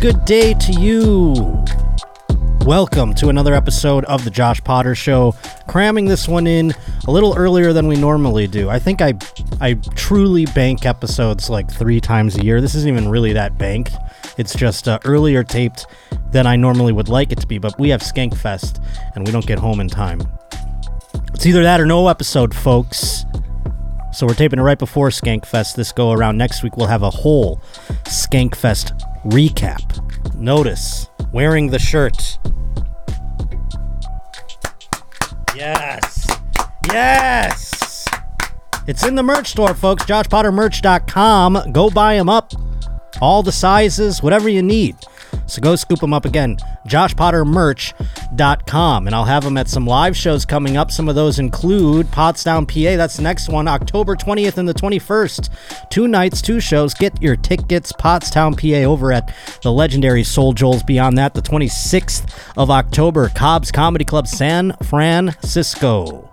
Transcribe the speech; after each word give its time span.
Good 0.00 0.24
day 0.24 0.54
to 0.54 0.72
you. 0.80 1.62
Welcome 2.64 3.12
to 3.16 3.28
another 3.28 3.52
episode 3.52 4.06
of 4.06 4.24
the 4.24 4.30
Josh 4.30 4.58
Potter 4.64 4.94
Show. 4.94 5.34
Cramming 5.68 6.06
this 6.06 6.26
one 6.26 6.46
in 6.46 6.72
a 7.06 7.10
little 7.10 7.36
earlier 7.36 7.74
than 7.74 7.86
we 7.86 7.96
normally 7.96 8.46
do. 8.46 8.70
I 8.70 8.78
think 8.78 9.02
I 9.02 9.12
I 9.60 9.74
truly 9.96 10.46
bank 10.46 10.86
episodes 10.86 11.50
like 11.50 11.70
three 11.70 12.00
times 12.00 12.38
a 12.38 12.42
year. 12.42 12.62
This 12.62 12.74
isn't 12.76 12.88
even 12.88 13.10
really 13.10 13.34
that 13.34 13.58
banked. 13.58 13.92
It's 14.38 14.54
just 14.54 14.88
uh, 14.88 14.98
earlier 15.04 15.44
taped 15.44 15.84
than 16.30 16.46
I 16.46 16.56
normally 16.56 16.94
would 16.94 17.10
like 17.10 17.30
it 17.30 17.38
to 17.40 17.46
be. 17.46 17.58
But 17.58 17.78
we 17.78 17.90
have 17.90 18.00
Skankfest, 18.00 18.82
and 19.14 19.26
we 19.26 19.32
don't 19.32 19.46
get 19.46 19.58
home 19.58 19.80
in 19.80 19.88
time. 19.90 20.22
It's 21.34 21.44
either 21.44 21.62
that 21.62 21.78
or 21.78 21.84
no 21.84 22.08
episode, 22.08 22.54
folks. 22.54 23.26
So 24.14 24.26
we're 24.26 24.32
taping 24.32 24.60
it 24.60 24.62
right 24.62 24.78
before 24.78 25.10
Skankfest 25.10 25.74
this 25.76 25.92
go 25.92 26.10
around. 26.10 26.38
Next 26.38 26.62
week 26.62 26.78
we'll 26.78 26.86
have 26.86 27.02
a 27.02 27.10
whole 27.10 27.60
Skankfest 28.04 28.98
recap. 29.24 30.34
Notice 30.34 31.08
wearing 31.32 31.68
the 31.68 31.78
shirt. 31.78 32.38
Yes. 35.54 36.26
Yes. 36.92 38.06
It's 38.86 39.04
in 39.06 39.14
the 39.14 39.22
merch 39.22 39.48
store, 39.48 39.74
folks. 39.74 40.04
JoshPotterMerch.com. 40.04 41.72
Go 41.72 41.90
buy 41.90 42.16
them 42.16 42.28
up. 42.28 42.52
All 43.20 43.42
the 43.42 43.52
sizes, 43.52 44.22
whatever 44.22 44.48
you 44.48 44.62
need. 44.62 44.96
So 45.50 45.60
go 45.60 45.76
scoop 45.76 46.00
them 46.00 46.14
up 46.14 46.24
again. 46.24 46.56
JoshPotterMerch.com. 46.86 49.06
And 49.06 49.14
I'll 49.14 49.24
have 49.24 49.44
them 49.44 49.56
at 49.56 49.68
some 49.68 49.86
live 49.86 50.16
shows 50.16 50.44
coming 50.44 50.76
up. 50.76 50.90
Some 50.90 51.08
of 51.08 51.14
those 51.14 51.38
include 51.38 52.08
Pottstown, 52.08 52.66
PA. 52.66 52.96
That's 52.96 53.16
the 53.16 53.22
next 53.22 53.48
one, 53.48 53.68
October 53.68 54.16
20th 54.16 54.58
and 54.58 54.68
the 54.68 54.74
21st. 54.74 55.88
Two 55.90 56.08
nights, 56.08 56.42
two 56.42 56.58
shows. 56.60 56.94
Get 56.94 57.22
your 57.22 57.36
tickets, 57.36 57.92
Pottstown, 57.92 58.56
PA, 58.56 58.88
over 58.88 59.12
at 59.12 59.32
the 59.62 59.72
legendary 59.72 60.22
SoulJoel's. 60.22 60.82
Beyond 60.82 61.18
that, 61.18 61.34
the 61.34 61.42
26th 61.42 62.34
of 62.56 62.70
October, 62.70 63.28
Cobb's 63.28 63.70
Comedy 63.70 64.04
Club, 64.04 64.26
San 64.26 64.74
Francisco. 64.82 66.30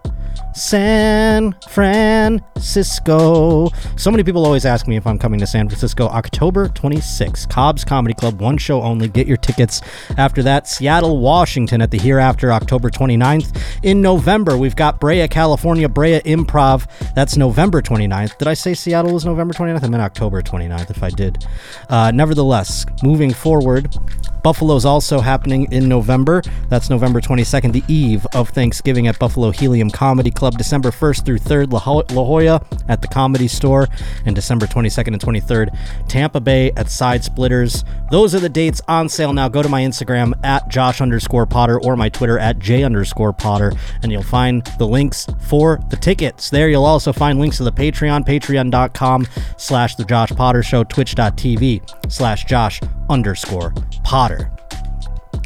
San 0.57 1.55
Francisco. 1.69 3.69
So 3.95 4.09
many 4.09 4.23
people 4.23 4.43
always 4.43 4.65
ask 4.65 4.87
me 4.87 4.95
if 4.95 5.05
I'm 5.05 5.19
coming 5.19 5.39
to 5.39 5.45
San 5.45 5.69
Francisco. 5.69 6.07
October 6.07 6.67
26th, 6.69 7.47
Cobb's 7.47 7.85
Comedy 7.85 8.15
Club, 8.15 8.41
one 8.41 8.57
show 8.57 8.81
only. 8.81 9.07
Get 9.07 9.27
your 9.27 9.37
tickets. 9.37 9.83
After 10.17 10.41
that, 10.41 10.67
Seattle, 10.67 11.19
Washington 11.19 11.79
at 11.83 11.91
the 11.91 11.99
Hereafter, 11.99 12.51
October 12.51 12.89
29th. 12.89 13.61
In 13.83 14.01
November, 14.01 14.57
we've 14.57 14.75
got 14.75 14.99
Brea, 14.99 15.27
California, 15.27 15.87
Brea 15.87 16.21
Improv. 16.21 16.87
That's 17.13 17.37
November 17.37 17.83
29th. 17.83 18.39
Did 18.39 18.47
I 18.47 18.55
say 18.55 18.73
Seattle 18.73 19.13
was 19.13 19.25
November 19.25 19.53
29th? 19.53 19.83
I 19.83 19.87
meant 19.89 20.01
October 20.01 20.41
29th 20.41 20.89
if 20.89 21.03
I 21.03 21.11
did. 21.11 21.45
Uh, 21.87 22.09
nevertheless, 22.09 22.83
moving 23.03 23.31
forward, 23.31 23.95
Buffalo's 24.43 24.85
also 24.85 25.19
happening 25.19 25.71
in 25.71 25.89
November. 25.89 26.41
That's 26.69 26.89
November 26.89 27.19
22nd, 27.19 27.73
the 27.73 27.83
eve 27.87 28.25
of 28.33 28.49
Thanksgiving 28.49 29.07
at 29.07 29.19
Buffalo 29.19 29.51
Helium 29.51 29.89
Comedy 29.89 30.31
Club. 30.31 30.46
December 30.55 30.91
1st 30.91 31.25
through 31.25 31.39
3rd, 31.39 31.73
La, 31.73 31.79
Ho- 31.79 32.03
La 32.11 32.23
Jolla 32.23 32.63
at 32.87 33.01
the 33.01 33.07
Comedy 33.07 33.47
Store. 33.47 33.87
And 34.25 34.35
December 34.35 34.67
22nd 34.67 35.07
and 35.07 35.19
23rd, 35.19 36.07
Tampa 36.07 36.39
Bay 36.39 36.71
at 36.77 36.89
Side 36.89 37.23
Splitters. 37.23 37.83
Those 38.11 38.35
are 38.35 38.39
the 38.39 38.49
dates 38.49 38.81
on 38.87 39.09
sale 39.09 39.33
now. 39.33 39.49
Go 39.49 39.61
to 39.63 39.69
my 39.69 39.81
Instagram 39.81 40.33
at 40.45 40.67
Josh 40.69 41.01
underscore 41.01 41.45
Potter 41.45 41.81
or 41.81 41.95
my 41.97 42.09
Twitter 42.09 42.37
at 42.37 42.59
J 42.59 42.83
underscore 42.83 43.33
Potter, 43.33 43.73
and 44.03 44.11
you'll 44.11 44.21
find 44.23 44.63
the 44.77 44.87
links 44.87 45.25
for 45.41 45.79
the 45.89 45.97
tickets. 45.97 46.49
There 46.49 46.69
you'll 46.69 46.85
also 46.85 47.11
find 47.11 47.39
links 47.39 47.57
to 47.57 47.63
the 47.63 47.71
Patreon, 47.71 48.25
patreon.com 48.25 49.27
slash 49.57 49.95
the 49.95 50.05
Josh 50.05 50.29
Potter 50.31 50.63
Show, 50.63 50.83
twitch.tv 50.83 52.11
slash 52.11 52.45
Josh 52.45 52.79
underscore 53.09 53.73
Potter. 54.03 54.51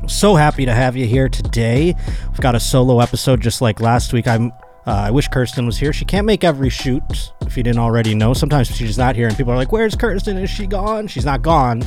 So 0.07 0.35
happy 0.35 0.65
to 0.65 0.73
have 0.73 0.95
you 0.97 1.05
here 1.05 1.29
today. 1.29 1.95
We've 2.29 2.39
got 2.41 2.55
a 2.55 2.59
solo 2.59 2.99
episode 2.99 3.39
just 3.41 3.61
like 3.61 3.79
last 3.79 4.13
week. 4.13 4.27
I'm 4.27 4.51
uh, 4.91 5.03
I 5.05 5.11
wish 5.11 5.29
Kirsten 5.29 5.65
was 5.65 5.77
here. 5.77 5.93
She 5.93 6.03
can't 6.03 6.25
make 6.25 6.43
every 6.43 6.69
shoot, 6.69 7.31
if 7.43 7.55
you 7.55 7.63
didn't 7.63 7.79
already 7.79 8.13
know. 8.13 8.33
Sometimes 8.33 8.67
she's 8.67 8.97
not 8.97 9.15
here, 9.15 9.25
and 9.25 9.37
people 9.37 9.53
are 9.53 9.55
like, 9.55 9.71
Where's 9.71 9.95
Kirsten? 9.95 10.37
Is 10.37 10.49
she 10.49 10.67
gone? 10.67 11.07
She's 11.07 11.23
not 11.23 11.41
gone. 11.41 11.83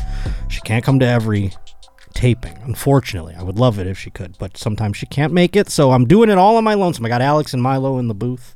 She 0.49 0.63
can't 0.63 0.83
come 0.83 0.99
to 1.01 1.07
every 1.07 1.53
taping, 2.15 2.57
unfortunately. 2.65 3.35
I 3.35 3.43
would 3.43 3.59
love 3.59 3.79
it 3.79 3.87
if 3.87 3.99
she 3.99 4.09
could, 4.09 4.39
but 4.39 4.57
sometimes 4.57 4.97
she 4.97 5.05
can't 5.05 5.35
make 5.35 5.55
it, 5.55 5.69
so 5.69 5.93
I'm 5.93 6.07
doing 6.07 6.31
it 6.31 6.39
all 6.39 6.57
on 6.57 6.65
my 6.65 6.73
lonesome. 6.73 7.05
I 7.05 7.11
got 7.11 7.21
Alex 7.21 7.53
and 7.53 7.63
Milo 7.63 7.99
in 7.99 8.09
the 8.09 8.15
booth, 8.15 8.55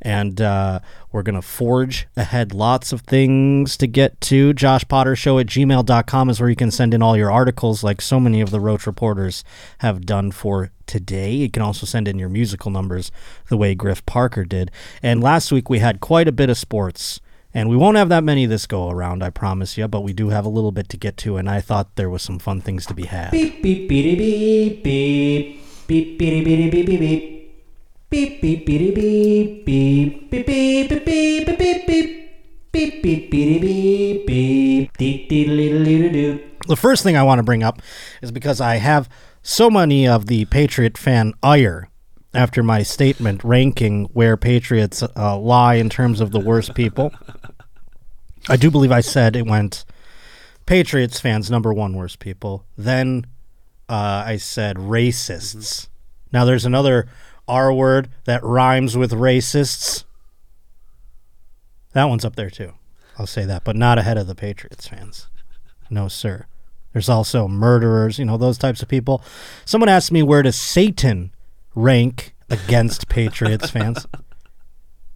and 0.00 0.40
uh, 0.40 0.80
we're 1.12 1.22
going 1.22 1.36
to 1.36 1.42
forge 1.42 2.08
ahead 2.16 2.54
lots 2.54 2.92
of 2.92 3.02
things 3.02 3.76
to 3.76 3.86
get 3.86 4.20
to. 4.22 4.52
Josh 4.54 4.86
Potter 4.88 5.14
Show 5.14 5.38
at 5.38 5.46
gmail.com 5.46 6.30
is 6.30 6.40
where 6.40 6.48
you 6.48 6.56
can 6.56 6.70
send 6.70 6.94
in 6.94 7.02
all 7.02 7.16
your 7.16 7.30
articles, 7.30 7.84
like 7.84 8.00
so 8.00 8.18
many 8.18 8.40
of 8.40 8.50
the 8.50 8.60
Roach 8.60 8.86
reporters 8.86 9.44
have 9.78 10.06
done 10.06 10.30
for 10.30 10.70
today. 10.86 11.32
You 11.32 11.50
can 11.50 11.62
also 11.62 11.86
send 11.86 12.08
in 12.08 12.18
your 12.18 12.28
musical 12.28 12.70
numbers 12.70 13.12
the 13.48 13.56
way 13.56 13.74
Griff 13.74 14.04
Parker 14.06 14.44
did. 14.44 14.70
And 15.02 15.22
last 15.22 15.52
week 15.52 15.68
we 15.68 15.78
had 15.78 16.00
quite 16.00 16.28
a 16.28 16.32
bit 16.32 16.50
of 16.50 16.58
sports. 16.58 17.20
And 17.54 17.68
we 17.68 17.76
won't 17.76 17.98
have 17.98 18.08
that 18.08 18.24
many 18.24 18.46
this 18.46 18.66
go 18.66 18.88
around, 18.88 19.22
I 19.22 19.28
promise 19.28 19.76
you, 19.76 19.86
but 19.86 20.00
we 20.00 20.14
do 20.14 20.30
have 20.30 20.46
a 20.46 20.48
little 20.48 20.72
bit 20.72 20.88
to 20.88 20.96
get 20.96 21.18
to, 21.18 21.36
and 21.36 21.50
I 21.50 21.60
thought 21.60 21.96
there 21.96 22.08
was 22.08 22.22
some 22.22 22.38
fun 22.38 22.62
things 22.62 22.86
to 22.86 22.94
be 22.94 23.04
had. 23.04 23.30
Beep 23.32 23.62
beep 23.62 23.88
beep 23.90 24.18
beep 24.18 24.82
beep 24.82 25.60
beep 25.86 26.18
beep 26.18 26.44
beep 26.44 26.72
beep 26.72 26.86
beep 26.86 27.00
beep 27.00 27.41
beep 28.12 28.42
beep 28.42 28.66
beep 28.66 28.94
beep 28.94 29.64
beep 29.64 30.30
beep 30.30 30.46
beep 30.46 30.88
beep 30.88 31.06
beep 31.06 31.46
beep 31.46 31.86
beep 31.86 31.86
beep 31.86 33.02
beep 33.02 33.30
beep 33.30 33.30
beep 33.30 34.26
beep 34.26 34.26
beep 34.26 34.92
beep 34.98 35.28
doo 35.30 36.40
The 36.68 36.76
first 36.76 37.02
thing 37.02 37.16
I 37.16 37.22
want 37.22 37.38
to 37.38 37.42
bring 37.42 37.62
up 37.62 37.80
is 38.20 38.30
because 38.30 38.60
I 38.60 38.76
have 38.76 39.08
so 39.40 39.70
many 39.70 40.06
of 40.06 40.26
the 40.26 40.44
Patriot 40.44 40.98
fan 40.98 41.32
ire 41.42 41.88
after 42.34 42.62
my 42.62 42.82
statement 42.82 43.42
ranking 43.44 44.04
where 44.12 44.36
Patriots 44.36 45.02
uh, 45.02 45.38
lie 45.38 45.76
in 45.76 45.88
terms 45.88 46.20
of 46.20 46.32
the 46.32 46.40
worst 46.40 46.74
people. 46.74 47.14
I 48.50 48.56
do 48.58 48.70
believe 48.70 48.92
I 48.92 49.00
said 49.00 49.36
it 49.36 49.46
went 49.46 49.86
Patriots 50.66 51.18
fans 51.18 51.50
number 51.50 51.72
one 51.72 51.94
worst 51.94 52.18
people. 52.18 52.66
Then 52.76 53.24
uh, 53.88 54.24
I 54.26 54.36
said 54.36 54.76
racists. 54.76 55.88
Now 56.30 56.44
there's 56.44 56.66
another 56.66 57.08
R 57.52 57.72
word 57.72 58.08
that 58.24 58.42
rhymes 58.42 58.96
with 58.96 59.12
racists. 59.12 60.04
That 61.92 62.04
one's 62.04 62.24
up 62.24 62.34
there 62.34 62.48
too. 62.48 62.72
I'll 63.18 63.26
say 63.26 63.44
that, 63.44 63.62
but 63.62 63.76
not 63.76 63.98
ahead 63.98 64.16
of 64.16 64.26
the 64.26 64.34
Patriots 64.34 64.88
fans. 64.88 65.28
No, 65.90 66.08
sir. 66.08 66.46
There's 66.94 67.10
also 67.10 67.48
murderers, 67.48 68.18
you 68.18 68.24
know, 68.24 68.38
those 68.38 68.56
types 68.56 68.82
of 68.82 68.88
people. 68.88 69.22
Someone 69.66 69.90
asked 69.90 70.10
me 70.10 70.22
where 70.22 70.42
does 70.42 70.56
Satan 70.56 71.34
rank 71.74 72.34
against 72.48 73.08
Patriots 73.08 73.68
fans? 73.70 74.06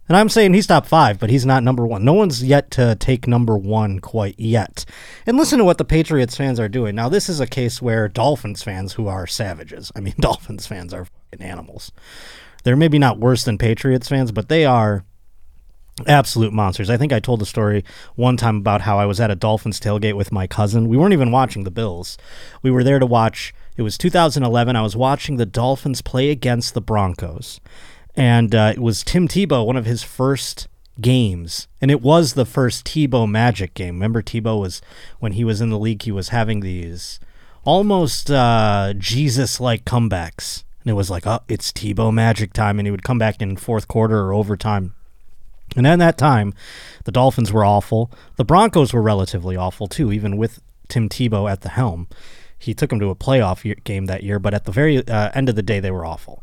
And 0.07 0.15
I'm 0.15 0.29
saying 0.29 0.53
he's 0.53 0.67
top 0.67 0.85
five, 0.85 1.19
but 1.19 1.31
he's 1.31 1.45
not 1.45 1.63
number 1.63 1.85
one. 1.85 2.05
No 2.05 2.13
one's 2.13 2.43
yet 2.43 2.71
to 2.71 2.95
take 2.95 3.27
number 3.27 3.57
one 3.57 3.99
quite 3.99 4.39
yet. 4.39 4.85
And 5.25 5.37
listen 5.37 5.57
to 5.57 5.65
what 5.65 5.79
the 5.79 5.85
Patriots 5.85 6.37
fans 6.37 6.59
are 6.59 6.69
doing. 6.69 6.95
Now, 6.95 7.09
this 7.09 7.27
is 7.27 7.39
a 7.39 7.47
case 7.47 7.81
where 7.81 8.07
Dolphins 8.07 8.63
fans, 8.63 8.93
who 8.93 9.07
are 9.07 9.27
savages, 9.27 9.91
I 9.95 9.99
mean, 9.99 10.13
Dolphins 10.19 10.67
fans 10.67 10.93
are 10.93 11.07
fucking 11.31 11.45
animals. 11.45 11.91
They're 12.63 12.75
maybe 12.75 12.99
not 12.99 13.19
worse 13.19 13.43
than 13.43 13.57
Patriots 13.57 14.09
fans, 14.09 14.31
but 14.31 14.49
they 14.49 14.65
are 14.65 15.05
absolute 16.05 16.53
monsters. 16.53 16.89
I 16.89 16.97
think 16.97 17.11
I 17.11 17.19
told 17.19 17.41
a 17.41 17.45
story 17.45 17.83
one 18.15 18.37
time 18.37 18.57
about 18.57 18.81
how 18.81 18.99
I 18.99 19.05
was 19.05 19.19
at 19.19 19.31
a 19.31 19.35
Dolphins 19.35 19.79
tailgate 19.79 20.15
with 20.15 20.31
my 20.31 20.45
cousin. 20.45 20.87
We 20.87 20.97
weren't 20.97 21.13
even 21.13 21.31
watching 21.31 21.63
the 21.63 21.71
Bills. 21.71 22.17
We 22.61 22.69
were 22.69 22.83
there 22.83 22.99
to 22.99 23.05
watch. 23.05 23.53
It 23.77 23.81
was 23.81 23.97
2011. 23.97 24.75
I 24.75 24.81
was 24.81 24.95
watching 24.95 25.37
the 25.37 25.45
Dolphins 25.45 26.01
play 26.01 26.29
against 26.29 26.73
the 26.73 26.81
Broncos, 26.81 27.59
and 28.15 28.53
uh, 28.53 28.73
it 28.75 28.81
was 28.81 29.03
Tim 29.03 29.27
Tebow, 29.27 29.65
one 29.65 29.77
of 29.77 29.85
his 29.85 30.03
first 30.03 30.67
games, 30.99 31.67
and 31.79 31.89
it 31.91 32.01
was 32.01 32.33
the 32.33 32.45
first 32.45 32.85
Tebow 32.85 33.29
Magic 33.29 33.73
game. 33.73 33.95
Remember, 33.95 34.21
Tebow 34.21 34.59
was 34.59 34.81
when 35.19 35.33
he 35.33 35.43
was 35.43 35.61
in 35.61 35.69
the 35.69 35.79
league. 35.79 36.03
He 36.03 36.11
was 36.11 36.29
having 36.29 36.59
these 36.59 37.19
almost 37.63 38.31
uh, 38.31 38.93
Jesus-like 38.97 39.85
comebacks. 39.85 40.63
And 40.87 40.91
it 40.93 40.95
was 40.95 41.09
like, 41.09 41.27
oh, 41.27 41.41
it's 41.49 41.73
Tebow 41.73 42.13
Magic 42.13 42.53
time, 42.53 42.79
and 42.79 42.87
he 42.87 42.91
would 42.91 43.03
come 43.03 43.17
back 43.17 43.41
in 43.41 43.57
fourth 43.57 43.89
quarter 43.89 44.21
or 44.21 44.33
overtime. 44.33 44.95
And 45.75 45.85
at 45.85 45.99
that 45.99 46.17
time, 46.17 46.53
the 47.03 47.11
Dolphins 47.11 47.51
were 47.51 47.65
awful. 47.65 48.09
The 48.37 48.45
Broncos 48.45 48.93
were 48.93 49.01
relatively 49.01 49.57
awful 49.57 49.87
too, 49.87 50.13
even 50.13 50.37
with 50.37 50.61
Tim 50.87 51.09
Tebow 51.09 51.51
at 51.51 51.59
the 51.59 51.67
helm. 51.67 52.07
He 52.57 52.73
took 52.73 52.89
them 52.89 53.01
to 53.01 53.09
a 53.09 53.15
playoff 53.15 53.65
year, 53.65 53.75
game 53.83 54.05
that 54.05 54.23
year, 54.23 54.39
but 54.39 54.53
at 54.53 54.63
the 54.63 54.71
very 54.71 55.05
uh, 55.05 55.29
end 55.33 55.49
of 55.49 55.57
the 55.57 55.61
day, 55.61 55.81
they 55.81 55.91
were 55.91 56.05
awful. 56.05 56.41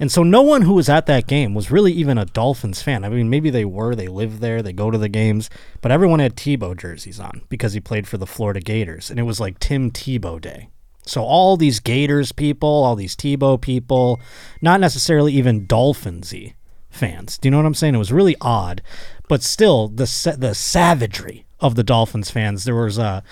And 0.00 0.10
so 0.10 0.24
no 0.24 0.42
one 0.42 0.62
who 0.62 0.74
was 0.74 0.88
at 0.88 1.06
that 1.06 1.28
game 1.28 1.54
was 1.54 1.70
really 1.70 1.92
even 1.92 2.18
a 2.18 2.24
Dolphins 2.24 2.82
fan. 2.82 3.04
I 3.04 3.10
mean, 3.10 3.30
maybe 3.30 3.48
they 3.48 3.64
were, 3.64 3.94
they 3.94 4.08
live 4.08 4.40
there, 4.40 4.60
they 4.60 4.72
go 4.72 4.90
to 4.90 4.98
the 4.98 5.08
games, 5.08 5.48
but 5.80 5.92
everyone 5.92 6.18
had 6.18 6.34
Tebow 6.34 6.76
jerseys 6.76 7.20
on 7.20 7.42
because 7.48 7.74
he 7.74 7.80
played 7.80 8.08
for 8.08 8.18
the 8.18 8.26
Florida 8.26 8.58
Gators. 8.58 9.08
And 9.08 9.20
it 9.20 9.22
was 9.22 9.38
like 9.38 9.60
Tim 9.60 9.92
Tebow 9.92 10.40
Day. 10.40 10.70
So 11.06 11.22
all 11.22 11.56
these 11.56 11.80
Gators 11.80 12.32
people, 12.32 12.68
all 12.68 12.96
these 12.96 13.16
Tebow 13.16 13.60
people, 13.60 14.20
not 14.60 14.80
necessarily 14.80 15.32
even 15.34 15.66
Dolphinsy 15.66 16.54
fans. 16.90 17.36
Do 17.38 17.46
you 17.46 17.50
know 17.50 17.58
what 17.58 17.66
I'm 17.66 17.74
saying? 17.74 17.94
It 17.94 17.98
was 17.98 18.12
really 18.12 18.36
odd, 18.40 18.82
but 19.28 19.42
still 19.42 19.88
the 19.88 20.06
sa- 20.06 20.36
the 20.36 20.54
savagery 20.54 21.46
of 21.60 21.74
the 21.74 21.82
Dolphins 21.82 22.30
fans. 22.30 22.64
There 22.64 22.74
was 22.74 22.98
a 22.98 23.22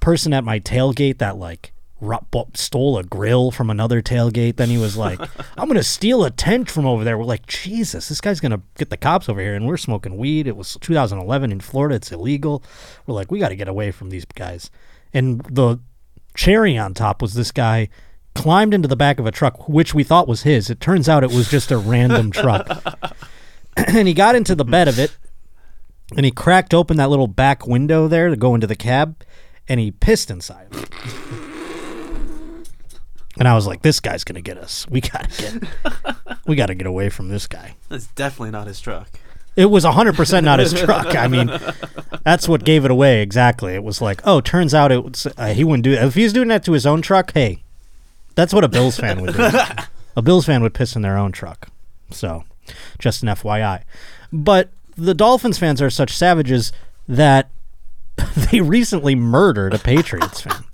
person 0.00 0.32
at 0.32 0.44
my 0.44 0.58
tailgate 0.58 1.18
that 1.18 1.36
like 1.36 1.72
stole 2.54 2.96
a 2.96 3.04
grill 3.04 3.50
from 3.50 3.68
another 3.68 4.00
tailgate. 4.00 4.56
Then 4.56 4.70
he 4.70 4.78
was 4.78 4.96
like, 4.96 5.20
"I'm 5.58 5.68
gonna 5.68 5.82
steal 5.82 6.24
a 6.24 6.30
tent 6.30 6.70
from 6.70 6.86
over 6.86 7.04
there." 7.04 7.18
We're 7.18 7.24
like, 7.24 7.46
"Jesus, 7.46 8.08
this 8.08 8.20
guy's 8.20 8.40
gonna 8.40 8.62
get 8.76 8.90
the 8.90 8.96
cops 8.96 9.28
over 9.28 9.40
here," 9.40 9.54
and 9.54 9.66
we're 9.66 9.76
smoking 9.76 10.16
weed. 10.16 10.46
It 10.46 10.56
was 10.56 10.76
2011 10.80 11.52
in 11.52 11.60
Florida; 11.60 11.96
it's 11.96 12.10
illegal. 12.10 12.62
We're 13.06 13.14
like, 13.14 13.30
"We 13.30 13.38
got 13.38 13.50
to 13.50 13.56
get 13.56 13.68
away 13.68 13.90
from 13.90 14.10
these 14.10 14.24
guys." 14.24 14.70
And 15.12 15.40
the 15.42 15.80
cherry 16.34 16.76
on 16.76 16.94
top 16.94 17.22
was 17.22 17.34
this 17.34 17.52
guy 17.52 17.88
climbed 18.34 18.74
into 18.74 18.88
the 18.88 18.96
back 18.96 19.18
of 19.18 19.26
a 19.26 19.30
truck, 19.30 19.68
which 19.68 19.94
we 19.94 20.04
thought 20.04 20.28
was 20.28 20.42
his. 20.42 20.70
It 20.70 20.80
turns 20.80 21.08
out 21.08 21.24
it 21.24 21.32
was 21.32 21.50
just 21.50 21.70
a 21.70 21.78
random 21.78 22.30
truck. 22.32 22.68
and 23.76 24.06
he 24.08 24.14
got 24.14 24.34
into 24.34 24.54
the 24.54 24.64
bed 24.64 24.88
of 24.88 24.98
it 24.98 25.16
and 26.16 26.24
he 26.24 26.30
cracked 26.30 26.74
open 26.74 26.96
that 26.96 27.10
little 27.10 27.28
back 27.28 27.66
window 27.66 28.08
there 28.08 28.28
to 28.28 28.36
go 28.36 28.54
into 28.54 28.66
the 28.66 28.76
cab 28.76 29.22
and 29.68 29.78
he 29.80 29.90
pissed 29.90 30.30
inside. 30.30 30.68
and 33.38 33.46
I 33.46 33.54
was 33.54 33.66
like, 33.66 33.82
this 33.82 34.00
guy's 34.00 34.24
going 34.24 34.36
to 34.36 34.42
get 34.42 34.58
us. 34.58 34.86
We 34.88 35.00
got 35.00 35.30
to 35.30 35.42
get 35.42 36.16
we 36.46 36.56
got 36.56 36.66
to 36.66 36.74
get 36.74 36.86
away 36.86 37.10
from 37.10 37.28
this 37.28 37.46
guy. 37.46 37.76
That's 37.88 38.06
definitely 38.08 38.50
not 38.50 38.66
his 38.66 38.80
truck. 38.80 39.08
It 39.56 39.66
was 39.66 39.84
100% 39.84 40.44
not 40.44 40.58
his 40.58 40.72
truck. 40.72 41.14
I 41.16 41.28
mean, 41.28 41.50
that's 42.24 42.48
what 42.48 42.64
gave 42.64 42.84
it 42.84 42.90
away 42.90 43.20
exactly. 43.20 43.74
It 43.74 43.82
was 43.82 44.00
like, 44.00 44.20
oh, 44.24 44.40
turns 44.40 44.74
out 44.74 44.92
it 44.92 45.04
was, 45.04 45.26
uh, 45.36 45.52
he 45.52 45.64
wouldn't 45.64 45.84
do 45.84 45.94
that. 45.94 46.06
If 46.06 46.14
he 46.14 46.22
was 46.22 46.32
doing 46.32 46.48
that 46.48 46.64
to 46.64 46.72
his 46.72 46.86
own 46.86 47.02
truck, 47.02 47.32
hey, 47.32 47.62
that's 48.34 48.54
what 48.54 48.64
a 48.64 48.68
Bills 48.68 48.96
fan 48.96 49.20
would 49.20 49.34
do. 49.34 49.50
a 50.16 50.22
Bills 50.22 50.46
fan 50.46 50.62
would 50.62 50.74
piss 50.74 50.96
in 50.96 51.02
their 51.02 51.18
own 51.18 51.32
truck. 51.32 51.68
So, 52.10 52.44
just 52.98 53.22
an 53.22 53.28
FYI. 53.28 53.82
But 54.32 54.70
the 54.96 55.14
Dolphins 55.14 55.58
fans 55.58 55.82
are 55.82 55.90
such 55.90 56.16
savages 56.16 56.72
that 57.08 57.50
they 58.50 58.60
recently 58.60 59.14
murdered 59.14 59.74
a 59.74 59.78
Patriots 59.78 60.42
fan. 60.42 60.64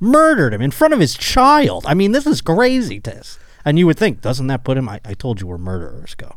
Murdered 0.00 0.54
him 0.54 0.62
in 0.62 0.70
front 0.70 0.94
of 0.94 1.00
his 1.00 1.14
child. 1.14 1.84
I 1.86 1.94
mean, 1.94 2.12
this 2.12 2.26
is 2.26 2.40
crazy, 2.40 3.00
Tess. 3.00 3.38
And 3.64 3.78
you 3.78 3.86
would 3.86 3.98
think, 3.98 4.20
doesn't 4.20 4.46
that 4.48 4.64
put 4.64 4.76
him? 4.76 4.88
I, 4.88 5.00
I 5.04 5.14
told 5.14 5.40
you 5.40 5.46
we're 5.46 5.58
murderers. 5.58 6.14
Go 6.14 6.36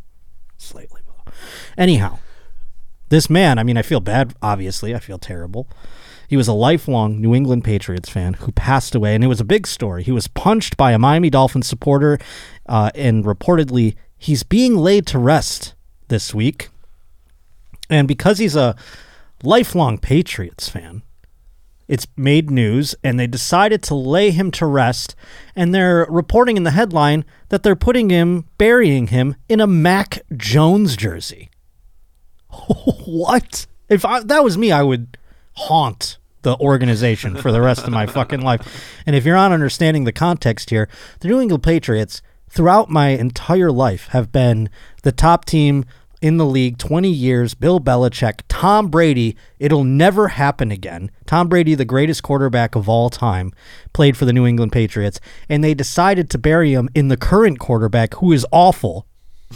slightly. 0.57 1.01
Anyhow, 1.77 2.19
this 3.09 3.29
man, 3.29 3.57
I 3.57 3.63
mean, 3.63 3.77
I 3.77 3.81
feel 3.81 3.99
bad, 3.99 4.33
obviously. 4.41 4.93
I 4.93 4.99
feel 4.99 5.17
terrible. 5.17 5.67
He 6.27 6.35
was 6.35 6.47
a 6.47 6.53
lifelong 6.53 7.21
New 7.21 7.33
England 7.33 7.63
Patriots 7.63 8.09
fan 8.09 8.33
who 8.33 8.51
passed 8.51 8.93
away, 8.93 9.15
and 9.15 9.23
it 9.23 9.27
was 9.27 9.39
a 9.39 9.45
big 9.45 9.65
story. 9.65 10.03
He 10.03 10.11
was 10.11 10.27
punched 10.27 10.75
by 10.75 10.91
a 10.91 10.99
Miami 10.99 11.29
Dolphins 11.29 11.67
supporter, 11.67 12.19
uh, 12.65 12.91
and 12.95 13.23
reportedly, 13.23 13.95
he's 14.17 14.43
being 14.43 14.75
laid 14.75 15.07
to 15.07 15.19
rest 15.19 15.73
this 16.09 16.33
week. 16.33 16.69
And 17.89 18.07
because 18.07 18.39
he's 18.39 18.55
a 18.57 18.75
lifelong 19.41 19.97
Patriots 19.97 20.67
fan, 20.67 21.01
it's 21.87 22.07
made 22.17 22.51
news, 22.51 22.95
and 23.03 23.19
they 23.19 23.27
decided 23.27 23.81
to 23.83 23.95
lay 23.95 24.31
him 24.31 24.51
to 24.51 24.65
rest. 24.65 25.15
And 25.55 25.73
they're 25.73 26.05
reporting 26.09 26.57
in 26.57 26.63
the 26.63 26.71
headline 26.71 27.25
that 27.49 27.63
they're 27.63 27.75
putting 27.75 28.09
him, 28.09 28.45
burying 28.57 29.07
him 29.07 29.35
in 29.47 29.59
a 29.59 29.67
Mac 29.67 30.21
Jones 30.35 30.95
jersey. 30.95 31.49
what? 33.05 33.67
If 33.89 34.03
I, 34.03 34.21
that 34.23 34.43
was 34.43 34.57
me, 34.57 34.71
I 34.71 34.83
would 34.83 35.17
haunt 35.53 36.17
the 36.41 36.57
organization 36.57 37.35
for 37.35 37.51
the 37.51 37.61
rest 37.61 37.85
of 37.85 37.91
my 37.91 38.05
fucking 38.05 38.41
life. 38.41 38.95
And 39.05 39.15
if 39.15 39.25
you're 39.25 39.35
not 39.35 39.51
understanding 39.51 40.03
the 40.03 40.11
context 40.11 40.69
here, 40.69 40.87
the 41.19 41.27
New 41.27 41.41
England 41.41 41.63
Patriots 41.63 42.21
throughout 42.49 42.89
my 42.89 43.09
entire 43.09 43.71
life 43.71 44.07
have 44.09 44.31
been 44.31 44.69
the 45.03 45.11
top 45.11 45.45
team 45.45 45.85
in 46.21 46.37
the 46.37 46.45
league 46.45 46.77
20 46.77 47.09
years. 47.09 47.53
Bill 47.53 47.79
Belichick, 47.79 48.41
Tom 48.47 48.89
Brady, 48.89 49.35
it'll 49.59 49.83
never 49.83 50.29
happen 50.29 50.71
again. 50.71 51.11
Tom 51.25 51.47
Brady, 51.47 51.75
the 51.75 51.85
greatest 51.85 52.23
quarterback 52.23 52.75
of 52.75 52.89
all 52.89 53.09
time, 53.09 53.51
played 53.93 54.17
for 54.17 54.25
the 54.25 54.33
New 54.33 54.45
England 54.45 54.71
Patriots, 54.71 55.19
and 55.49 55.63
they 55.63 55.73
decided 55.73 56.29
to 56.31 56.37
bury 56.37 56.73
him 56.73 56.89
in 56.95 57.07
the 57.07 57.17
current 57.17 57.59
quarterback 57.59 58.15
who 58.15 58.31
is 58.31 58.45
awful. 58.51 59.05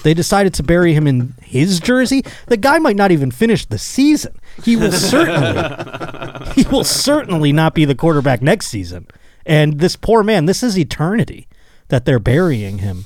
They 0.03 0.13
decided 0.13 0.53
to 0.55 0.63
bury 0.63 0.93
him 0.93 1.05
in 1.05 1.33
his 1.41 1.79
jersey. 1.79 2.23
The 2.47 2.57
guy 2.57 2.79
might 2.79 2.95
not 2.95 3.11
even 3.11 3.29
finish 3.29 3.65
the 3.65 3.77
season. 3.77 4.39
He 4.63 4.77
will 4.77 4.91
certainly 4.91 6.53
he 6.55 6.63
will 6.69 6.85
certainly 6.85 7.51
not 7.51 7.75
be 7.75 7.83
the 7.83 7.95
quarterback 7.95 8.41
next 8.41 8.67
season. 8.67 9.07
And 9.45 9.79
this 9.79 9.97
poor 9.97 10.23
man, 10.23 10.45
this 10.45 10.63
is 10.63 10.77
eternity 10.77 11.47
that 11.89 12.05
they're 12.05 12.19
burying 12.19 12.77
him 12.77 13.05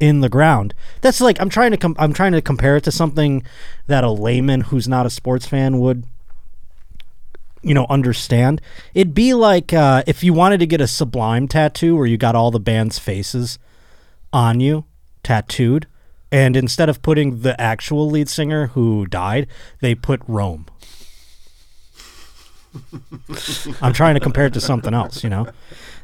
in 0.00 0.20
the 0.20 0.28
ground. 0.28 0.74
That's 1.00 1.20
like 1.20 1.40
I'm 1.40 1.48
trying 1.48 1.70
to 1.70 1.76
com- 1.76 1.96
I'm 1.98 2.12
trying 2.12 2.32
to 2.32 2.42
compare 2.42 2.76
it 2.76 2.84
to 2.84 2.92
something 2.92 3.42
that 3.86 4.04
a 4.04 4.10
layman 4.10 4.62
who's 4.62 4.88
not 4.88 5.06
a 5.06 5.10
sports 5.10 5.46
fan 5.46 5.78
would 5.78 6.04
you 7.62 7.74
know 7.74 7.86
understand. 7.88 8.60
It'd 8.94 9.14
be 9.14 9.34
like 9.34 9.72
uh, 9.72 10.02
if 10.06 10.22
you 10.22 10.32
wanted 10.32 10.60
to 10.60 10.66
get 10.66 10.80
a 10.80 10.86
Sublime 10.86 11.48
tattoo 11.48 11.96
where 11.96 12.06
you 12.06 12.16
got 12.16 12.34
all 12.34 12.50
the 12.50 12.60
band's 12.60 12.98
faces 12.98 13.58
on 14.32 14.60
you 14.60 14.84
tattooed 15.22 15.86
and 16.30 16.56
instead 16.56 16.88
of 16.88 17.02
putting 17.02 17.40
the 17.40 17.58
actual 17.60 18.10
lead 18.10 18.28
singer 18.28 18.68
who 18.68 19.06
died, 19.06 19.46
they 19.80 19.94
put 19.94 20.20
Rome. 20.26 20.66
I'm 23.80 23.92
trying 23.92 24.14
to 24.14 24.20
compare 24.20 24.46
it 24.46 24.52
to 24.54 24.60
something 24.60 24.92
else, 24.92 25.24
you 25.24 25.30
know. 25.30 25.48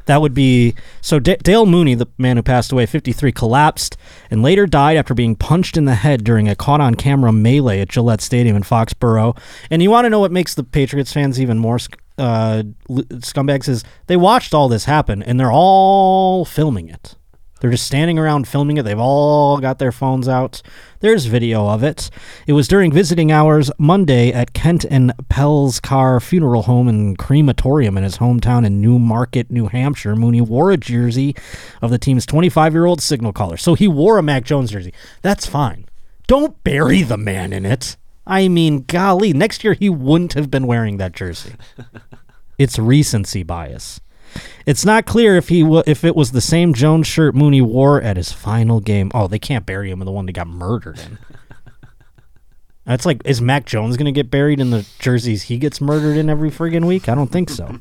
That 0.07 0.21
would 0.21 0.35
be 0.35 0.75
so. 1.01 1.19
D- 1.19 1.37
Dale 1.43 1.67
Mooney, 1.67 1.95
the 1.95 2.07
man 2.19 2.37
who 2.37 2.43
passed 2.43 2.73
away, 2.73 2.87
53, 2.87 3.33
collapsed 3.33 3.97
and 4.31 4.43
later 4.43 4.67
died 4.67 4.97
after 4.97 5.15
being 5.15 5.37
punched 5.37 5.77
in 5.77 5.85
the 5.85 5.95
head 5.95 6.25
during 6.25 6.49
a 6.49 6.55
caught-on-camera 6.55 7.33
melee 7.33 7.81
at 7.81 7.89
Gillette 7.89 8.21
Stadium 8.21 8.57
in 8.57 8.63
Foxborough. 8.63 9.37
And 9.71 9.83
you 9.83 9.91
want 9.91 10.05
to 10.05 10.11
know 10.11 10.21
what 10.21 10.33
makes 10.33 10.55
the 10.55 10.65
Patriots 10.65 11.13
fans 11.13 11.41
even 11.41 11.59
more 11.59 11.79
uh, 12.19 12.63
scumbags 12.89 13.69
is 13.69 13.85
they 14.07 14.17
watched 14.17 14.55
all 14.55 14.69
this 14.69 14.85
happen 14.85 15.23
and 15.23 15.41
they're 15.41 15.53
all 15.53 16.45
filming 16.45 16.89
it. 16.89 17.17
They're 17.63 17.71
just 17.71 17.87
standing 17.87 18.19
around 18.19 18.49
filming 18.49 18.77
it. 18.77 18.83
They've 18.83 18.99
all 18.99 19.59
got 19.59 19.79
their 19.79 19.93
phones 19.93 20.27
out. 20.27 20.63
There's 20.99 21.27
video 21.27 21.69
of 21.69 21.85
it. 21.85 22.11
It 22.49 22.55
was 22.55 22.67
during 22.67 22.91
visiting 22.91 23.31
hours 23.31 23.71
Monday 23.79 24.33
at 24.33 24.53
Kent 24.53 24.85
and 24.91 25.13
Pelczar 25.31 26.21
Funeral 26.21 26.63
Home 26.63 26.89
and 26.89 27.17
Crematorium 27.17 27.97
in 27.97 28.03
his 28.03 28.19
hometown 28.19 28.67
in 28.67 28.81
Newmarket, 28.81 29.49
New 29.49 29.69
Hampshire. 29.69 30.17
Mooney 30.17 30.41
wore 30.41 30.73
a 30.73 30.77
jersey 30.77 31.37
of 31.81 31.93
the 31.93 31.99
team's 31.99 32.27
25 32.27 32.73
year 32.73 32.85
old 32.85 33.01
signal 33.01 33.33
caller. 33.33 33.57
So 33.57 33.75
he 33.75 33.87
wore 33.87 34.19
a 34.19 34.23
Mac 34.25 34.43
Jones 34.43 34.73
jersey. 34.73 34.93
That's 35.23 35.47
fine. 35.47 35.87
Don't 36.27 36.65
bury 36.65 37.03
the 37.03 37.17
man 37.17 37.53
in 37.53 37.65
it. 37.65 37.97
I 38.27 38.49
mean, 38.49 38.87
golly, 38.89 39.33
next 39.33 39.63
year 39.63 39.75
he 39.75 39.89
wouldn't 39.89 40.33
have 40.33 40.51
been 40.51 40.67
wearing 40.67 40.97
that 40.97 41.13
jersey. 41.13 41.53
It's 42.59 42.79
recency 42.79 43.43
bias. 43.43 44.01
It's 44.67 44.85
not 44.85 45.07
clear 45.07 45.37
if 45.37 45.49
he 45.49 45.63
w- 45.63 45.83
if 45.87 46.05
it 46.05 46.15
was 46.15 46.33
the 46.33 46.41
same 46.41 46.73
Jones 46.75 47.07
shirt 47.07 47.35
Mooney 47.35 47.61
wore 47.61 48.01
at 48.01 48.17
his 48.17 48.33
final 48.33 48.81
game. 48.81 49.11
Oh, 49.15 49.27
they 49.27 49.39
can't 49.39 49.67
bury 49.67 49.91
him 49.91 50.01
in 50.01 50.07
the 50.07 50.13
one 50.13 50.27
that 50.27 50.33
got 50.33 50.47
murdered 50.47 50.99
in. 50.99 51.19
That's 52.85 53.07
like, 53.07 53.23
is 53.25 53.41
Mac 53.41 53.65
Jones 53.65 53.97
going 53.97 54.07
to 54.07 54.13
get 54.13 54.31
buried 54.31 54.59
in 54.61 54.71
the 54.71 54.87
jerseys 54.99 55.45
he 55.45 55.59
gets 55.59 55.81
murdered 55.81 56.17
in 56.17 56.29
every 56.29 56.51
friggin' 56.51 56.85
week? 56.87 57.09
I 57.09 57.15
don't 57.15 57.31
think 57.31 57.49
so. 57.49 57.79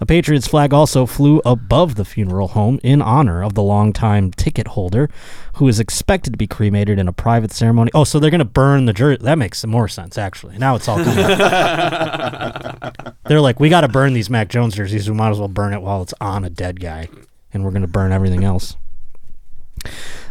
A 0.00 0.06
Patriots 0.06 0.48
flag 0.48 0.72
also 0.72 1.04
flew 1.04 1.42
above 1.44 1.96
the 1.96 2.06
funeral 2.06 2.48
home 2.48 2.80
in 2.82 3.02
honor 3.02 3.44
of 3.44 3.52
the 3.52 3.62
longtime 3.62 4.30
ticket 4.32 4.68
holder, 4.68 5.10
who 5.56 5.68
is 5.68 5.78
expected 5.78 6.32
to 6.32 6.38
be 6.38 6.46
cremated 6.46 6.98
in 6.98 7.06
a 7.06 7.12
private 7.12 7.52
ceremony. 7.52 7.90
Oh, 7.92 8.04
so 8.04 8.18
they're 8.18 8.30
going 8.30 8.38
to 8.38 8.46
burn 8.46 8.86
the 8.86 8.94
jersey. 8.94 9.22
That 9.22 9.36
makes 9.36 9.62
more 9.66 9.88
sense, 9.88 10.16
actually. 10.16 10.56
Now 10.56 10.74
it's 10.76 10.88
all 10.88 10.96
they're 13.26 13.42
like, 13.42 13.60
we 13.60 13.68
got 13.68 13.82
to 13.82 13.88
burn 13.88 14.14
these 14.14 14.30
Mac 14.30 14.48
Jones 14.48 14.74
jerseys. 14.74 15.10
We 15.10 15.14
might 15.14 15.30
as 15.30 15.38
well 15.38 15.48
burn 15.48 15.74
it 15.74 15.82
while 15.82 16.00
it's 16.00 16.14
on 16.18 16.46
a 16.46 16.50
dead 16.50 16.80
guy, 16.80 17.10
and 17.52 17.62
we're 17.62 17.72
going 17.72 17.82
to 17.82 17.88
burn 17.88 18.10
everything 18.10 18.42
else. 18.42 18.76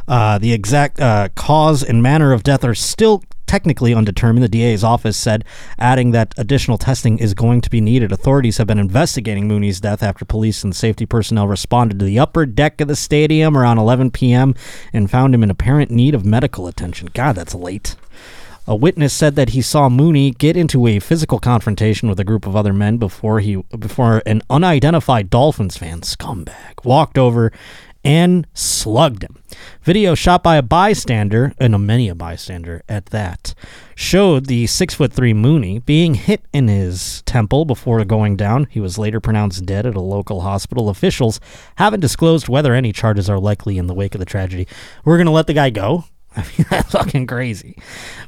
Uh, 0.08 0.40
the 0.40 0.52
exact 0.52 1.00
uh, 1.00 1.30
cause 1.36 1.84
and 1.84 2.02
manner 2.02 2.34
of 2.34 2.42
death 2.42 2.64
are 2.64 2.74
still 2.74 3.24
technically 3.50 3.96
undetermined, 3.96 4.44
the 4.44 4.48
DA's 4.48 4.84
office 4.84 5.18
said, 5.18 5.44
adding 5.80 6.12
that 6.12 6.36
additional 6.38 6.78
testing 6.78 7.18
is 7.18 7.34
going 7.34 7.62
to 7.62 7.70
be 7.72 7.82
needed. 7.82 8.12
Authorities 8.12 8.60
have 8.60 8.68
been 8.68 8.78
investigating 8.78 9.48
Mooney's 9.48 9.82
death 9.82 10.04
after 10.04 10.24
police 10.24 10.64
and 10.64 10.76
safety 10.76 11.08
personnel 11.08 11.48
responded 11.48 11.98
to 11.98 12.06
the 12.06 12.20
upper 12.20 12.46
deck 12.46 12.80
of 12.80 12.88
the 12.88 12.96
stadium 12.96 13.58
around 13.58 13.80
11 13.80 14.12
p.m. 14.12 14.54
and 14.94 15.10
found 15.10 15.34
him 15.34 15.42
in 15.42 15.50
apparent 15.50 15.90
need 15.90 16.14
of 16.14 16.24
medical 16.24 16.68
attention. 16.68 17.10
God, 17.16 17.34
that's 17.34 17.56
late. 17.56 17.96
A 18.68 18.76
witness 18.76 19.14
said 19.14 19.36
that 19.36 19.50
he 19.50 19.64
saw 19.64 19.90
Mooney 19.90 20.30
get 20.30 20.56
into 20.56 20.86
a 20.86 21.00
physical 21.00 21.40
confrontation 21.40 22.08
with 22.08 22.20
a 22.20 22.24
group 22.24 22.46
of 22.46 22.56
other 22.56 22.72
men 22.72 22.98
before 22.98 23.40
he 23.40 23.56
before 23.80 24.22
an 24.28 24.44
unidentified 24.48 25.32
Dolphins 25.32 25.76
fan 25.76 26.02
scumbag 26.02 26.86
walked 26.86 27.18
over 27.18 27.52
and 28.04 28.48
slugged 28.54 29.24
him. 29.24 29.42
Video 29.82 30.16
shot 30.16 30.44
by 30.44 30.56
a 30.56 30.62
bystander, 30.62 31.54
and 31.60 31.76
a 31.76 31.80
many 31.80 32.08
a 32.10 32.16
bystander 32.16 32.84
at 32.88 33.08
that, 33.08 33.54
showed 33.96 34.46
the 34.46 34.68
six 34.68 34.94
foot 34.94 35.12
three 35.12 35.34
Mooney 35.34 35.80
being 35.80 36.14
hit 36.14 36.42
in 36.54 36.68
his 36.68 37.22
temple 37.24 37.66
before 37.66 38.04
going 38.06 38.36
down. 38.36 38.68
He 38.70 38.80
was 38.80 38.98
later 38.98 39.20
pronounced 39.20 39.66
dead 39.66 39.86
at 39.86 39.96
a 39.96 40.02
local 40.02 40.42
hospital. 40.42 40.90
Officials 40.90 41.40
haven't 41.76 42.00
disclosed 42.00 42.48
whether 42.48 42.74
any 42.74 42.94
charges 42.94 43.30
are 43.30 43.40
likely 43.40 43.78
in 43.78 43.88
the 43.88 43.94
wake 43.94 44.16
of 44.16 44.20
the 44.20 44.26
tragedy. 44.26 44.68
We're 45.04 45.18
gonna 45.18 45.32
let 45.32 45.48
the 45.48 45.54
guy 45.54 45.70
go. 45.70 46.06
I 46.36 46.42
mean, 46.42 46.68
that's 46.70 46.92
fucking 46.92 47.28
crazy. 47.28 47.78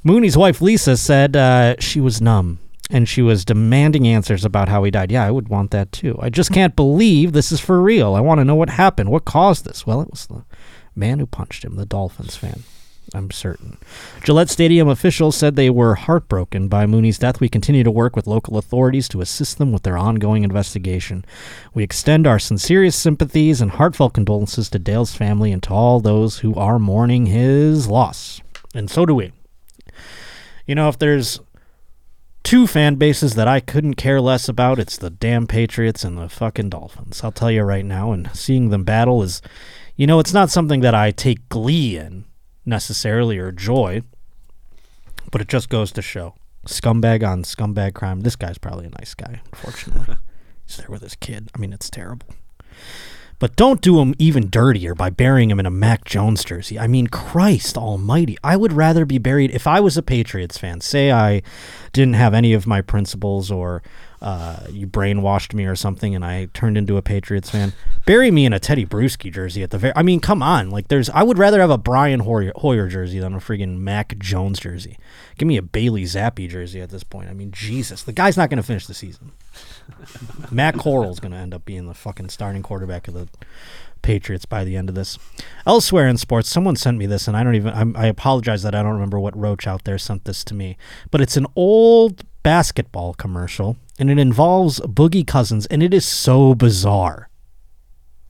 Mooney's 0.04 0.36
wife 0.36 0.60
Lisa 0.60 0.98
said 0.98 1.36
uh, 1.36 1.75
she 1.80 2.01
was 2.01 2.20
numb 2.20 2.60
and 2.91 3.07
she 3.07 3.21
was 3.21 3.45
demanding 3.45 4.07
answers 4.07 4.45
about 4.45 4.69
how 4.69 4.83
he 4.83 4.91
died. 4.91 5.12
Yeah, 5.12 5.25
I 5.25 5.31
would 5.31 5.48
want 5.48 5.71
that 5.71 5.91
too. 5.91 6.19
I 6.21 6.29
just 6.29 6.51
can't 6.51 6.75
believe 6.75 7.31
this 7.31 7.51
is 7.51 7.60
for 7.60 7.81
real. 7.81 8.13
I 8.13 8.19
want 8.19 8.39
to 8.39 8.45
know 8.45 8.55
what 8.55 8.69
happened. 8.69 9.10
What 9.10 9.25
caused 9.25 9.65
this? 9.65 9.88
Well, 9.88 10.01
it 10.01 10.12
was 10.12 10.27
the 10.27 10.43
man 10.95 11.19
who 11.19 11.25
punched 11.25 11.63
him, 11.63 11.75
the 11.75 11.86
Dolphins 11.86 12.36
fan. 12.36 12.63
I'm 13.13 13.31
certain. 13.31 13.77
Gillette 14.24 14.50
Stadium 14.50 14.88
officials 14.88 15.36
said 15.36 15.55
they 15.55 15.69
were 15.69 15.95
heartbroken 15.95 16.69
by 16.69 16.86
Mooney's 16.86 17.17
death. 17.17 17.41
We 17.41 17.50
continue 17.50 17.83
to 17.83 17.91
work 17.91 18.15
with 18.15 18.27
local 18.27 18.57
authorities 18.57 19.10
to 19.10 19.19
assist 19.19 19.57
them 19.57 19.74
with 19.74 19.83
their 19.83 19.98
ongoing 19.98 20.43
investigation. 20.43 21.25
We 21.74 21.83
extend 21.83 22.25
our 22.25 22.39
sincerest 22.39 23.01
sympathies 23.01 23.60
and 23.60 23.71
heartfelt 23.71 24.13
condolences 24.13 24.69
to 24.69 24.79
Dale's 24.79 25.13
family 25.13 25.51
and 25.51 25.62
to 25.63 25.74
all 25.74 26.00
those 26.00 26.39
who 26.39 26.55
are 26.55 26.79
mourning 26.79 27.25
his 27.25 27.88
loss. 27.88 28.39
And 28.74 28.89
so 28.89 29.05
do 29.05 29.13
we. 29.13 29.33
You 30.65 30.75
know, 30.75 30.88
if 30.88 30.98
there's 30.98 31.41
two 32.43 32.67
fan 32.67 32.95
bases 32.95 33.36
that 33.36 33.48
I 33.48 33.60
couldn't 33.60 33.95
care 33.95 34.21
less 34.21 34.50
about, 34.50 34.79
it's 34.79 34.98
the 34.98 35.10
damn 35.10 35.48
Patriots 35.48 36.03
and 36.03 36.17
the 36.17 36.29
fucking 36.29 36.69
Dolphins. 36.69 37.24
I'll 37.24 37.31
tell 37.31 37.51
you 37.51 37.63
right 37.63 37.86
now, 37.86 38.12
and 38.12 38.29
seeing 38.33 38.69
them 38.69 38.83
battle 38.83 39.24
is, 39.24 39.41
you 39.95 40.07
know, 40.07 40.19
it's 40.19 40.33
not 40.33 40.50
something 40.50 40.81
that 40.81 40.95
I 40.95 41.12
take 41.12 41.48
glee 41.50 41.98
in 41.98 42.25
necessarily 42.65 43.38
or 43.38 43.51
joy, 43.51 44.01
but 45.31 45.41
it 45.41 45.48
just 45.48 45.69
goes 45.69 45.91
to 45.93 46.01
show 46.01 46.36
scumbag 46.65 47.27
on 47.27 47.43
scumbag 47.43 47.93
crime. 47.93 48.21
This 48.21 48.36
guy's 48.36 48.57
probably 48.57 48.86
a 48.86 48.91
nice 49.00 49.13
guy, 49.13 49.41
unfortunately. 49.51 50.15
He's 50.65 50.77
there 50.77 50.89
with 50.89 51.01
his 51.01 51.15
kid. 51.15 51.50
I 51.55 51.57
mean, 51.60 51.74
it's 51.74 51.89
terrible. 51.89 52.27
But 53.41 53.55
don't 53.55 53.81
do 53.81 54.00
him 54.00 54.13
even 54.19 54.51
dirtier 54.51 54.93
by 54.93 55.10
burying 55.10 55.50
him 55.50 55.60
in 55.60 55.65
a 55.65 55.71
Mac 55.71 56.05
Jones 56.05 56.43
jersey. 56.43 56.77
I 56.77 56.86
mean, 56.86 57.07
Christ 57.07 57.75
almighty. 57.75 58.38
I 58.43 58.55
would 58.55 58.71
rather 58.71 59.03
be 59.03 59.17
buried 59.17 59.50
if 59.50 59.65
I 59.65 59.79
was 59.79 59.98
a 59.98 60.03
Patriots 60.03 60.60
fan. 60.60 60.79
Say 60.79 61.12
I 61.12 61.41
didn't 61.91 62.13
have 62.13 62.36
any 62.36 62.53
of 62.53 62.67
my 62.67 62.81
principles 62.81 63.50
or 63.50 63.81
uh, 64.21 64.67
you 64.69 64.86
brainwashed 64.86 65.55
me 65.55 65.65
or 65.65 65.75
something 65.75 66.13
and 66.13 66.24
I 66.24 66.50
turned 66.53 66.77
into 66.77 66.98
a 66.98 67.01
Patriots 67.01 67.50
fan. 67.50 67.74
Bury 68.05 68.29
me 68.29 68.45
in 68.45 68.53
a 68.53 68.60
Tedy 68.60 68.88
Bruschi 68.88 69.33
jersey 69.33 69.63
at 69.63 69.71
the 69.71 69.79
very 69.79 69.93
I 69.95 70.03
mean, 70.03 70.19
come 70.19 70.43
on. 70.43 70.69
Like 70.69 70.89
there's 70.89 71.10
I 71.10 71.24
would 71.24 71.39
rather 71.39 71.62
have 71.62 71.71
a 71.71 71.79
Brian 71.79 72.19
Hoyer, 72.19 72.51
Hoyer 72.57 72.88
jersey 72.88 73.17
than 73.17 73.33
a 73.33 73.39
freaking 73.39 73.79
Mac 73.79 74.19
Jones 74.19 74.60
jersey. 74.60 75.00
Give 75.39 75.48
me 75.48 75.57
a 75.57 75.63
Bailey 75.63 76.03
Zappe 76.03 76.48
jersey 76.48 76.79
at 76.79 76.91
this 76.91 77.03
point. 77.03 77.27
I 77.27 77.33
mean, 77.33 77.50
Jesus. 77.51 78.03
The 78.03 78.13
guy's 78.13 78.38
not 78.38 78.51
going 78.51 78.57
to 78.57 78.63
finish 78.63 78.86
the 78.86 78.93
season. 78.93 79.31
Matt 80.51 80.75
Corral's 80.75 81.20
going 81.20 81.31
to 81.31 81.38
end 81.38 81.53
up 81.53 81.65
being 81.65 81.88
the 81.88 81.93
fucking 81.93 82.29
starting 82.29 82.63
quarterback 82.63 83.08
of 83.08 83.13
the 83.13 83.27
Patriots 84.01 84.46
by 84.46 84.63
the 84.63 84.75
end 84.75 84.89
of 84.89 84.96
this. 84.96 85.17
Elsewhere 85.65 86.08
in 86.08 86.17
sports, 86.17 86.50
someone 86.50 86.75
sent 86.75 86.98
me 86.98 87.05
this, 87.05 87.27
and 87.27 87.38
I 87.38 87.43
don't 87.43 87.55
even. 87.55 87.74
I'm, 87.74 87.96
I 87.96 88.08
apologize 88.08 88.63
that 88.63 88.74
I 88.74 88.81
don't 88.81 88.93
remember 88.93 89.20
what 89.20 89.38
Roach 89.38 89.67
out 89.67 89.84
there 89.84 89.98
sent 89.98 90.25
this 90.25 90.43
to 90.46 90.53
me, 90.53 90.77
but 91.12 91.22
it's 91.22 91.38
an 91.38 91.46
old 91.55 92.24
basketball 92.43 93.13
commercial, 93.13 93.77
and 94.00 94.10
it 94.10 94.17
involves 94.17 94.79
Boogie 94.81 95.25
Cousins, 95.27 95.65
and 95.67 95.84
it 95.84 95.93
is 95.93 96.05
so 96.05 96.55
bizarre. 96.55 97.29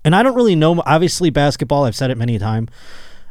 And 0.04 0.16
I 0.16 0.24
don't 0.24 0.36
really 0.36 0.56
know. 0.56 0.82
Obviously, 0.86 1.30
basketball. 1.30 1.86
I've 1.86 1.96
said 1.96 2.12
it 2.12 2.18
many 2.18 2.38
times. 2.40 2.70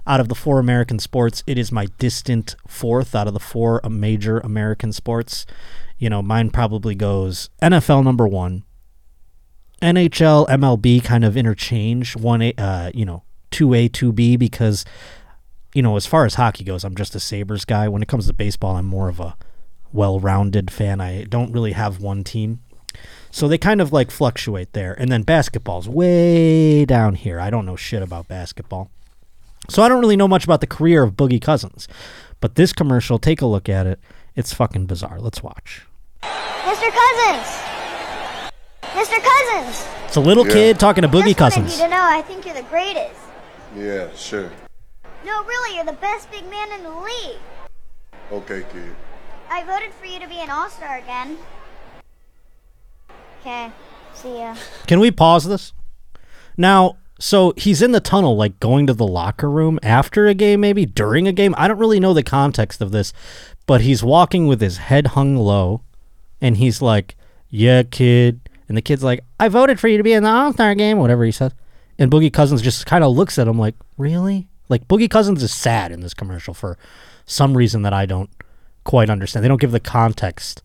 Out 0.06 0.20
of 0.20 0.28
the 0.28 0.35
four 0.35 0.59
American 0.59 0.99
sports, 0.99 1.44
it 1.47 1.59
is 1.59 1.70
my 1.70 1.87
distant 1.99 2.56
fourth 2.66 3.14
out 3.14 3.26
of 3.26 3.35
the 3.35 3.40
four 3.40 3.80
major 3.88 4.38
American 4.38 4.92
sports. 4.92 5.44
You 6.00 6.09
know, 6.09 6.23
mine 6.23 6.50
probably 6.50 6.95
goes 6.95 7.50
NFL 7.62 8.02
number 8.02 8.26
one, 8.26 8.64
NHL, 9.83 10.49
MLB 10.49 11.04
kind 11.04 11.25
of 11.25 11.37
interchange 11.37 12.16
one 12.16 12.40
A, 12.40 12.54
uh, 12.57 12.90
you 12.95 13.04
know, 13.04 13.23
two 13.50 13.75
A, 13.75 13.87
two 13.87 14.11
B 14.11 14.37
because, 14.37 14.87
you 15.75 15.83
know, 15.83 15.97
as 15.97 16.07
far 16.07 16.25
as 16.25 16.35
hockey 16.35 16.64
goes, 16.64 16.85
I'm 16.85 16.97
just 16.97 17.14
a 17.14 17.21
Sabres 17.21 17.66
guy. 17.66 17.87
When 17.87 18.02
it 18.02 18.09
comes 18.09 18.26
to 18.26 18.33
baseball, 18.33 18.76
I'm 18.76 18.87
more 18.87 19.11
of 19.11 19.21
a 19.21 19.37
well-rounded 19.92 20.71
fan. 20.71 21.02
I 21.02 21.25
don't 21.25 21.52
really 21.52 21.73
have 21.73 22.00
one 22.00 22.25
team. 22.25 22.61
So 23.30 23.47
they 23.47 23.59
kind 23.59 23.83
of 23.83 23.92
like 23.92 24.11
fluctuate 24.11 24.73
there. 24.73 24.95
And 24.99 25.12
then 25.12 25.23
basketball's 25.23 25.88
way 25.88 26.87
down 26.87 27.14
here. 27.14 27.38
I 27.38 27.50
don't 27.50 27.66
know 27.66 27.76
shit 27.76 28.02
about 28.02 28.26
basketball. 28.26 28.90
So 29.69 29.83
I 29.83 29.88
don't 29.88 30.00
really 30.00 30.16
know 30.16 30.28
much 30.28 30.45
about 30.45 30.62
the 30.62 30.66
career 30.66 31.02
of 31.02 31.12
Boogie 31.12 31.42
Cousins. 31.42 31.87
But 32.40 32.54
this 32.54 32.73
commercial, 32.73 33.19
take 33.19 33.42
a 33.42 33.47
look 33.47 33.69
at 33.69 33.87
it. 33.87 34.00
It's 34.35 34.54
fucking 34.54 34.87
bizarre. 34.87 35.21
Let's 35.21 35.42
watch. 35.42 35.87
Mr. 36.80 36.90
Cousins! 36.92 37.46
Mr. 38.94 39.22
Cousins! 39.22 39.87
It's 40.06 40.16
a 40.16 40.20
little 40.20 40.46
Yeah. 40.46 40.52
kid 40.54 40.80
talking 40.80 41.02
to 41.02 41.08
Boogie 41.08 41.37
Just 41.37 41.40
wanted 41.40 41.54
Cousins. 41.56 41.76
you 41.76 41.84
to 41.84 41.90
know 41.90 42.00
I 42.02 42.22
think 42.22 42.46
you're 42.46 42.54
the 42.54 42.62
greatest. 42.62 43.20
Yeah, 43.76 44.06
sure. 44.16 44.50
No, 45.26 45.44
really, 45.44 45.76
you're 45.76 45.84
the 45.84 45.92
best 45.92 46.30
big 46.30 46.49
man 46.49 46.72
in 46.72 46.82
the 46.82 46.90
league. 46.90 47.37
Okay, 48.32 48.64
kid. 48.72 48.94
I 49.50 49.62
voted 49.64 49.92
for 49.92 50.06
you 50.06 50.18
to 50.20 50.26
be 50.26 50.38
an 50.40 50.49
all-star 50.49 50.96
again. 50.96 51.37
Okay, 53.42 53.70
see 54.14 54.38
ya. 54.38 54.54
Can 54.87 55.00
we 55.00 55.10
pause 55.10 55.44
this? 55.44 55.75
Now, 56.56 56.96
so 57.18 57.52
he's 57.58 57.82
in 57.82 57.92
the 57.92 58.00
tunnel, 58.00 58.37
like 58.37 58.58
going 58.58 58.87
to 58.87 58.94
the 58.94 59.06
locker 59.06 59.50
room 59.50 59.78
after 59.82 60.26
a 60.28 60.32
game, 60.34 60.60
maybe 60.60 60.87
during 60.87 61.28
a 61.28 61.32
game. 61.32 61.54
I 61.58 61.68
don't 61.68 61.76
really 61.78 62.00
know 62.00 62.14
the 62.14 62.22
context 62.22 62.80
of 62.80 62.90
this, 62.90 63.12
but 63.66 63.82
he's 63.82 64.02
walking 64.02 64.46
with 64.46 64.62
his 64.62 64.78
head 64.78 65.08
hung 65.08 65.37
low, 65.37 65.82
and 66.40 66.56
he's 66.56 66.80
like, 66.82 67.16
"Yeah, 67.49 67.82
kid," 67.82 68.49
and 68.68 68.76
the 68.76 68.82
kid's 68.82 69.04
like, 69.04 69.25
"I 69.38 69.49
voted 69.49 69.80
for 69.80 69.88
you 69.88 69.97
to 69.97 70.02
be 70.02 70.12
in 70.12 70.23
the 70.23 70.30
All 70.30 70.52
Star 70.52 70.75
game," 70.75 70.99
whatever 70.99 71.25
he 71.25 71.32
says, 71.32 71.52
and 71.99 72.11
Boogie 72.11 72.32
Cousins 72.32 72.62
just 72.62 72.87
kind 72.87 73.04
of 73.04 73.16
looks 73.16 73.38
at 73.38 73.49
him 73.49 73.59
like, 73.59 73.75
"Really?" 73.97 74.49
Like 74.68 74.87
Boogie 74.88 75.11
Cousins 75.11 75.42
is 75.42 75.52
sad 75.52 75.92
in 75.92 76.00
this 76.00 76.14
commercial 76.14 76.54
for 76.54 76.78
some 77.26 77.56
reason 77.56 77.82
that 77.82 77.92
I 77.92 78.06
don't 78.06 78.30
quite 78.85 79.11
understand. 79.11 79.44
They 79.44 79.49
don't 79.49 79.61
give 79.61 79.73
the 79.73 79.80
context. 79.80 80.62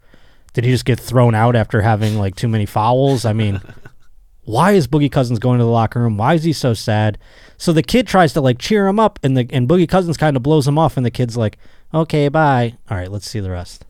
Did 0.54 0.64
he 0.64 0.72
just 0.72 0.86
get 0.86 1.00
thrown 1.00 1.36
out 1.36 1.56
after 1.56 1.82
having 1.82 2.18
like 2.18 2.36
too 2.36 2.48
many 2.48 2.66
fouls? 2.66 3.26
I 3.26 3.34
mean, 3.34 3.62
why 4.46 4.72
is 4.72 4.88
Boogie 4.88 5.12
Cousins 5.12 5.40
going 5.40 5.58
to 5.60 5.66
the 5.66 5.70
locker 5.70 6.00
room? 6.00 6.18
Why 6.18 6.36
is 6.36 6.44
he 6.44 6.54
so 6.54 6.74
sad? 6.74 7.18
So 7.58 7.74
the 7.74 7.84
kid 7.84 8.08
tries 8.08 8.34
to 8.34 8.42
like 8.42 8.60
cheer 8.60 8.88
him 8.88 9.00
up, 9.00 9.20
and 9.24 9.36
the 9.36 9.48
and 9.50 9.68
Boogie 9.68 9.90
Cousins 9.90 10.18
kind 10.18 10.38
of 10.38 10.44
blows 10.44 10.68
him 10.68 10.78
off, 10.78 10.98
and 10.98 11.06
the 11.06 11.12
kid's 11.12 11.36
like, 11.36 11.58
"Okay, 11.94 12.30
bye." 12.30 12.76
All 12.90 12.98
right, 12.98 13.12
let's 13.12 13.30
see 13.30 13.40
the 13.40 13.52
rest. 13.52 13.85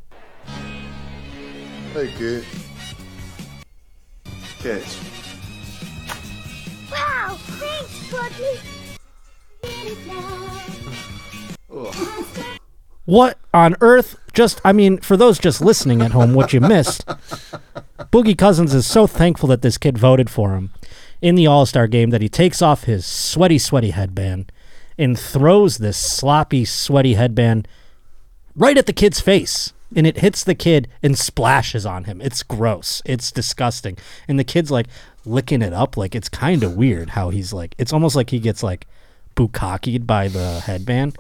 Hey, 1.96 2.12
kid. 2.18 2.44
Catch. 4.60 4.98
Wow, 6.92 7.38
thanks, 7.40 8.12
Boogie. 8.12 8.60
Get 9.64 9.88
it 9.88 10.06
now. 10.06 11.92
What 13.06 13.38
on 13.54 13.78
earth? 13.80 14.18
Just, 14.34 14.60
I 14.66 14.74
mean, 14.74 14.98
for 14.98 15.16
those 15.16 15.40
just 15.40 15.62
listening 15.62 16.02
at 16.02 16.12
home, 16.12 16.34
what 16.34 16.52
you 16.52 16.60
missed, 16.60 17.06
Boogie 18.12 18.38
Cousins 18.38 18.74
is 18.74 18.86
so 18.86 19.08
thankful 19.08 19.48
that 19.48 19.62
this 19.62 19.78
kid 19.78 19.98
voted 19.98 20.30
for 20.30 20.54
him 20.56 20.72
in 21.22 21.36
the 21.36 21.48
All 21.48 21.66
Star 21.66 21.88
game 21.88 22.10
that 22.10 22.22
he 22.22 22.28
takes 22.28 22.62
off 22.62 22.84
his 22.84 23.06
sweaty, 23.06 23.58
sweaty 23.58 23.92
headband 23.92 24.52
and 24.98 25.18
throws 25.18 25.78
this 25.78 25.96
sloppy, 25.96 26.66
sweaty 26.66 27.14
headband 27.14 27.70
right 28.54 28.78
at 28.78 28.86
the 28.86 28.92
kid's 28.92 29.22
face. 29.22 29.72
And 29.96 30.08
it 30.08 30.18
hits 30.18 30.44
the 30.44 30.56
kid 30.56 30.88
and 31.04 31.18
splashes 31.18 31.86
on 31.86 32.06
him. 32.06 32.22
It's 32.22 32.44
gross. 32.44 33.01
It's 33.06 33.32
disgusting. 33.32 33.98
And 34.27 34.39
the 34.39 34.44
kid's 34.44 34.72
like 34.72 34.88
licking 35.25 35.62
it 35.62 35.74
up. 35.74 35.98
Like 35.98 36.15
it's 36.15 36.30
kind 36.30 36.63
of 36.63 36.75
weird 36.75 37.12
how 37.12 37.30
he's 37.30 37.54
like, 37.54 37.75
it's 37.77 37.94
almost 37.94 38.15
like 38.15 38.30
he 38.30 38.39
gets 38.39 38.63
like 38.63 38.88
bukkakied 39.36 40.08
by 40.08 40.27
the 40.27 40.62
headband 40.62 41.18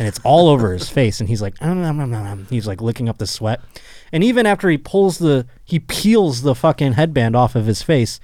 and 0.00 0.08
it's 0.08 0.18
all 0.24 0.48
over 0.48 0.72
his 0.72 0.88
face 0.98 1.20
and 1.20 1.28
he's 1.28 1.42
like 1.42 1.54
"Um, 1.60 1.84
um, 1.84 2.00
um, 2.00 2.14
um, 2.14 2.26
um." 2.26 2.46
he's 2.50 2.66
like 2.66 2.80
licking 2.80 3.08
up 3.08 3.18
the 3.18 3.26
sweat 3.26 3.60
and 4.10 4.24
even 4.24 4.46
after 4.46 4.68
he 4.68 4.78
pulls 4.78 5.18
the 5.18 5.46
he 5.64 5.78
peels 5.78 6.42
the 6.42 6.54
fucking 6.54 6.94
headband 6.94 7.36
off 7.36 7.54
of 7.54 7.66
his 7.66 7.82
face 7.82 8.18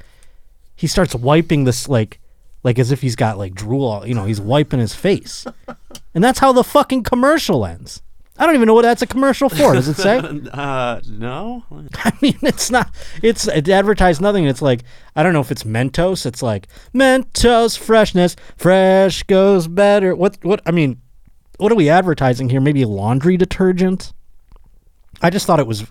he 0.75 0.87
starts 0.87 1.15
wiping 1.15 1.65
this 1.65 1.89
like 1.89 2.19
like 2.65 2.79
as 2.79 2.91
if 2.91 3.03
he's 3.03 3.15
got 3.15 3.39
like 3.39 3.55
drool 3.55 3.85
all, 3.85 4.07
you 4.07 4.15
know 4.15 4.25
he's 4.25 4.41
wiping 4.41 4.81
his 4.81 4.95
face 4.95 5.47
and 6.15 6.25
that's 6.25 6.41
how 6.41 6.53
the 6.53 6.65
fucking 6.65 7.03
commercial 7.03 7.65
ends 7.65 8.03
i 8.39 8.47
don't 8.47 8.55
even 8.55 8.67
know 8.67 8.75
what 8.75 8.83
that's 8.83 9.03
a 9.03 9.07
commercial 9.07 9.49
for 9.49 9.73
does 9.75 9.89
it 9.89 9.95
say 9.95 10.19
Uh, 10.53 11.01
no. 11.09 11.65
I 11.95 12.13
mean, 12.23 12.39
it's 12.43 12.71
not. 12.71 12.95
It's 13.23 13.47
it 13.49 13.69
advertised 13.69 14.21
nothing. 14.21 14.47
It's 14.47 14.63
like 14.63 14.83
I 15.15 15.23
don't 15.23 15.33
know 15.33 15.41
if 15.41 15.51
it's 15.51 15.65
Mentos. 15.65 16.25
It's 16.27 16.43
like 16.43 16.69
Mentos 16.95 17.77
freshness, 17.79 18.37
fresh 18.57 19.23
goes 19.25 19.69
better. 19.69 20.15
What? 20.15 20.39
What? 20.43 20.61
I 20.67 20.71
mean, 20.71 21.01
what 21.59 21.71
are 21.73 21.75
we 21.77 21.89
advertising 21.89 22.49
here? 22.49 22.61
Maybe 22.61 22.85
laundry 22.85 23.37
detergent. 23.37 24.13
I 25.23 25.31
just 25.31 25.47
thought 25.47 25.61
it 25.61 25.67
was. 25.67 25.85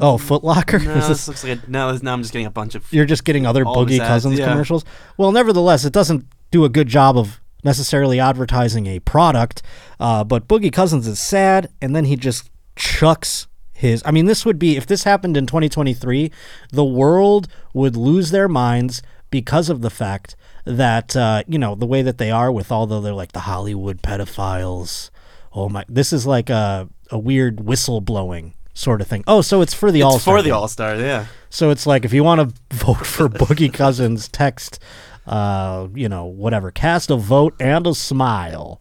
Oh, 0.00 0.16
Foot 0.18 0.42
Locker. 0.44 0.78
No, 0.78 0.94
this 0.94 1.08
this- 1.08 1.28
looks 1.28 1.44
like 1.44 1.58
a, 1.66 1.70
no. 1.70 1.92
this- 1.92 2.02
Now 2.02 2.12
I'm 2.12 2.22
just 2.22 2.32
getting 2.32 2.46
a 2.46 2.50
bunch 2.50 2.74
of. 2.74 2.90
you're 2.92 3.04
just 3.06 3.24
getting 3.24 3.46
other 3.46 3.64
All 3.64 3.80
of 3.80 3.88
his 3.88 3.98
Boogie 3.98 4.02
ads, 4.02 4.08
Cousins 4.08 4.38
yeah. 4.38 4.48
commercials. 4.50 4.84
Well, 5.16 5.32
nevertheless, 5.32 5.84
it 5.84 5.92
doesn't 5.92 6.24
do 6.50 6.64
a 6.64 6.68
good 6.68 6.88
job 6.88 7.16
of 7.16 7.40
necessarily 7.64 8.20
advertising 8.20 8.86
a 8.86 9.00
product. 9.00 9.62
Uh, 9.98 10.24
but 10.24 10.48
Boogie 10.48 10.72
Cousins 10.72 11.06
is 11.06 11.18
sad, 11.18 11.70
and 11.80 11.94
then 11.94 12.04
he 12.04 12.16
just 12.16 12.50
chucks 12.76 13.46
his. 13.72 14.02
I 14.06 14.10
mean, 14.10 14.26
this 14.26 14.44
would 14.44 14.58
be 14.58 14.76
if 14.76 14.86
this 14.86 15.04
happened 15.04 15.36
in 15.36 15.46
2023, 15.46 16.30
the 16.70 16.84
world 16.84 17.48
would 17.74 17.96
lose 17.96 18.30
their 18.30 18.48
minds 18.48 19.02
because 19.30 19.68
of 19.68 19.82
the 19.82 19.90
fact 19.90 20.36
that 20.64 21.16
uh, 21.16 21.42
you 21.46 21.58
know 21.58 21.74
the 21.74 21.86
way 21.86 22.02
that 22.02 22.18
they 22.18 22.30
are 22.30 22.50
with 22.50 22.72
all 22.72 22.86
the 22.86 23.00
they're 23.00 23.12
like 23.12 23.32
the 23.32 23.40
Hollywood 23.40 24.02
pedophiles. 24.02 25.10
Oh 25.52 25.68
my! 25.68 25.84
This 25.88 26.12
is 26.12 26.26
like 26.26 26.50
a 26.50 26.88
a 27.10 27.18
weird 27.18 27.60
whistle 27.60 28.00
blowing 28.00 28.54
sort 28.74 29.00
of 29.00 29.06
thing. 29.06 29.24
Oh, 29.26 29.40
so 29.40 29.62
it's 29.62 29.74
for 29.74 29.90
the 29.90 30.00
It's 30.00 30.04
All 30.04 30.18
Star. 30.18 30.36
for 30.36 30.42
the 30.42 30.50
All 30.50 30.68
Star, 30.68 30.96
yeah. 30.96 31.26
So 31.50 31.70
it's 31.70 31.86
like 31.86 32.04
if 32.04 32.12
you 32.12 32.22
want 32.22 32.40
to 32.70 32.76
vote 32.76 33.06
for 33.06 33.28
Boogie 33.28 33.72
Cousins, 33.72 34.28
text, 34.28 34.78
uh, 35.26 35.88
you 35.94 36.08
know, 36.08 36.24
whatever, 36.24 36.70
cast 36.70 37.10
a 37.10 37.16
vote 37.16 37.54
and 37.60 37.86
a 37.86 37.94
smile. 37.94 38.80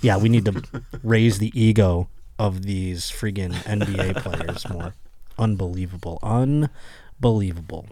Yeah, 0.00 0.16
we 0.16 0.28
need 0.28 0.44
to 0.46 0.62
raise 1.02 1.38
the 1.38 1.52
ego 1.60 2.08
of 2.38 2.62
these 2.62 3.10
friggin' 3.10 3.52
NBA 3.52 4.22
players 4.22 4.68
more. 4.68 4.94
Unbelievable. 5.38 6.18
Unbelievable. 6.22 7.86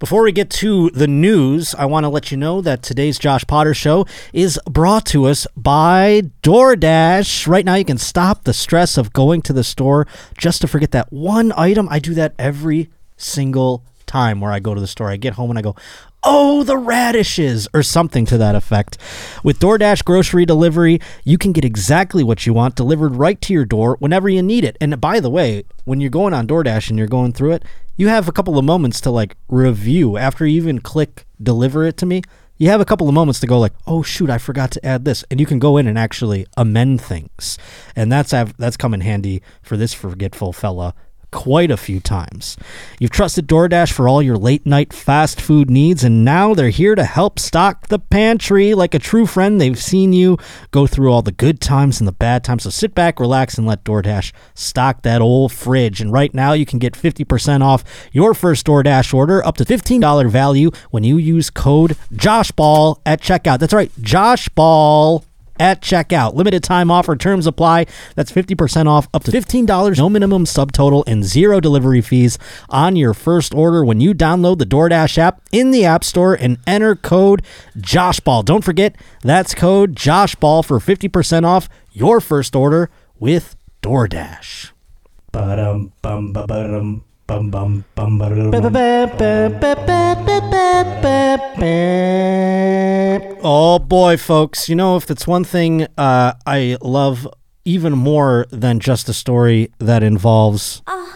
Before 0.00 0.22
we 0.22 0.32
get 0.32 0.48
to 0.52 0.88
the 0.90 1.06
news, 1.06 1.74
I 1.74 1.84
want 1.84 2.04
to 2.04 2.08
let 2.08 2.30
you 2.30 2.38
know 2.38 2.62
that 2.62 2.82
today's 2.82 3.18
Josh 3.18 3.44
Potter 3.46 3.74
show 3.74 4.06
is 4.32 4.58
brought 4.64 5.04
to 5.06 5.26
us 5.26 5.46
by 5.58 6.22
DoorDash. 6.42 7.46
Right 7.46 7.66
now, 7.66 7.74
you 7.74 7.84
can 7.84 7.98
stop 7.98 8.44
the 8.44 8.54
stress 8.54 8.96
of 8.96 9.12
going 9.12 9.42
to 9.42 9.52
the 9.52 9.62
store 9.62 10.06
just 10.38 10.62
to 10.62 10.68
forget 10.68 10.92
that 10.92 11.12
one 11.12 11.52
item. 11.54 11.86
I 11.90 11.98
do 11.98 12.14
that 12.14 12.34
every 12.38 12.88
single 13.18 13.84
time 14.06 14.40
where 14.40 14.52
I 14.52 14.58
go 14.58 14.74
to 14.74 14.80
the 14.80 14.86
store. 14.86 15.10
I 15.10 15.16
get 15.16 15.34
home 15.34 15.50
and 15.50 15.58
I 15.58 15.62
go, 15.62 15.76
oh, 16.22 16.62
the 16.62 16.76
radishes, 16.76 17.68
or 17.72 17.82
something 17.82 18.26
to 18.26 18.38
that 18.38 18.54
effect. 18.54 18.98
With 19.42 19.58
DoorDash 19.58 20.04
grocery 20.04 20.44
delivery, 20.44 21.00
you 21.24 21.38
can 21.38 21.52
get 21.52 21.64
exactly 21.64 22.22
what 22.22 22.46
you 22.46 22.52
want 22.52 22.76
delivered 22.76 23.16
right 23.16 23.40
to 23.42 23.52
your 23.52 23.64
door 23.64 23.96
whenever 24.00 24.28
you 24.28 24.42
need 24.42 24.64
it. 24.64 24.76
And 24.80 25.00
by 25.00 25.20
the 25.20 25.30
way, 25.30 25.64
when 25.84 26.00
you're 26.00 26.10
going 26.10 26.34
on 26.34 26.46
DoorDash 26.46 26.90
and 26.90 26.98
you're 26.98 27.08
going 27.08 27.32
through 27.32 27.52
it, 27.52 27.64
you 27.96 28.08
have 28.08 28.28
a 28.28 28.32
couple 28.32 28.58
of 28.58 28.64
moments 28.64 29.00
to 29.02 29.10
like 29.10 29.36
review 29.48 30.16
after 30.16 30.46
you 30.46 30.56
even 30.56 30.80
click 30.80 31.26
deliver 31.42 31.84
it 31.84 31.96
to 31.98 32.06
me. 32.06 32.22
You 32.56 32.68
have 32.68 32.80
a 32.80 32.84
couple 32.84 33.08
of 33.08 33.14
moments 33.14 33.40
to 33.40 33.46
go 33.46 33.58
like, 33.58 33.72
oh 33.86 34.02
shoot, 34.02 34.28
I 34.28 34.36
forgot 34.36 34.70
to 34.72 34.86
add 34.86 35.06
this, 35.06 35.24
and 35.30 35.40
you 35.40 35.46
can 35.46 35.58
go 35.58 35.78
in 35.78 35.86
and 35.86 35.98
actually 35.98 36.46
amend 36.58 37.00
things, 37.00 37.56
and 37.96 38.12
that's 38.12 38.32
that's 38.58 38.76
come 38.76 38.92
in 38.92 39.00
handy 39.00 39.40
for 39.62 39.78
this 39.78 39.94
forgetful 39.94 40.52
fella 40.52 40.94
quite 41.30 41.70
a 41.70 41.76
few 41.76 42.00
times. 42.00 42.56
You've 42.98 43.10
trusted 43.10 43.46
DoorDash 43.46 43.92
for 43.92 44.08
all 44.08 44.22
your 44.22 44.36
late 44.36 44.66
night 44.66 44.92
fast 44.92 45.40
food 45.40 45.70
needs, 45.70 46.04
and 46.04 46.24
now 46.24 46.54
they're 46.54 46.70
here 46.70 46.94
to 46.94 47.04
help 47.04 47.38
stock 47.38 47.88
the 47.88 47.98
pantry. 47.98 48.74
Like 48.74 48.94
a 48.94 48.98
true 48.98 49.26
friend, 49.26 49.60
they've 49.60 49.78
seen 49.78 50.12
you 50.12 50.38
go 50.70 50.86
through 50.86 51.12
all 51.12 51.22
the 51.22 51.32
good 51.32 51.60
times 51.60 52.00
and 52.00 52.08
the 52.08 52.12
bad 52.12 52.44
times. 52.44 52.64
So 52.64 52.70
sit 52.70 52.94
back, 52.94 53.20
relax, 53.20 53.58
and 53.58 53.66
let 53.66 53.84
DoorDash 53.84 54.32
stock 54.54 55.02
that 55.02 55.20
old 55.20 55.52
fridge. 55.52 56.00
And 56.00 56.12
right 56.12 56.34
now, 56.34 56.52
you 56.52 56.66
can 56.66 56.78
get 56.78 56.94
50% 56.94 57.62
off 57.62 57.84
your 58.12 58.34
first 58.34 58.66
DoorDash 58.66 59.14
order, 59.14 59.44
up 59.46 59.56
to 59.58 59.64
$15 59.64 60.30
value 60.30 60.70
when 60.90 61.04
you 61.04 61.16
use 61.16 61.50
code 61.50 61.96
JOSHBALL 62.12 63.00
at 63.06 63.20
checkout. 63.20 63.58
That's 63.58 63.74
right, 63.74 63.90
JOSHBALL 64.00 65.24
at 65.60 65.82
checkout. 65.82 66.34
Limited 66.34 66.64
time 66.64 66.90
offer 66.90 67.14
terms 67.14 67.46
apply. 67.46 67.86
That's 68.16 68.32
50% 68.32 68.86
off 68.86 69.08
up 69.14 69.22
to 69.24 69.30
$15, 69.30 69.98
no 69.98 70.08
minimum 70.08 70.46
subtotal, 70.46 71.04
and 71.06 71.22
zero 71.22 71.60
delivery 71.60 72.00
fees 72.00 72.38
on 72.70 72.96
your 72.96 73.14
first 73.14 73.54
order 73.54 73.84
when 73.84 74.00
you 74.00 74.14
download 74.14 74.58
the 74.58 74.66
DoorDash 74.66 75.18
app 75.18 75.42
in 75.52 75.70
the 75.70 75.84
App 75.84 76.02
Store 76.02 76.34
and 76.34 76.58
enter 76.66 76.96
code 76.96 77.42
JOSHBALL. 77.76 78.44
Don't 78.44 78.64
forget, 78.64 78.96
that's 79.22 79.54
code 79.54 79.94
JOSHBALL 79.94 80.64
for 80.64 80.78
50% 80.80 81.44
off 81.44 81.68
your 81.92 82.20
first 82.20 82.56
order 82.56 82.90
with 83.18 83.54
DoorDash. 83.82 84.72
Ba-dum, 85.32 85.92
bum, 86.02 86.32
ba-ba-dum, 86.32 87.04
bum, 87.26 87.50
bum, 87.50 87.84
bum. 87.94 88.18
Oh 93.42 93.78
boy, 93.78 94.18
folks! 94.18 94.68
You 94.68 94.76
know, 94.76 94.96
if 94.96 95.10
it's 95.10 95.26
one 95.26 95.44
thing 95.44 95.86
uh, 95.96 96.34
I 96.46 96.76
love 96.82 97.26
even 97.64 97.92
more 97.94 98.46
than 98.50 98.80
just 98.80 99.08
a 99.08 99.14
story 99.14 99.72
that 99.78 100.02
involves 100.02 100.82
uh, 100.86 101.06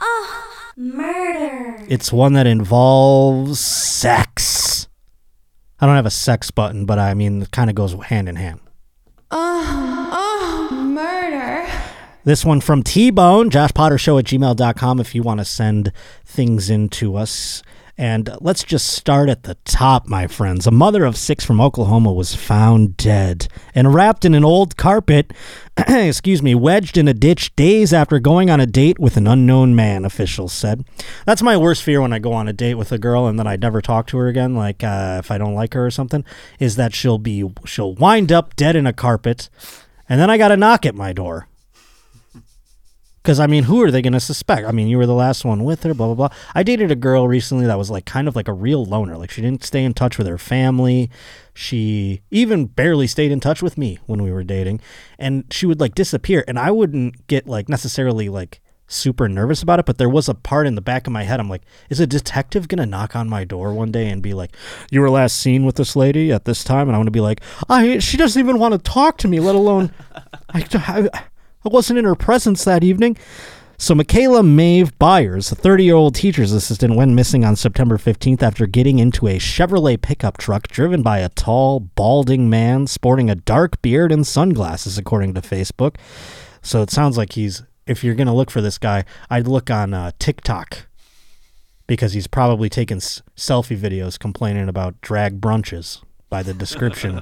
uh, 0.00 0.42
Murder. 0.76 1.86
it's 1.88 2.12
one 2.12 2.34
that 2.34 2.46
involves 2.46 3.60
sex. 3.60 4.88
I 5.80 5.86
don't 5.86 5.96
have 5.96 6.06
a 6.06 6.10
sex 6.10 6.50
button, 6.50 6.84
but 6.84 6.98
I 6.98 7.14
mean, 7.14 7.42
it 7.42 7.50
kind 7.50 7.70
of 7.70 7.76
goes 7.76 7.94
hand 7.94 8.28
in 8.28 8.36
hand. 8.36 8.60
Oh, 9.30 10.68
Murder. 10.70 11.66
This 12.24 12.44
one 12.44 12.60
from 12.60 12.82
T 12.82 13.10
Bone, 13.10 13.48
Josh 13.48 13.72
Potter 13.72 13.96
Show 13.98 14.18
at 14.18 14.26
gmail.com 14.26 15.00
if 15.00 15.14
you 15.14 15.22
want 15.22 15.40
to 15.40 15.44
send 15.46 15.92
things 16.26 16.68
in 16.68 16.90
to 16.90 17.16
us. 17.16 17.62
And 17.96 18.28
let's 18.40 18.64
just 18.64 18.88
start 18.88 19.28
at 19.28 19.44
the 19.44 19.54
top, 19.64 20.08
my 20.08 20.26
friends. 20.26 20.66
A 20.66 20.72
mother 20.72 21.04
of 21.04 21.16
six 21.16 21.44
from 21.44 21.60
Oklahoma 21.60 22.12
was 22.12 22.34
found 22.34 22.96
dead 22.96 23.46
and 23.72 23.94
wrapped 23.94 24.24
in 24.24 24.34
an 24.34 24.44
old 24.44 24.76
carpet, 24.76 25.32
excuse 25.76 26.42
me, 26.42 26.56
wedged 26.56 26.96
in 26.96 27.06
a 27.06 27.14
ditch 27.14 27.54
days 27.54 27.92
after 27.92 28.18
going 28.18 28.50
on 28.50 28.58
a 28.58 28.66
date 28.66 28.98
with 28.98 29.16
an 29.16 29.28
unknown 29.28 29.76
man, 29.76 30.04
officials 30.04 30.52
said. 30.52 30.84
That's 31.24 31.42
my 31.42 31.56
worst 31.56 31.84
fear 31.84 32.00
when 32.00 32.12
I 32.12 32.18
go 32.18 32.32
on 32.32 32.48
a 32.48 32.52
date 32.52 32.74
with 32.74 32.90
a 32.90 32.98
girl 32.98 33.26
and 33.26 33.38
then 33.38 33.46
I 33.46 33.54
never 33.54 33.80
talk 33.80 34.08
to 34.08 34.18
her 34.18 34.26
again, 34.26 34.56
like 34.56 34.82
uh, 34.82 35.20
if 35.20 35.30
I 35.30 35.38
don't 35.38 35.54
like 35.54 35.74
her 35.74 35.86
or 35.86 35.92
something, 35.92 36.24
is 36.58 36.74
that 36.74 36.94
she'll 36.94 37.18
be, 37.18 37.48
she'll 37.64 37.94
wind 37.94 38.32
up 38.32 38.56
dead 38.56 38.74
in 38.74 38.88
a 38.88 38.92
carpet 38.92 39.48
and 40.08 40.20
then 40.20 40.30
I 40.30 40.38
got 40.38 40.52
a 40.52 40.56
knock 40.56 40.84
at 40.84 40.94
my 40.94 41.12
door. 41.12 41.48
Because 43.24 43.40
I 43.40 43.46
mean, 43.46 43.64
who 43.64 43.80
are 43.82 43.90
they 43.90 44.02
going 44.02 44.12
to 44.12 44.20
suspect? 44.20 44.68
I 44.68 44.70
mean, 44.70 44.86
you 44.86 44.98
were 44.98 45.06
the 45.06 45.14
last 45.14 45.46
one 45.46 45.64
with 45.64 45.82
her, 45.84 45.94
blah 45.94 46.08
blah 46.08 46.28
blah. 46.28 46.38
I 46.54 46.62
dated 46.62 46.90
a 46.90 46.94
girl 46.94 47.26
recently 47.26 47.64
that 47.64 47.78
was 47.78 47.90
like 47.90 48.04
kind 48.04 48.28
of 48.28 48.36
like 48.36 48.48
a 48.48 48.52
real 48.52 48.84
loner. 48.84 49.16
Like 49.16 49.30
she 49.30 49.40
didn't 49.40 49.64
stay 49.64 49.82
in 49.82 49.94
touch 49.94 50.18
with 50.18 50.26
her 50.26 50.36
family. 50.36 51.10
She 51.54 52.20
even 52.30 52.66
barely 52.66 53.06
stayed 53.06 53.32
in 53.32 53.40
touch 53.40 53.62
with 53.62 53.78
me 53.78 53.98
when 54.04 54.22
we 54.22 54.30
were 54.30 54.44
dating, 54.44 54.80
and 55.18 55.44
she 55.50 55.64
would 55.64 55.80
like 55.80 55.94
disappear. 55.94 56.44
And 56.46 56.58
I 56.58 56.70
wouldn't 56.70 57.26
get 57.26 57.46
like 57.46 57.66
necessarily 57.66 58.28
like 58.28 58.60
super 58.88 59.26
nervous 59.26 59.62
about 59.62 59.78
it, 59.78 59.86
but 59.86 59.96
there 59.96 60.10
was 60.10 60.28
a 60.28 60.34
part 60.34 60.66
in 60.66 60.74
the 60.74 60.82
back 60.82 61.06
of 61.06 61.12
my 61.14 61.22
head. 61.22 61.40
I'm 61.40 61.48
like, 61.48 61.62
is 61.88 62.00
a 62.00 62.06
detective 62.06 62.68
gonna 62.68 62.84
knock 62.84 63.16
on 63.16 63.30
my 63.30 63.44
door 63.44 63.72
one 63.72 63.90
day 63.90 64.10
and 64.10 64.22
be 64.22 64.34
like, 64.34 64.54
"You 64.90 65.00
were 65.00 65.08
last 65.08 65.36
seen 65.36 65.64
with 65.64 65.76
this 65.76 65.96
lady 65.96 66.30
at 66.30 66.44
this 66.44 66.62
time," 66.62 66.88
and 66.88 66.94
I'm 66.94 67.00
gonna 67.00 67.10
be 67.10 67.22
like, 67.22 67.40
"I 67.70 68.00
she 68.00 68.18
doesn't 68.18 68.38
even 68.38 68.58
want 68.58 68.72
to 68.72 68.78
talk 68.78 69.16
to 69.18 69.28
me, 69.28 69.40
let 69.40 69.54
alone 69.54 69.92
I, 70.52 70.66
I, 70.74 71.22
I 71.64 71.68
wasn't 71.68 71.98
in 71.98 72.04
her 72.04 72.14
presence 72.14 72.64
that 72.64 72.84
evening." 72.84 73.16
So 73.76 73.94
Michaela 73.94 74.42
Maeve 74.44 74.96
Byers, 75.00 75.50
a 75.50 75.56
30-year-old 75.56 76.14
teacher's 76.14 76.52
assistant, 76.52 76.94
went 76.94 77.12
missing 77.12 77.44
on 77.44 77.56
September 77.56 77.98
15th 77.98 78.40
after 78.40 78.66
getting 78.66 79.00
into 79.00 79.26
a 79.26 79.38
Chevrolet 79.38 80.00
pickup 80.00 80.38
truck 80.38 80.68
driven 80.68 81.02
by 81.02 81.18
a 81.18 81.28
tall, 81.28 81.80
balding 81.80 82.48
man 82.48 82.86
sporting 82.86 83.28
a 83.28 83.34
dark 83.34 83.82
beard 83.82 84.12
and 84.12 84.26
sunglasses, 84.26 84.96
according 84.96 85.34
to 85.34 85.40
Facebook. 85.40 85.96
So 86.62 86.82
it 86.82 86.90
sounds 86.90 87.18
like 87.18 87.32
he's. 87.32 87.62
If 87.86 88.02
you're 88.02 88.14
gonna 88.14 88.34
look 88.34 88.50
for 88.50 88.62
this 88.62 88.78
guy, 88.78 89.04
I'd 89.28 89.46
look 89.48 89.70
on 89.70 89.92
uh, 89.92 90.12
TikTok 90.18 90.86
because 91.86 92.14
he's 92.14 92.26
probably 92.26 92.70
taking 92.70 92.96
s- 92.98 93.22
selfie 93.36 93.76
videos 93.76 94.18
complaining 94.18 94.68
about 94.68 95.00
drag 95.02 95.40
brunches 95.40 96.00
by 96.30 96.42
the 96.42 96.54
description 96.54 97.20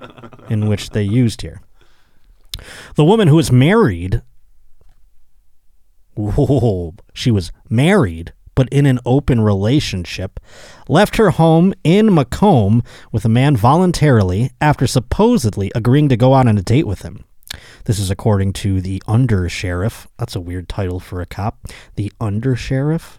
in 0.50 0.68
which 0.68 0.90
they 0.90 1.02
used 1.02 1.40
here. 1.42 1.62
The 2.96 3.04
woman 3.04 3.28
who 3.28 3.36
was 3.36 3.52
married, 3.52 4.22
whoa, 6.14 6.94
she 7.14 7.30
was 7.30 7.52
married, 7.68 8.32
but 8.54 8.68
in 8.70 8.86
an 8.86 9.00
open 9.06 9.40
relationship, 9.40 10.38
left 10.88 11.16
her 11.16 11.30
home 11.30 11.72
in 11.84 12.14
Macomb 12.14 12.82
with 13.10 13.24
a 13.24 13.30
man 13.30 13.56
voluntarily 13.56 14.50
after 14.60 14.86
supposedly 14.86 15.72
agreeing 15.74 16.08
to 16.10 16.16
go 16.16 16.34
out 16.34 16.46
on 16.46 16.58
a 16.58 16.62
date 16.62 16.86
with 16.86 17.02
him. 17.02 17.24
This 17.84 17.98
is 17.98 18.10
according 18.10 18.52
to 18.54 18.80
the 18.80 19.02
under 19.06 19.48
sheriff. 19.48 20.08
That's 20.18 20.36
a 20.36 20.40
weird 20.40 20.68
title 20.68 21.00
for 21.00 21.20
a 21.20 21.26
cop. 21.26 21.66
The 21.96 22.12
under 22.20 22.56
sheriff. 22.56 23.18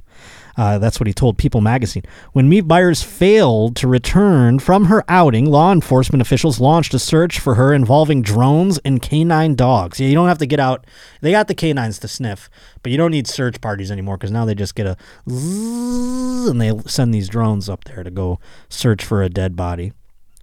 Uh, 0.55 0.77
that's 0.77 0.99
what 0.99 1.07
he 1.07 1.13
told 1.13 1.37
People 1.37 1.61
magazine. 1.61 2.03
When 2.33 2.47
Maeve 2.47 2.67
Byers 2.67 3.01
failed 3.01 3.75
to 3.77 3.87
return 3.87 4.59
from 4.59 4.85
her 4.85 5.03
outing, 5.09 5.45
law 5.45 5.71
enforcement 5.71 6.21
officials 6.21 6.59
launched 6.59 6.93
a 6.93 6.99
search 6.99 7.39
for 7.39 7.55
her 7.55 7.73
involving 7.73 8.21
drones 8.21 8.77
and 8.85 9.01
canine 9.01 9.55
dogs. 9.55 9.99
Yeah, 9.99 10.07
you 10.07 10.13
don't 10.13 10.27
have 10.27 10.37
to 10.39 10.45
get 10.45 10.59
out. 10.59 10.85
They 11.21 11.31
got 11.31 11.47
the 11.47 11.55
canines 11.55 11.97
to 11.99 12.07
sniff, 12.07 12.49
but 12.83 12.91
you 12.91 12.97
don't 12.97 13.11
need 13.11 13.27
search 13.27 13.61
parties 13.61 13.91
anymore 13.91 14.17
because 14.17 14.31
now 14.31 14.45
they 14.45 14.55
just 14.55 14.75
get 14.75 14.85
a 14.85 14.97
and 15.25 16.61
they 16.61 16.71
send 16.85 17.13
these 17.13 17.29
drones 17.29 17.67
up 17.69 17.85
there 17.85 18.03
to 18.03 18.11
go 18.11 18.39
search 18.69 19.03
for 19.03 19.23
a 19.23 19.29
dead 19.29 19.55
body. 19.55 19.93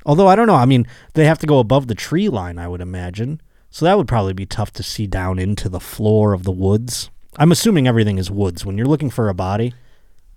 Although 0.06 0.28
I 0.28 0.34
don't 0.34 0.46
know. 0.46 0.54
I 0.54 0.64
mean, 0.64 0.86
they 1.14 1.26
have 1.26 1.38
to 1.38 1.46
go 1.46 1.58
above 1.58 1.86
the 1.86 1.94
tree 1.94 2.28
line, 2.28 2.58
I 2.58 2.68
would 2.68 2.80
imagine. 2.80 3.40
So 3.70 3.84
that 3.84 3.96
would 3.96 4.08
probably 4.08 4.32
be 4.32 4.46
tough 4.46 4.72
to 4.72 4.82
see 4.82 5.06
down 5.06 5.38
into 5.38 5.68
the 5.68 5.78
floor 5.78 6.32
of 6.32 6.42
the 6.42 6.50
woods. 6.50 7.10
I'm 7.36 7.52
assuming 7.52 7.86
everything 7.86 8.18
is 8.18 8.30
woods. 8.30 8.66
When 8.66 8.76
you're 8.76 8.88
looking 8.88 9.10
for 9.10 9.28
a 9.28 9.34
body, 9.34 9.74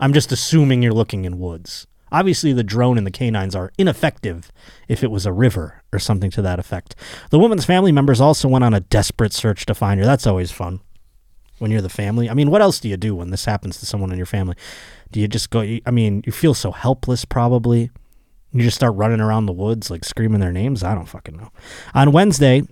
I'm 0.04 0.12
just 0.12 0.34
assuming 0.34 0.84
you're 0.84 0.92
looking 0.92 1.24
in 1.24 1.40
woods. 1.40 1.88
Obviously, 2.12 2.52
the 2.52 2.62
drone 2.62 2.98
and 2.98 3.08
the 3.08 3.12
canines 3.12 3.56
are 3.56 3.72
ineffective 3.78 4.52
if 4.90 5.02
it 5.02 5.10
was 5.10 5.26
a 5.26 5.32
river 5.32 5.82
or 5.94 5.98
something 5.98 6.30
to 6.32 6.42
that 6.42 6.60
effect. 6.60 6.94
The 7.30 7.40
woman's 7.40 7.64
family 7.64 7.94
members 7.94 8.20
also 8.20 8.50
went 8.50 8.66
on 8.66 8.74
a 8.74 8.82
desperate 8.82 9.32
search 9.32 9.66
to 9.66 9.74
find 9.74 10.02
her. 10.02 10.06
That's 10.06 10.28
always 10.28 10.52
fun 10.52 10.82
when 11.60 11.72
you're 11.72 11.80
the 11.80 11.88
family. 11.88 12.30
I 12.30 12.34
mean, 12.34 12.52
what 12.52 12.62
else 12.62 12.82
do 12.82 12.90
you 12.90 12.98
do 12.98 13.16
when 13.16 13.30
this 13.30 13.46
happens 13.46 13.80
to 13.80 13.86
someone 13.86 14.12
in 14.12 14.18
your 14.18 14.26
family? 14.26 14.58
Do 15.14 15.22
you 15.22 15.30
just 15.30 15.50
go, 15.50 15.62
I 15.62 15.92
mean, 15.92 16.22
you 16.26 16.34
feel 16.34 16.54
so 16.54 16.74
helpless 16.74 17.24
probably. 17.24 17.90
You 18.52 18.62
just 18.62 18.76
start 18.76 18.96
running 18.96 19.22
around 19.22 19.46
the 19.46 19.54
woods 19.54 19.90
like 19.90 20.04
screaming 20.04 20.42
their 20.42 20.52
names? 20.52 20.84
I 20.84 20.96
don't 20.96 21.08
fucking 21.08 21.38
know. 21.38 21.50
On 21.94 22.12
Wednesday, 22.12 22.64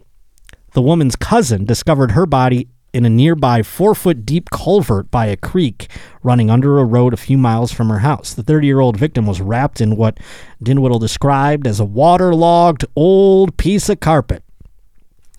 the 0.74 0.82
woman's 0.82 1.16
cousin 1.16 1.64
discovered 1.64 2.12
her 2.12 2.26
body 2.26 2.68
in 2.94 3.06
a 3.06 3.10
nearby 3.10 3.64
four 3.64 3.96
foot 3.96 4.26
deep 4.26 4.50
culvert 4.50 5.10
by 5.10 5.28
a 5.28 5.38
creek 5.38 5.88
running 6.24 6.50
under 6.50 6.80
a 6.80 6.86
road 6.86 7.14
a 7.14 7.18
few 7.18 7.38
miles 7.38 7.72
from 7.72 7.90
her 7.90 8.00
house. 8.00 8.34
The 8.34 8.44
30 8.44 8.68
year 8.68 8.80
old 8.80 8.98
victim 8.98 9.26
was 9.26 9.42
wrapped 9.42 9.82
in 9.82 9.96
what 9.96 10.20
Dinwiddie 10.62 11.00
described 11.00 11.68
as 11.68 11.80
a 11.80 11.86
waterlogged 11.86 12.86
old 12.96 13.58
piece 13.58 13.90
of 13.90 14.00
carpet. 14.00 14.44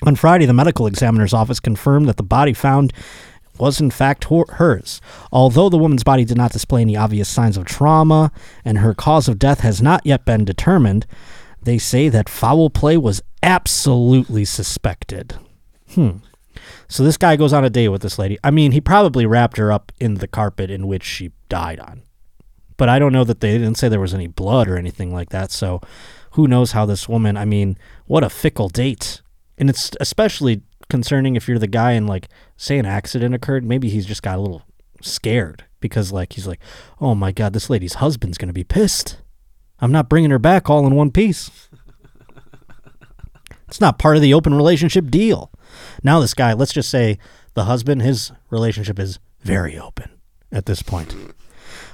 On 0.05 0.17
Friday, 0.17 0.47
the 0.47 0.53
medical 0.53 0.87
examiner's 0.87 1.35
office 1.35 1.61
confirmed 1.61 2.09
that 2.09 2.17
the 2.17 2.23
body 2.23 2.53
found 2.53 2.93
was 3.59 3.81
in 3.81 3.91
fact 3.91 4.25
her- 4.25 4.51
hers. 4.55 5.01
Although 5.31 5.69
the 5.69 5.79
woman's 5.79 6.05
body 6.05 6.25
did 6.25 6.37
not 6.37 6.53
display 6.53 6.81
any 6.81 6.97
obvious 6.97 7.29
signs 7.29 7.57
of 7.57 7.67
trauma 7.67 8.33
and 8.65 8.79
her 8.79 8.95
cause 8.95 9.29
of 9.29 9.39
death 9.39 9.61
has 9.61 9.81
not 9.81 10.05
yet 10.05 10.25
been 10.25 10.45
determined, 10.45 11.07
they 11.63 11.79
say 11.79 12.09
that 12.09 12.29
foul 12.29 12.71
play 12.71 12.97
was 12.97 13.23
absolutely 13.43 14.45
suspected. 14.45 15.35
Hmm. 15.95 16.17
So 16.93 17.03
this 17.03 17.17
guy 17.17 17.37
goes 17.37 17.55
on 17.55 17.65
a 17.65 17.71
date 17.71 17.89
with 17.89 18.03
this 18.03 18.19
lady. 18.19 18.39
I 18.45 18.51
mean, 18.51 18.73
he 18.73 18.81
probably 18.83 19.25
wrapped 19.25 19.57
her 19.57 19.73
up 19.73 19.93
in 19.99 20.17
the 20.17 20.29
carpet 20.29 20.71
in 20.71 20.87
which 20.87 21.05
she 21.05 21.33
died 21.49 21.81
on. 21.81 22.03
But 22.77 22.91
I 22.91 22.99
don't 22.99 23.15
know 23.15 23.25
that 23.25 23.41
they 23.41 23.53
didn't 23.53 23.79
say 23.79 23.89
there 23.89 23.99
was 23.99 24.13
any 24.13 24.27
blood 24.27 24.69
or 24.69 24.77
anything 24.77 25.11
like 25.11 25.31
that. 25.31 25.51
So 25.51 25.81
who 26.33 26.47
knows 26.47 26.73
how 26.73 26.85
this 26.85 27.09
woman, 27.09 27.39
I 27.39 27.47
mean, 27.47 27.79
what 28.05 28.23
a 28.23 28.29
fickle 28.29 28.69
date. 28.69 29.23
And 29.57 29.71
it's 29.71 29.93
especially 30.01 30.61
concerning 30.91 31.35
if 31.35 31.49
you're 31.49 31.59
the 31.59 31.67
guy 31.67 31.93
and 31.93 32.07
like 32.07 32.29
say 32.59 32.79
an 32.79 32.85
accident 32.85 33.35
occurred, 33.35 33.65
maybe 33.65 33.89
he's 33.89 34.05
just 34.05 34.23
got 34.23 34.37
a 34.37 34.43
little 34.43 34.63
scared 35.01 35.65
because 35.81 36.13
like 36.13 36.35
he's 36.35 36.47
like, 36.47 36.61
"Oh 37.01 37.15
my 37.15 37.33
god, 37.33 37.55
this 37.55 37.71
lady's 37.71 37.95
husband's 37.95 38.37
going 38.37 38.51
to 38.51 38.53
be 38.53 38.65
pissed. 38.65 39.17
I'm 39.81 39.93
not 39.93 40.11
bringing 40.11 40.31
her 40.31 40.39
back 40.39 40.69
all 40.69 40.87
in 40.87 40.95
one 40.95 41.11
piece." 41.11 41.51
It's 43.69 43.81
not 43.81 43.99
part 43.99 44.17
of 44.17 44.23
the 44.23 44.35
open 44.35 44.53
relationship 44.53 45.11
deal. 45.11 45.51
Now 46.03 46.21
this 46.21 46.35
guy, 46.35 46.53
let's 46.53 46.73
just 46.73 46.91
say 46.91 47.19
the 47.55 47.65
husband, 47.65 48.03
his 48.03 48.33
relationship 48.51 48.99
is 48.99 49.19
very 49.43 49.79
open 49.79 50.11
at 50.51 50.67
this 50.67 50.83
point. 50.83 51.15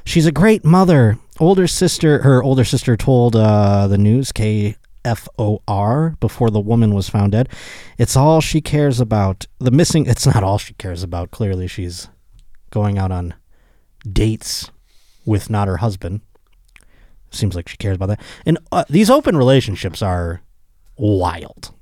She's 0.05 0.27
a 0.27 0.33
great 0.33 0.65
mother. 0.65 1.19
Older 1.39 1.67
sister, 1.67 2.23
her 2.23 2.43
older 2.43 2.65
sister 2.65 2.97
told 2.97 3.37
uh, 3.37 3.87
the 3.87 3.99
news, 3.99 4.33
KFOR, 4.33 6.19
before 6.19 6.51
the 6.51 6.61
woman 6.61 6.95
was 6.95 7.09
found 7.09 7.33
dead. 7.33 7.49
It's 7.99 8.17
all 8.17 8.41
she 8.41 8.61
cares 8.61 9.01
about. 9.01 9.47
The 9.59 9.71
missing, 9.71 10.07
it's 10.07 10.27
not 10.27 10.43
all 10.43 10.59
she 10.59 10.75
cares 10.75 11.03
about. 11.03 11.31
Clearly, 11.31 11.69
she's 11.69 12.09
going 12.71 12.99
out 12.99 13.13
on 13.13 13.35
dates 14.11 14.71
with 15.25 15.51
not 15.51 15.69
her 15.69 15.77
husband. 15.77 16.23
Seems 17.31 17.55
like 17.55 17.69
she 17.69 17.77
cares 17.77 17.97
about 17.97 18.07
that. 18.07 18.21
And 18.47 18.59
uh, 18.73 18.85
these 18.89 19.11
open 19.11 19.37
relationships 19.37 20.01
are 20.01 20.41
wild. 20.97 21.75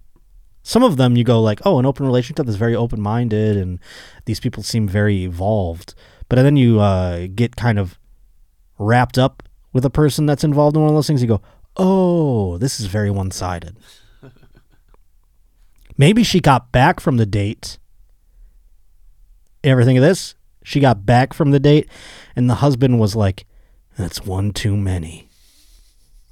Some 0.67 0.83
of 0.83 0.97
them 0.97 1.17
you 1.17 1.23
go 1.23 1.41
like, 1.41 1.61
oh, 1.65 1.79
an 1.79 1.87
open 1.87 2.05
relationship 2.07 2.49
is 2.49 2.57
very 2.57 2.75
open 2.75 3.01
minded, 3.01 3.57
and 3.57 3.79
these 4.25 4.41
people 4.41 4.65
seem 4.65 4.89
very 4.89 5.23
evolved. 5.23 5.95
But 6.29 6.43
then 6.43 6.57
you 6.57 6.81
uh, 6.81 7.29
get 7.33 7.55
kind 7.55 7.79
of 7.79 8.01
wrapped 8.77 9.17
up 9.17 9.45
with 9.73 9.85
a 9.85 9.91
person 9.91 10.27
that's 10.27 10.43
involved 10.43 10.75
in 10.75 10.83
one 10.83 10.91
of 10.91 10.97
those 10.97 11.07
things. 11.07 11.23
You 11.23 11.29
go, 11.29 11.41
oh, 11.77 12.59
this 12.59 12.81
is 12.81 12.87
very 12.87 13.13
one 13.13 13.31
sided. 13.31 13.77
Maybe 15.97 16.25
she 16.25 16.41
got 16.41 16.73
back 16.73 16.99
from 16.99 17.17
the 17.17 17.27
date. 17.27 17.79
Ever 19.63 19.85
think 19.85 19.99
of 19.99 20.03
this? 20.03 20.35
She 20.65 20.81
got 20.81 21.07
back 21.07 21.33
from 21.33 21.53
the 21.53 21.61
date, 21.61 21.89
and 22.35 22.51
the 22.51 22.57
husband 22.57 22.99
was 22.99 23.15
like, 23.15 23.47
that's 23.97 24.27
one 24.27 24.51
too 24.51 24.77
many. 24.77 25.29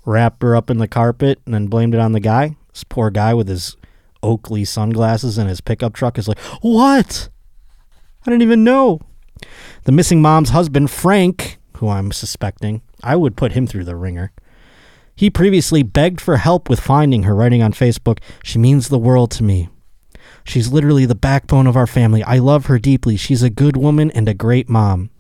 Wrapped 0.05 0.43
her 0.43 0.57
up 0.57 0.71
in 0.71 0.79
the 0.79 0.89
carpet 0.89 1.39
and 1.45 1.55
then 1.55 1.69
blamed 1.69 1.95
it 1.95 2.01
on 2.01 2.11
the 2.11 2.19
guy. 2.19 2.57
This 2.73 2.83
poor 2.83 3.11
guy 3.11 3.33
with 3.33 3.47
his 3.47 3.77
Oakley 4.25 4.65
sunglasses 4.65 5.39
and 5.39 5.49
his 5.49 5.61
pickup 5.61 5.93
truck 5.93 6.19
is 6.19 6.27
like, 6.27 6.39
What? 6.63 7.29
I 8.27 8.31
didn't 8.31 8.43
even 8.43 8.65
know. 8.65 9.01
The 9.85 9.93
missing 9.93 10.23
mom's 10.23 10.51
husband, 10.51 10.91
Frank, 10.91 11.59
who 11.77 11.89
I'm 11.89 12.11
suspecting, 12.11 12.81
I 13.03 13.17
would 13.17 13.37
put 13.37 13.53
him 13.53 13.67
through 13.67 13.85
the 13.85 13.97
ringer. 13.97 14.33
He 15.15 15.31
previously 15.31 15.83
begged 15.83 16.21
for 16.21 16.39
help 16.39 16.69
with 16.69 16.81
finding 16.81 17.25
her, 17.25 17.35
writing 17.35 17.63
on 17.63 17.73
Facebook, 17.73 18.19
She 18.43 18.59
means 18.59 18.89
the 18.89 18.99
world 18.99 19.31
to 19.33 19.45
me. 19.45 19.69
She's 20.45 20.73
literally 20.73 21.07
the 21.07 21.15
backbone 21.15 21.67
of 21.67 21.77
our 21.77 21.87
family. 21.87 22.23
I 22.23 22.39
love 22.39 22.67
her 22.67 22.79
deeply. 22.79 23.17
She's 23.17 23.43
a 23.43 23.51
good 23.51 23.77
woman 23.77 24.11
and 24.11 24.29
a 24.29 24.35
great 24.35 24.69
mom. 24.69 25.11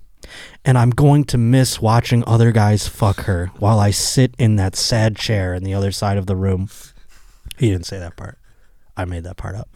And 0.65 0.77
I'm 0.79 0.91
going 0.91 1.25
to 1.25 1.39
miss 1.39 1.81
watching 1.81 2.25
other 2.27 2.51
guys 2.51 2.89
fuck 2.89 3.21
her 3.23 3.51
while 3.59 3.79
I 3.79 3.91
sit 3.91 4.35
in 4.39 4.57
that 4.57 4.77
sad 4.77 5.17
chair 5.17 5.55
in 5.55 5.63
the 5.63 5.75
other 5.75 5.93
side 5.93 6.17
of 6.17 6.27
the 6.27 6.37
room. 6.37 6.69
He 7.59 7.71
didn't 7.71 7.87
say 7.87 7.99
that 7.99 8.17
part. 8.17 8.39
I 8.97 9.05
made 9.05 9.25
that 9.25 9.37
part 9.37 9.57
up. 9.57 9.69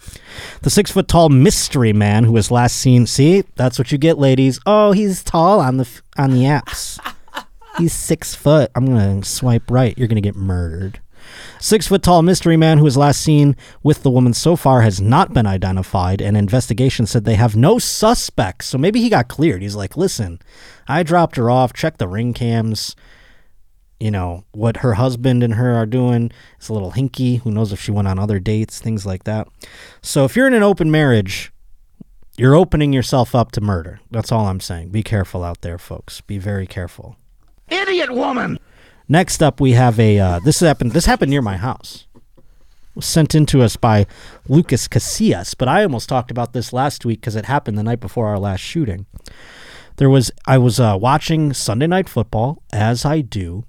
The 0.62 0.70
six 0.70 0.90
foot 0.92 1.08
tall 1.08 1.28
mystery 1.28 1.92
man 1.92 2.24
who 2.24 2.32
was 2.32 2.50
last 2.50 2.76
seen. 2.76 3.06
See, 3.06 3.42
that's 3.56 3.78
what 3.78 3.90
you 3.90 3.98
get, 3.98 4.18
ladies. 4.18 4.60
Oh, 4.64 4.92
he's 4.92 5.24
tall 5.24 5.60
on 5.60 5.76
the 5.78 5.88
on 6.16 6.30
the 6.30 6.42
apps. 6.42 6.98
He's 7.78 7.92
six 7.92 8.34
foot. 8.34 8.70
I'm 8.74 8.86
gonna 8.86 9.24
swipe 9.24 9.70
right. 9.70 9.96
You're 9.98 10.08
gonna 10.08 10.20
get 10.20 10.36
murdered. 10.36 11.00
Six 11.60 11.88
foot 11.88 12.02
tall 12.02 12.22
mystery 12.22 12.56
man 12.56 12.78
who 12.78 12.84
was 12.84 12.96
last 12.96 13.20
seen 13.20 13.56
with 13.82 14.02
the 14.02 14.10
woman 14.10 14.32
so 14.34 14.56
far 14.56 14.82
has 14.82 15.00
not 15.00 15.34
been 15.34 15.46
identified, 15.46 16.20
and 16.20 16.36
investigation 16.36 17.06
said 17.06 17.24
they 17.24 17.34
have 17.34 17.56
no 17.56 17.78
suspects. 17.78 18.66
So 18.66 18.78
maybe 18.78 19.00
he 19.00 19.08
got 19.08 19.28
cleared. 19.28 19.62
He's 19.62 19.76
like, 19.76 19.96
listen, 19.96 20.40
I 20.86 21.02
dropped 21.02 21.36
her 21.36 21.50
off, 21.50 21.72
checked 21.72 21.98
the 21.98 22.08
ring 22.08 22.32
cams. 22.32 22.94
You 24.00 24.12
know, 24.12 24.44
what 24.52 24.78
her 24.78 24.94
husband 24.94 25.42
and 25.42 25.54
her 25.54 25.74
are 25.74 25.86
doing 25.86 26.30
is 26.60 26.68
a 26.68 26.72
little 26.72 26.92
hinky. 26.92 27.40
Who 27.40 27.50
knows 27.50 27.72
if 27.72 27.80
she 27.80 27.90
went 27.90 28.06
on 28.06 28.18
other 28.18 28.38
dates, 28.38 28.78
things 28.78 29.04
like 29.04 29.24
that. 29.24 29.48
So 30.02 30.24
if 30.24 30.36
you're 30.36 30.46
in 30.46 30.54
an 30.54 30.62
open 30.62 30.90
marriage, 30.90 31.52
you're 32.36 32.54
opening 32.54 32.92
yourself 32.92 33.34
up 33.34 33.50
to 33.52 33.60
murder. 33.60 33.98
That's 34.10 34.30
all 34.30 34.46
I'm 34.46 34.60
saying. 34.60 34.90
Be 34.90 35.02
careful 35.02 35.42
out 35.42 35.62
there, 35.62 35.78
folks. 35.78 36.20
Be 36.20 36.38
very 36.38 36.66
careful. 36.66 37.16
Idiot 37.68 38.12
woman! 38.12 38.58
Next 39.08 39.42
up, 39.42 39.60
we 39.60 39.72
have 39.72 39.98
a. 39.98 40.18
Uh, 40.18 40.38
this 40.38 40.60
happened. 40.60 40.92
This 40.92 41.06
happened 41.06 41.30
near 41.30 41.42
my 41.42 41.56
house. 41.56 42.06
Was 42.94 43.06
sent 43.06 43.34
in 43.34 43.46
to 43.46 43.62
us 43.62 43.76
by 43.76 44.06
Lucas 44.48 44.86
Casillas, 44.86 45.54
but 45.56 45.68
I 45.68 45.82
almost 45.82 46.08
talked 46.08 46.30
about 46.30 46.52
this 46.52 46.72
last 46.72 47.04
week 47.04 47.20
because 47.20 47.36
it 47.36 47.46
happened 47.46 47.76
the 47.78 47.82
night 47.82 48.00
before 48.00 48.26
our 48.28 48.38
last 48.38 48.60
shooting. 48.60 49.06
There 49.96 50.10
was 50.10 50.30
I 50.46 50.58
was 50.58 50.78
uh, 50.78 50.96
watching 51.00 51.52
Sunday 51.52 51.86
night 51.88 52.08
football 52.08 52.62
as 52.72 53.04
I 53.04 53.20
do, 53.20 53.64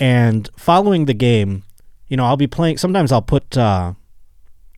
and 0.00 0.48
following 0.56 1.04
the 1.04 1.14
game, 1.14 1.62
you 2.08 2.16
know, 2.16 2.24
I'll 2.24 2.36
be 2.36 2.46
playing. 2.46 2.78
Sometimes 2.78 3.12
I'll 3.12 3.22
put 3.22 3.56
uh, 3.56 3.92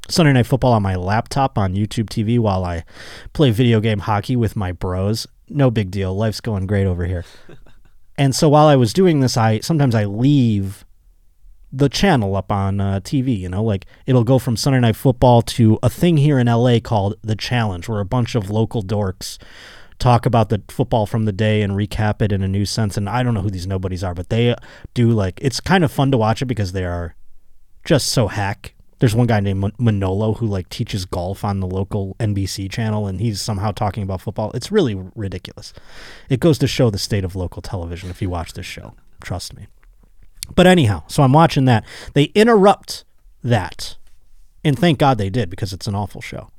Sunday 0.09 0.33
night 0.33 0.47
football 0.47 0.73
on 0.73 0.83
my 0.83 0.97
laptop 0.97 1.57
on 1.57 1.75
YouTube 1.75 2.07
TV 2.07 2.39
while 2.39 2.65
I 2.65 2.85
play 3.33 3.51
video 3.53 3.81
game 3.81 4.01
hockey 4.01 4.37
with 4.37 4.57
my 4.57 4.73
bros. 4.73 5.27
No 5.49 5.71
big 5.71 5.91
deal. 5.91 6.15
Life's 6.15 6.41
going 6.41 6.67
great 6.67 6.87
over 6.87 7.07
here. 7.07 7.25
And 8.19 8.35
so 8.35 8.51
while 8.51 8.67
I 8.67 8.77
was 8.77 8.93
doing 8.93 9.21
this, 9.21 9.39
I 9.39 9.61
sometimes 9.61 9.95
I 9.95 10.05
leave 10.05 10.85
the 11.73 11.89
channel 11.89 12.37
up 12.37 12.53
on 12.53 12.79
uh, 12.79 13.01
TV. 13.01 13.37
You 13.39 13.49
know, 13.49 13.65
like 13.65 13.87
it'll 14.07 14.23
go 14.23 14.39
from 14.39 14.57
Sunday 14.57 14.81
Night 14.81 14.97
Football 14.97 15.41
to 15.43 15.79
a 15.83 15.89
thing 15.89 16.19
here 16.19 16.39
in 16.39 16.47
LA 16.47 16.79
called 16.79 17.17
The 17.23 17.35
Challenge, 17.35 17.89
where 17.89 18.01
a 18.01 18.05
bunch 18.05 18.35
of 18.35 18.51
local 18.51 18.83
dorks 18.83 19.39
talk 20.03 20.27
about 20.27 20.49
the 20.49 20.61
football 20.69 21.07
from 21.07 21.25
the 21.27 21.33
day 21.33 21.63
and 21.63 21.75
recap 21.75 22.21
it 22.21 22.33
in 22.33 22.43
a 22.43 22.49
new 22.49 22.67
sense. 22.67 22.97
And 22.97 23.09
I 23.09 23.23
don't 23.23 23.35
know 23.35 23.41
who 23.41 23.51
these 23.51 23.67
nobodies 23.69 24.03
are, 24.03 24.15
but 24.15 24.29
they 24.29 24.55
do 24.95 25.11
like 25.11 25.39
it's 25.41 25.61
kind 25.61 25.85
of 25.85 25.93
fun 25.93 26.11
to 26.11 26.19
watch 26.19 26.43
it 26.43 26.47
because 26.47 26.73
they 26.73 26.85
are 26.85 27.15
just 27.85 28.09
so 28.09 28.29
hack. 28.29 28.75
There's 28.99 29.15
one 29.15 29.27
guy 29.27 29.41
named 29.41 29.73
Manolo 29.79 30.35
who 30.35 30.47
like 30.47 30.69
teaches 30.69 31.05
golf 31.05 31.45
on 31.45 31.61
the 31.61 31.67
local 31.67 32.17
NBC 32.21 32.71
channel, 32.71 33.07
and 33.07 33.21
he's 33.21 33.41
somehow 33.41 33.73
talking 33.73 34.03
about 34.03 34.21
football. 34.21 34.53
It's 34.53 34.71
really 34.71 34.95
ridiculous. 35.17 35.73
It 36.29 36.41
goes 36.41 36.59
to 36.59 36.67
show 36.67 36.91
the 36.91 36.99
state 36.99 37.25
of 37.25 37.35
local 37.35 37.63
television 37.63 38.11
if 38.11 38.23
you 38.23 38.31
watch 38.31 38.53
this 38.53 38.67
show. 38.67 38.95
Trust 39.21 39.57
me. 39.57 39.67
But 40.55 40.67
anyhow, 40.67 41.05
so 41.07 41.23
I'm 41.23 41.33
watching 41.33 41.65
that. 41.65 41.85
They 42.15 42.25
interrupt 42.35 43.05
that, 43.43 43.97
and 44.65 44.79
thank 44.79 44.99
God 44.99 45.19
they 45.19 45.31
did 45.31 45.51
because 45.51 45.73
it's 45.73 45.89
an 45.89 45.97
awful 45.97 46.21
show. 46.21 46.51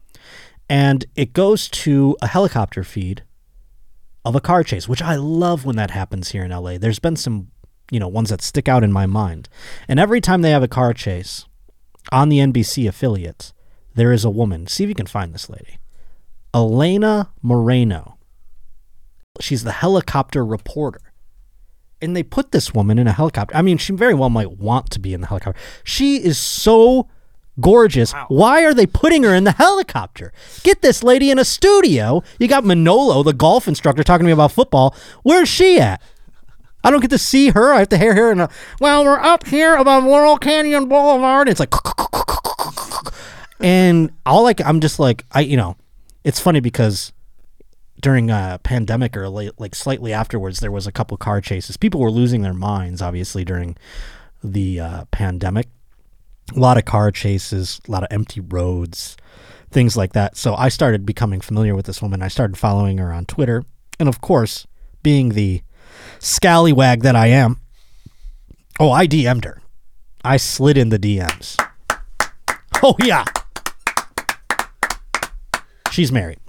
And 0.67 1.05
it 1.15 1.33
goes 1.33 1.69
to 1.69 2.17
a 2.21 2.27
helicopter 2.27 2.83
feed 2.83 3.23
of 4.25 4.35
a 4.35 4.41
car 4.41 4.63
chase, 4.63 4.87
which 4.87 5.01
I 5.01 5.15
love 5.15 5.65
when 5.65 5.75
that 5.75 5.91
happens 5.91 6.31
here 6.31 6.43
in 6.43 6.51
LA. 6.51 6.77
There's 6.77 6.99
been 6.99 7.15
some, 7.15 7.51
you 7.91 7.99
know, 7.99 8.07
ones 8.07 8.29
that 8.29 8.41
stick 8.41 8.67
out 8.67 8.83
in 8.83 8.91
my 8.91 9.05
mind. 9.05 9.49
And 9.87 9.99
every 9.99 10.21
time 10.21 10.41
they 10.41 10.51
have 10.51 10.63
a 10.63 10.67
car 10.67 10.93
chase 10.93 11.45
on 12.11 12.29
the 12.29 12.39
NBC 12.39 12.87
affiliate, 12.87 13.53
there 13.95 14.11
is 14.11 14.23
a 14.25 14.29
woman. 14.29 14.67
See 14.67 14.83
if 14.83 14.89
you 14.89 14.95
can 14.95 15.07
find 15.07 15.33
this 15.33 15.49
lady. 15.49 15.77
Elena 16.53 17.31
Moreno. 17.41 18.17
She's 19.39 19.63
the 19.63 19.71
helicopter 19.71 20.45
reporter. 20.45 21.01
And 22.01 22.15
they 22.15 22.23
put 22.23 22.51
this 22.51 22.73
woman 22.73 22.99
in 22.99 23.07
a 23.07 23.13
helicopter. 23.13 23.55
I 23.55 23.61
mean, 23.61 23.77
she 23.77 23.93
very 23.93 24.13
well 24.13 24.29
might 24.29 24.57
want 24.57 24.89
to 24.91 24.99
be 24.99 25.13
in 25.13 25.21
the 25.21 25.27
helicopter. 25.27 25.59
She 25.83 26.23
is 26.23 26.37
so 26.37 27.07
gorgeous. 27.59 28.13
Why 28.27 28.63
are 28.63 28.73
they 28.73 28.85
putting 28.85 29.23
her 29.23 29.33
in 29.33 29.43
the 29.43 29.51
helicopter? 29.51 30.33
Get 30.63 30.81
this 30.81 31.03
lady 31.03 31.31
in 31.31 31.39
a 31.39 31.45
studio. 31.45 32.23
You 32.39 32.47
got 32.47 32.65
Manolo, 32.65 33.23
the 33.23 33.33
golf 33.33 33.67
instructor, 33.67 34.03
talking 34.03 34.25
to 34.25 34.27
me 34.27 34.33
about 34.33 34.51
football. 34.51 34.95
Where's 35.23 35.49
she 35.49 35.79
at? 35.79 36.01
I 36.83 36.91
don't 36.91 36.99
get 36.99 37.11
to 37.11 37.17
see 37.17 37.49
her. 37.49 37.73
I 37.73 37.79
have 37.79 37.89
to 37.89 37.97
hear 37.97 38.13
her 38.13 38.31
and 38.31 38.47
well, 38.79 39.05
we're 39.05 39.19
up 39.19 39.47
here 39.47 39.75
above 39.75 40.03
Laurel 40.03 40.37
Canyon 40.37 40.89
Boulevard. 40.89 41.47
It's 41.47 41.59
like, 41.59 41.73
and 43.59 44.11
all 44.25 44.43
like 44.43 44.59
I'm 44.59 44.81
just 44.81 44.99
like 44.99 45.25
I, 45.31 45.41
you 45.41 45.55
know, 45.55 45.77
it's 46.25 46.41
funny 46.41 46.59
because 46.59 47.13
during 48.01 48.29
a 48.29 48.59
pandemic 48.63 49.15
or 49.15 49.29
late, 49.29 49.53
like 49.57 49.73
slightly 49.73 50.11
afterwards, 50.11 50.59
there 50.59 50.71
was 50.71 50.85
a 50.85 50.91
couple 50.91 51.15
car 51.15 51.39
chases. 51.39 51.77
People 51.77 52.01
were 52.01 52.11
losing 52.11 52.41
their 52.41 52.53
minds, 52.53 53.01
obviously, 53.01 53.45
during 53.45 53.77
the 54.43 54.79
uh, 54.79 55.05
pandemic. 55.05 55.69
A 56.55 56.59
lot 56.59 56.77
of 56.77 56.85
car 56.85 57.11
chases, 57.11 57.79
a 57.87 57.91
lot 57.91 58.03
of 58.03 58.09
empty 58.11 58.41
roads, 58.41 59.17
things 59.71 59.97
like 59.97 60.13
that. 60.13 60.37
So 60.37 60.55
I 60.55 60.69
started 60.69 61.05
becoming 61.05 61.41
familiar 61.41 61.75
with 61.75 61.85
this 61.85 62.01
woman. 62.01 62.21
I 62.21 62.27
started 62.27 62.57
following 62.57 62.97
her 62.97 63.11
on 63.11 63.25
Twitter. 63.25 63.63
And 63.99 64.09
of 64.09 64.21
course, 64.21 64.67
being 65.01 65.29
the 65.29 65.61
scallywag 66.19 67.01
that 67.03 67.15
I 67.15 67.27
am, 67.27 67.59
oh, 68.79 68.91
I 68.91 69.07
DM'd 69.07 69.45
her. 69.45 69.61
I 70.23 70.37
slid 70.37 70.77
in 70.77 70.89
the 70.89 70.99
DMs. 70.99 71.57
Oh, 72.81 72.95
yeah. 72.99 73.25
She's 75.91 76.11
married. 76.11 76.39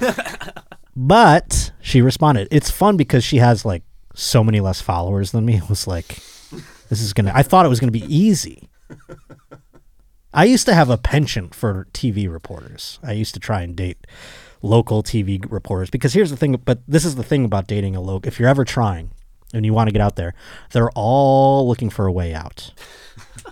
but 0.96 1.72
she 1.80 2.00
responded. 2.00 2.48
It's 2.50 2.70
fun 2.70 2.96
because 2.96 3.22
she 3.24 3.38
has 3.38 3.64
like 3.64 3.82
so 4.14 4.42
many 4.42 4.60
less 4.60 4.80
followers 4.80 5.32
than 5.32 5.44
me. 5.44 5.56
It 5.56 5.68
was 5.68 5.86
like, 5.86 6.06
this 6.88 7.00
is 7.00 7.12
going 7.12 7.26
to, 7.26 7.36
I 7.36 7.42
thought 7.42 7.66
it 7.66 7.68
was 7.68 7.80
going 7.80 7.92
to 7.92 7.98
be 7.98 8.06
easy. 8.14 8.68
I 10.34 10.44
used 10.44 10.66
to 10.66 10.74
have 10.74 10.90
a 10.90 10.98
penchant 10.98 11.54
for 11.54 11.86
TV 11.92 12.30
reporters. 12.30 12.98
I 13.02 13.12
used 13.12 13.34
to 13.34 13.40
try 13.40 13.62
and 13.62 13.74
date 13.74 14.06
local 14.62 15.02
TV 15.02 15.44
reporters 15.50 15.90
because 15.90 16.12
here's 16.12 16.30
the 16.30 16.36
thing, 16.36 16.60
but 16.64 16.80
this 16.86 17.04
is 17.04 17.14
the 17.16 17.22
thing 17.22 17.44
about 17.44 17.66
dating 17.66 17.96
a 17.96 18.00
local. 18.00 18.28
If 18.28 18.38
you're 18.38 18.48
ever 18.48 18.64
trying 18.64 19.10
and 19.54 19.64
you 19.64 19.72
want 19.72 19.88
to 19.88 19.92
get 19.92 20.02
out 20.02 20.16
there, 20.16 20.34
they're 20.72 20.90
all 20.90 21.66
looking 21.66 21.90
for 21.90 22.06
a 22.06 22.12
way 22.12 22.34
out. 22.34 22.72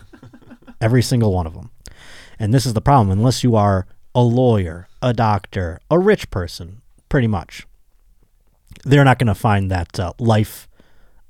Every 0.81 1.03
single 1.03 1.33
one 1.33 1.47
of 1.47 1.55
them. 1.55 1.71
And 2.39 2.53
this 2.53 2.67
is 2.67 2.75
the 2.75 2.81
problem. 2.81 3.17
Unless 3.17 3.45
you 3.45 3.57
are 3.57 3.87
a 4.15 4.23
lawyer, 4.23 4.89
a 5.01 5.13
doctor, 5.13 5.81
a 5.91 5.99
rich 5.99 6.31
person, 6.31 6.83
pretty 7.09 7.29
much, 7.29 7.67
they're 8.85 9.05
not 9.05 9.19
going 9.19 9.29
to 9.29 9.35
find 9.35 9.71
that 9.71 9.99
uh, 9.99 10.13
life 10.19 10.69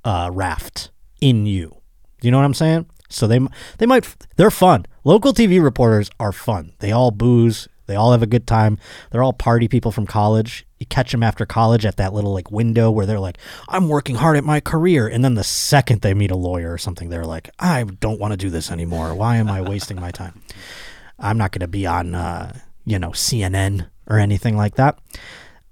uh, 0.04 0.30
raft 0.32 0.90
in 1.20 1.46
you. 1.46 1.76
You 2.22 2.30
know 2.30 2.38
what 2.38 2.44
I'm 2.44 2.54
saying? 2.54 2.86
So 3.08 3.26
they 3.26 3.40
they 3.78 3.86
might 3.86 4.06
they're 4.36 4.50
fun. 4.50 4.86
Local 5.04 5.32
TV 5.32 5.62
reporters 5.62 6.10
are 6.18 6.32
fun. 6.32 6.72
They 6.78 6.92
all 6.92 7.10
booze. 7.10 7.68
They 7.86 7.96
all 7.96 8.12
have 8.12 8.22
a 8.22 8.26
good 8.26 8.46
time. 8.46 8.78
They're 9.10 9.22
all 9.22 9.34
party 9.34 9.68
people 9.68 9.92
from 9.92 10.06
college. 10.06 10.66
You 10.78 10.86
catch 10.86 11.12
them 11.12 11.22
after 11.22 11.44
college 11.44 11.84
at 11.84 11.96
that 11.96 12.14
little 12.14 12.32
like 12.32 12.50
window 12.50 12.90
where 12.90 13.04
they're 13.04 13.20
like, 13.20 13.38
"I'm 13.68 13.88
working 13.88 14.16
hard 14.16 14.36
at 14.36 14.44
my 14.44 14.60
career," 14.60 15.06
and 15.06 15.22
then 15.22 15.34
the 15.34 15.44
second 15.44 16.00
they 16.00 16.14
meet 16.14 16.30
a 16.30 16.36
lawyer 16.36 16.72
or 16.72 16.78
something, 16.78 17.10
they're 17.10 17.26
like, 17.26 17.50
"I 17.58 17.84
don't 17.84 18.18
want 18.20 18.32
to 18.32 18.38
do 18.38 18.48
this 18.48 18.70
anymore. 18.70 19.14
Why 19.14 19.36
am 19.36 19.50
I 19.50 19.60
wasting 19.60 20.00
my 20.00 20.10
time? 20.10 20.40
I'm 21.18 21.36
not 21.38 21.52
going 21.52 21.60
to 21.60 21.68
be 21.68 21.86
on, 21.86 22.14
uh, 22.14 22.58
you 22.84 22.98
know, 22.98 23.10
CNN 23.10 23.86
or 24.06 24.18
anything 24.18 24.56
like 24.56 24.76
that." 24.76 24.98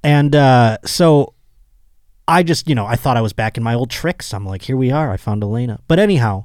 And 0.05 0.35
uh, 0.35 0.79
so 0.85 1.35
I 2.29 2.42
just, 2.42 2.68
you 2.68 2.75
know, 2.75 2.87
I 2.87 2.97
thought 2.97 3.16
I 3.16 3.21
was 3.21 3.33
back 3.33 3.57
in 3.57 3.62
my 3.62 3.75
old 3.75 3.90
tricks. 3.90 4.33
I'm 4.33 4.47
like, 4.47 4.62
here 4.62 4.77
we 4.77 4.90
are. 4.90 5.11
I 5.11 5.16
found 5.16 5.42
Elena. 5.42 5.81
But 5.88 5.99
anyhow, 5.99 6.45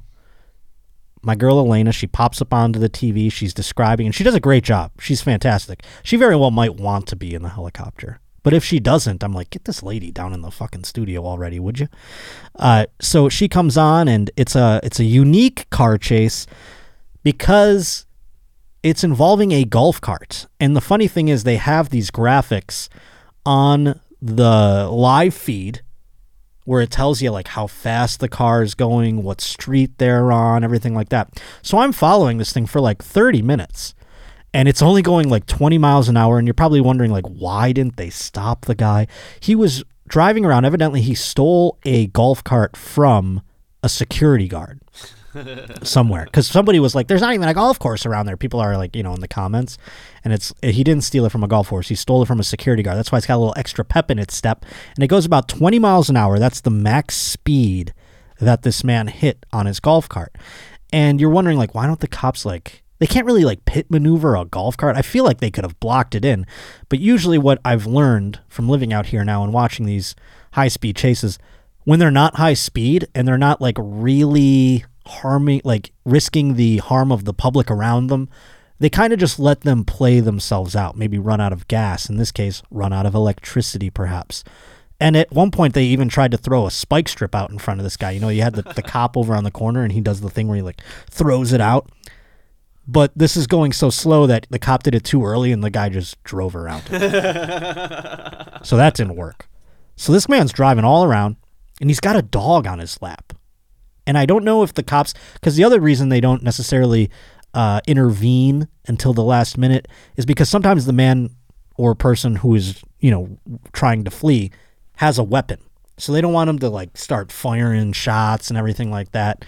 my 1.22 1.34
girl 1.34 1.58
Elena, 1.58 1.92
she 1.92 2.06
pops 2.06 2.40
up 2.40 2.52
onto 2.52 2.78
the 2.78 2.88
TV. 2.88 3.30
She's 3.30 3.54
describing, 3.54 4.06
and 4.06 4.14
she 4.14 4.24
does 4.24 4.34
a 4.34 4.40
great 4.40 4.64
job. 4.64 4.92
She's 5.00 5.20
fantastic. 5.20 5.82
She 6.02 6.16
very 6.16 6.36
well 6.36 6.50
might 6.50 6.76
want 6.76 7.06
to 7.08 7.16
be 7.16 7.34
in 7.34 7.42
the 7.42 7.48
helicopter. 7.50 8.20
But 8.42 8.54
if 8.54 8.64
she 8.64 8.80
doesn't, 8.80 9.22
I'm 9.22 9.32
like, 9.32 9.50
get 9.50 9.64
this 9.64 9.82
lady 9.82 10.10
down 10.10 10.32
in 10.32 10.40
the 10.40 10.50
fucking 10.50 10.84
studio 10.84 11.26
already, 11.26 11.58
would 11.58 11.80
you? 11.80 11.88
Uh, 12.54 12.86
so 13.00 13.28
she 13.28 13.48
comes 13.48 13.76
on, 13.76 14.08
and 14.08 14.30
it's 14.36 14.56
a 14.56 14.80
it's 14.82 15.00
a 15.00 15.04
unique 15.04 15.68
car 15.70 15.98
chase 15.98 16.46
because 17.22 18.06
it's 18.82 19.04
involving 19.04 19.52
a 19.52 19.64
golf 19.64 20.00
cart. 20.00 20.46
And 20.60 20.76
the 20.76 20.80
funny 20.80 21.08
thing 21.08 21.28
is, 21.28 21.44
they 21.44 21.56
have 21.56 21.90
these 21.90 22.10
graphics 22.10 22.88
on 23.44 24.00
the 24.20 24.88
live 24.90 25.34
feed 25.34 25.82
where 26.68 26.82
it 26.82 26.90
tells 26.90 27.22
you 27.22 27.30
like 27.30 27.48
how 27.48 27.66
fast 27.66 28.20
the 28.20 28.28
car 28.28 28.62
is 28.62 28.74
going, 28.74 29.22
what 29.22 29.40
street 29.40 29.96
they're 29.96 30.30
on, 30.30 30.62
everything 30.62 30.94
like 30.94 31.08
that. 31.08 31.42
So 31.62 31.78
I'm 31.78 31.92
following 31.92 32.36
this 32.36 32.52
thing 32.52 32.66
for 32.66 32.78
like 32.78 33.02
30 33.02 33.40
minutes 33.40 33.94
and 34.52 34.68
it's 34.68 34.82
only 34.82 35.00
going 35.00 35.30
like 35.30 35.46
20 35.46 35.78
miles 35.78 36.10
an 36.10 36.18
hour 36.18 36.36
and 36.36 36.46
you're 36.46 36.52
probably 36.52 36.82
wondering 36.82 37.10
like 37.10 37.24
why 37.24 37.72
didn't 37.72 37.96
they 37.96 38.10
stop 38.10 38.66
the 38.66 38.74
guy? 38.74 39.06
He 39.40 39.54
was 39.54 39.82
driving 40.08 40.44
around 40.44 40.66
evidently 40.66 41.00
he 41.00 41.14
stole 41.14 41.78
a 41.86 42.08
golf 42.08 42.44
cart 42.44 42.76
from 42.76 43.40
a 43.82 43.88
security 43.88 44.46
guard 44.46 44.82
somewhere. 45.82 46.24
Because 46.24 46.46
somebody 46.46 46.80
was 46.80 46.94
like 46.94 47.08
there's 47.08 47.20
not 47.20 47.34
even 47.34 47.48
a 47.48 47.54
golf 47.54 47.78
course 47.78 48.06
around 48.06 48.26
there. 48.26 48.36
People 48.36 48.60
are 48.60 48.76
like 48.76 48.94
you 48.96 49.02
know 49.02 49.14
in 49.14 49.20
the 49.20 49.28
comments. 49.28 49.78
And 50.24 50.32
it's 50.32 50.52
he 50.62 50.84
didn't 50.84 51.04
steal 51.04 51.24
it 51.24 51.32
from 51.32 51.44
a 51.44 51.48
golf 51.48 51.68
course 51.68 51.88
he 51.88 51.94
stole 51.94 52.22
it 52.22 52.26
from 52.26 52.40
a 52.40 52.44
security 52.44 52.82
guard. 52.82 52.98
That's 52.98 53.12
why 53.12 53.18
it's 53.18 53.26
got 53.26 53.36
a 53.36 53.38
little 53.38 53.54
extra 53.56 53.84
pep 53.84 54.10
in 54.10 54.18
its 54.18 54.34
step. 54.34 54.64
And 54.94 55.04
it 55.04 55.08
goes 55.08 55.26
about 55.26 55.48
20 55.48 55.78
miles 55.78 56.08
an 56.08 56.16
hour. 56.16 56.38
That's 56.38 56.60
the 56.60 56.70
max 56.70 57.16
speed 57.16 57.94
that 58.40 58.62
this 58.62 58.84
man 58.84 59.08
hit 59.08 59.44
on 59.52 59.66
his 59.66 59.80
golf 59.80 60.08
cart. 60.08 60.36
And 60.92 61.20
you're 61.20 61.30
wondering 61.30 61.58
like 61.58 61.74
why 61.74 61.86
don't 61.86 62.00
the 62.00 62.08
cops 62.08 62.44
like 62.44 62.82
they 62.98 63.06
can't 63.06 63.26
really 63.26 63.44
like 63.44 63.64
pit 63.64 63.90
maneuver 63.90 64.36
a 64.36 64.44
golf 64.44 64.76
cart. 64.76 64.96
I 64.96 65.02
feel 65.02 65.24
like 65.24 65.38
they 65.38 65.50
could 65.50 65.64
have 65.64 65.78
blocked 65.80 66.14
it 66.14 66.24
in. 66.24 66.46
But 66.88 66.98
usually 66.98 67.38
what 67.38 67.60
I've 67.64 67.86
learned 67.86 68.40
from 68.48 68.68
living 68.68 68.92
out 68.92 69.06
here 69.06 69.24
now 69.24 69.44
and 69.44 69.52
watching 69.52 69.86
these 69.86 70.16
high 70.52 70.68
speed 70.68 70.96
chases, 70.96 71.38
when 71.84 71.98
they're 71.98 72.10
not 72.10 72.36
high 72.36 72.54
speed 72.54 73.06
and 73.14 73.26
they're 73.26 73.38
not 73.38 73.60
like 73.60 73.76
really 73.78 74.84
harming 75.08 75.62
like 75.64 75.92
risking 76.04 76.54
the 76.54 76.78
harm 76.78 77.10
of 77.10 77.24
the 77.24 77.34
public 77.34 77.70
around 77.70 78.08
them, 78.08 78.28
they 78.78 78.88
kind 78.90 79.12
of 79.12 79.18
just 79.18 79.38
let 79.38 79.62
them 79.62 79.84
play 79.84 80.20
themselves 80.20 80.76
out, 80.76 80.96
maybe 80.96 81.18
run 81.18 81.40
out 81.40 81.52
of 81.52 81.68
gas, 81.68 82.08
in 82.08 82.16
this 82.16 82.30
case, 82.30 82.62
run 82.70 82.92
out 82.92 83.06
of 83.06 83.14
electricity 83.14 83.90
perhaps. 83.90 84.44
And 85.00 85.16
at 85.16 85.30
one 85.30 85.52
point, 85.52 85.74
they 85.74 85.84
even 85.84 86.08
tried 86.08 86.32
to 86.32 86.36
throw 86.36 86.66
a 86.66 86.72
spike 86.72 87.08
strip 87.08 87.34
out 87.34 87.50
in 87.50 87.58
front 87.58 87.78
of 87.78 87.84
this 87.84 87.96
guy. 87.96 88.10
You 88.10 88.20
know, 88.20 88.30
you 88.30 88.42
had 88.42 88.56
the, 88.56 88.62
the 88.62 88.82
cop 88.82 89.16
over 89.16 89.36
on 89.36 89.44
the 89.44 89.50
corner, 89.52 89.84
and 89.84 89.92
he 89.92 90.00
does 90.00 90.20
the 90.20 90.28
thing 90.28 90.48
where 90.48 90.56
he 90.56 90.62
like 90.62 90.80
throws 91.08 91.52
it 91.52 91.60
out 91.60 91.88
but 92.88 93.12
this 93.14 93.36
is 93.36 93.46
going 93.46 93.72
so 93.72 93.90
slow 93.90 94.26
that 94.26 94.46
the 94.48 94.58
cop 94.58 94.82
did 94.82 94.94
it 94.94 95.04
too 95.04 95.24
early 95.24 95.52
and 95.52 95.62
the 95.62 95.68
guy 95.68 95.90
just 95.90 96.20
drove 96.24 96.56
around 96.56 96.82
it. 96.90 97.00
so 98.62 98.78
that 98.78 98.94
didn't 98.94 99.14
work. 99.14 99.46
So 99.94 100.10
this 100.10 100.28
man's 100.28 100.52
driving 100.52 100.84
all 100.84 101.04
around 101.04 101.36
and 101.82 101.90
he's 101.90 102.00
got 102.00 102.16
a 102.16 102.22
dog 102.22 102.66
on 102.66 102.78
his 102.78 103.00
lap. 103.02 103.27
And 104.08 104.18
I 104.18 104.26
don't 104.26 104.42
know 104.42 104.64
if 104.64 104.74
the 104.74 104.82
cops, 104.82 105.14
because 105.34 105.54
the 105.54 105.62
other 105.62 105.80
reason 105.80 106.08
they 106.08 106.20
don't 106.20 106.42
necessarily 106.42 107.10
uh, 107.54 107.80
intervene 107.86 108.66
until 108.88 109.12
the 109.12 109.22
last 109.22 109.56
minute 109.56 109.86
is 110.16 110.26
because 110.26 110.48
sometimes 110.48 110.84
the 110.86 110.92
man 110.92 111.30
or 111.76 111.94
person 111.94 112.36
who 112.36 112.56
is, 112.56 112.82
you 112.98 113.12
know, 113.12 113.38
trying 113.72 114.02
to 114.02 114.10
flee 114.10 114.50
has 114.96 115.18
a 115.18 115.22
weapon. 115.22 115.60
So 115.96 116.12
they 116.12 116.20
don't 116.20 116.32
want 116.32 116.50
him 116.50 116.58
to 116.58 116.68
like 116.68 116.96
start 116.96 117.30
firing 117.30 117.92
shots 117.92 118.48
and 118.48 118.58
everything 118.58 118.90
like 118.90 119.12
that 119.12 119.44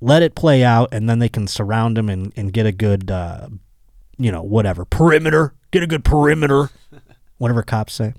let 0.00 0.22
it 0.22 0.34
play 0.34 0.64
out, 0.64 0.88
and 0.92 1.08
then 1.08 1.18
they 1.18 1.28
can 1.28 1.46
surround 1.46 1.98
him 1.98 2.08
and, 2.08 2.32
and 2.36 2.52
get 2.52 2.66
a 2.66 2.72
good, 2.72 3.10
uh, 3.10 3.48
you 4.16 4.30
know, 4.30 4.42
whatever 4.42 4.84
perimeter. 4.84 5.54
Get 5.70 5.82
a 5.82 5.86
good 5.86 6.04
perimeter, 6.04 6.70
whatever 7.38 7.62
cops 7.62 7.94
say. 7.94 8.14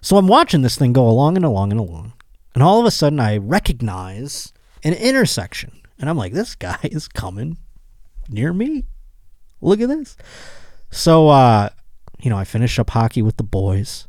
So 0.00 0.16
I'm 0.16 0.28
watching 0.28 0.62
this 0.62 0.76
thing 0.76 0.92
go 0.92 1.08
along 1.08 1.36
and 1.36 1.44
along 1.44 1.70
and 1.72 1.80
along, 1.80 2.12
and 2.54 2.62
all 2.62 2.80
of 2.80 2.86
a 2.86 2.90
sudden 2.90 3.20
I 3.20 3.36
recognize 3.36 4.52
an 4.82 4.94
intersection, 4.94 5.80
and 5.98 6.08
I'm 6.08 6.16
like, 6.16 6.32
this 6.32 6.54
guy 6.54 6.78
is 6.84 7.08
coming 7.08 7.58
near 8.28 8.52
me. 8.52 8.84
Look 9.60 9.80
at 9.80 9.88
this. 9.88 10.16
So, 10.90 11.28
uh, 11.28 11.68
you 12.20 12.30
know, 12.30 12.38
I 12.38 12.44
finish 12.44 12.78
up 12.78 12.90
hockey 12.90 13.22
with 13.22 13.36
the 13.36 13.44
boys, 13.44 14.08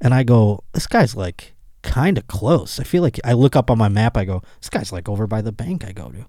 and 0.00 0.12
I 0.12 0.22
go, 0.22 0.64
this 0.72 0.86
guy's 0.86 1.16
like 1.16 1.54
kind 1.82 2.18
of 2.18 2.26
close. 2.26 2.78
I 2.80 2.84
feel 2.84 3.02
like 3.02 3.18
I 3.24 3.32
look 3.32 3.56
up 3.56 3.70
on 3.70 3.78
my 3.78 3.88
map. 3.88 4.16
I 4.16 4.24
go, 4.24 4.42
this 4.60 4.70
guy's 4.70 4.92
like 4.92 5.08
over 5.08 5.26
by 5.26 5.40
the 5.40 5.52
bank 5.52 5.84
I 5.84 5.92
go 5.92 6.10
to. 6.10 6.26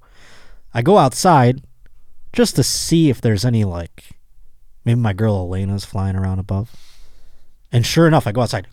I 0.74 0.82
go 0.82 0.98
outside 0.98 1.64
just 2.34 2.56
to 2.56 2.64
see 2.64 3.10
if 3.10 3.20
there's 3.20 3.44
any 3.44 3.64
like 3.64 4.12
maybe 4.86 5.00
my 5.00 5.14
girl 5.14 5.36
Elena's 5.36 5.86
flying 5.86 6.16
around 6.16 6.40
above. 6.40 6.76
And 7.72 7.86
sure 7.86 8.08
enough, 8.08 8.28
I 8.28 8.32
go 8.32 8.42
outside. 8.42 8.68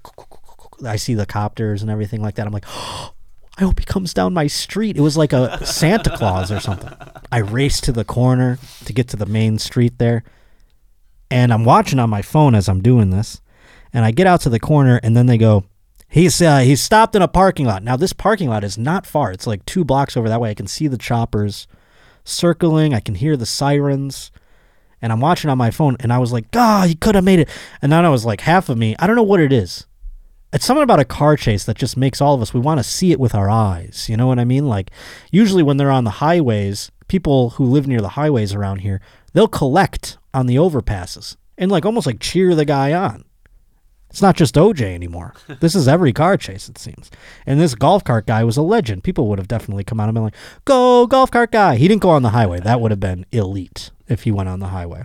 I 0.84 0.96
see 0.96 1.14
the 1.14 1.26
copters 1.26 1.82
and 1.82 1.90
everything 1.90 2.22
like 2.22 2.36
that. 2.36 2.46
I'm 2.46 2.52
like, 2.52 2.66
oh, 2.68 3.12
I 3.58 3.62
hope 3.62 3.78
he 3.78 3.84
comes 3.84 4.12
down 4.12 4.34
my 4.34 4.48
street. 4.48 4.96
It 4.96 5.00
was 5.00 5.16
like 5.16 5.32
a 5.32 5.64
Santa 5.64 6.16
Claus 6.16 6.50
or 6.50 6.58
something. 6.58 6.90
I 7.30 7.38
race 7.38 7.80
to 7.82 7.92
the 7.92 8.04
corner 8.04 8.58
to 8.84 8.92
get 8.92 9.06
to 9.10 9.16
the 9.16 9.26
main 9.26 9.58
street 9.58 9.98
there. 9.98 10.24
And 11.30 11.52
I'm 11.52 11.64
watching 11.64 12.00
on 12.00 12.10
my 12.10 12.20
phone 12.20 12.56
as 12.56 12.68
I'm 12.68 12.82
doing 12.82 13.10
this. 13.10 13.40
And 13.92 14.04
I 14.04 14.10
get 14.10 14.26
out 14.26 14.40
to 14.40 14.48
the 14.48 14.58
corner 14.58 14.98
and 15.04 15.16
then 15.16 15.26
they 15.26 15.38
go, 15.38 15.64
He's 16.14 16.40
uh, 16.40 16.58
he's 16.58 16.80
stopped 16.80 17.16
in 17.16 17.22
a 17.22 17.28
parking 17.28 17.66
lot. 17.66 17.82
Now 17.82 17.96
this 17.96 18.12
parking 18.12 18.48
lot 18.48 18.62
is 18.62 18.78
not 18.78 19.04
far. 19.04 19.32
It's 19.32 19.48
like 19.48 19.66
two 19.66 19.84
blocks 19.84 20.16
over 20.16 20.28
that 20.28 20.40
way. 20.40 20.48
I 20.48 20.54
can 20.54 20.68
see 20.68 20.86
the 20.86 20.96
choppers 20.96 21.66
circling. 22.24 22.94
I 22.94 23.00
can 23.00 23.16
hear 23.16 23.36
the 23.36 23.46
sirens, 23.46 24.30
and 25.02 25.10
I'm 25.10 25.18
watching 25.18 25.50
on 25.50 25.58
my 25.58 25.72
phone. 25.72 25.96
And 25.98 26.12
I 26.12 26.18
was 26.18 26.32
like, 26.32 26.52
God, 26.52 26.88
he 26.88 26.94
could 26.94 27.16
have 27.16 27.24
made 27.24 27.40
it. 27.40 27.48
And 27.82 27.90
then 27.90 28.04
I 28.04 28.10
was 28.10 28.24
like, 28.24 28.42
half 28.42 28.68
of 28.68 28.78
me, 28.78 28.94
I 29.00 29.08
don't 29.08 29.16
know 29.16 29.24
what 29.24 29.40
it 29.40 29.52
is. 29.52 29.86
It's 30.54 30.64
something 30.64 30.84
about 30.84 31.00
a 31.00 31.04
car 31.04 31.36
chase 31.36 31.64
that 31.64 31.76
just 31.76 31.96
makes 31.96 32.20
all 32.20 32.34
of 32.34 32.40
us 32.40 32.54
we 32.54 32.60
want 32.60 32.78
to 32.78 32.84
see 32.84 33.10
it 33.10 33.18
with 33.18 33.34
our 33.34 33.50
eyes. 33.50 34.06
You 34.08 34.16
know 34.16 34.28
what 34.28 34.38
I 34.38 34.44
mean? 34.44 34.68
Like 34.68 34.92
usually 35.32 35.64
when 35.64 35.78
they're 35.78 35.90
on 35.90 36.04
the 36.04 36.10
highways, 36.10 36.92
people 37.08 37.50
who 37.50 37.64
live 37.64 37.88
near 37.88 38.00
the 38.00 38.10
highways 38.10 38.54
around 38.54 38.78
here, 38.78 39.00
they'll 39.32 39.48
collect 39.48 40.16
on 40.32 40.46
the 40.46 40.54
overpasses 40.54 41.36
and 41.58 41.72
like 41.72 41.84
almost 41.84 42.06
like 42.06 42.20
cheer 42.20 42.54
the 42.54 42.64
guy 42.64 42.92
on. 42.92 43.24
It's 44.10 44.22
not 44.22 44.36
just 44.36 44.54
OJ 44.54 44.82
anymore. 44.94 45.34
This 45.58 45.74
is 45.74 45.88
every 45.88 46.12
car 46.12 46.36
chase, 46.36 46.68
it 46.68 46.78
seems. 46.78 47.10
And 47.46 47.60
this 47.60 47.74
golf 47.74 48.04
cart 48.04 48.26
guy 48.26 48.44
was 48.44 48.56
a 48.56 48.62
legend. 48.62 49.02
People 49.02 49.26
would 49.26 49.40
have 49.40 49.48
definitely 49.48 49.82
come 49.82 49.98
out 49.98 50.08
and 50.08 50.14
been 50.14 50.22
like, 50.22 50.36
go, 50.64 51.08
golf 51.08 51.32
cart 51.32 51.50
guy. 51.50 51.74
He 51.74 51.88
didn't 51.88 52.02
go 52.02 52.10
on 52.10 52.22
the 52.22 52.30
highway. 52.30 52.60
That 52.60 52.80
would 52.80 52.92
have 52.92 53.00
been 53.00 53.26
elite 53.32 53.90
if 54.06 54.22
he 54.22 54.30
went 54.30 54.48
on 54.48 54.60
the 54.60 54.68
highway. 54.68 55.02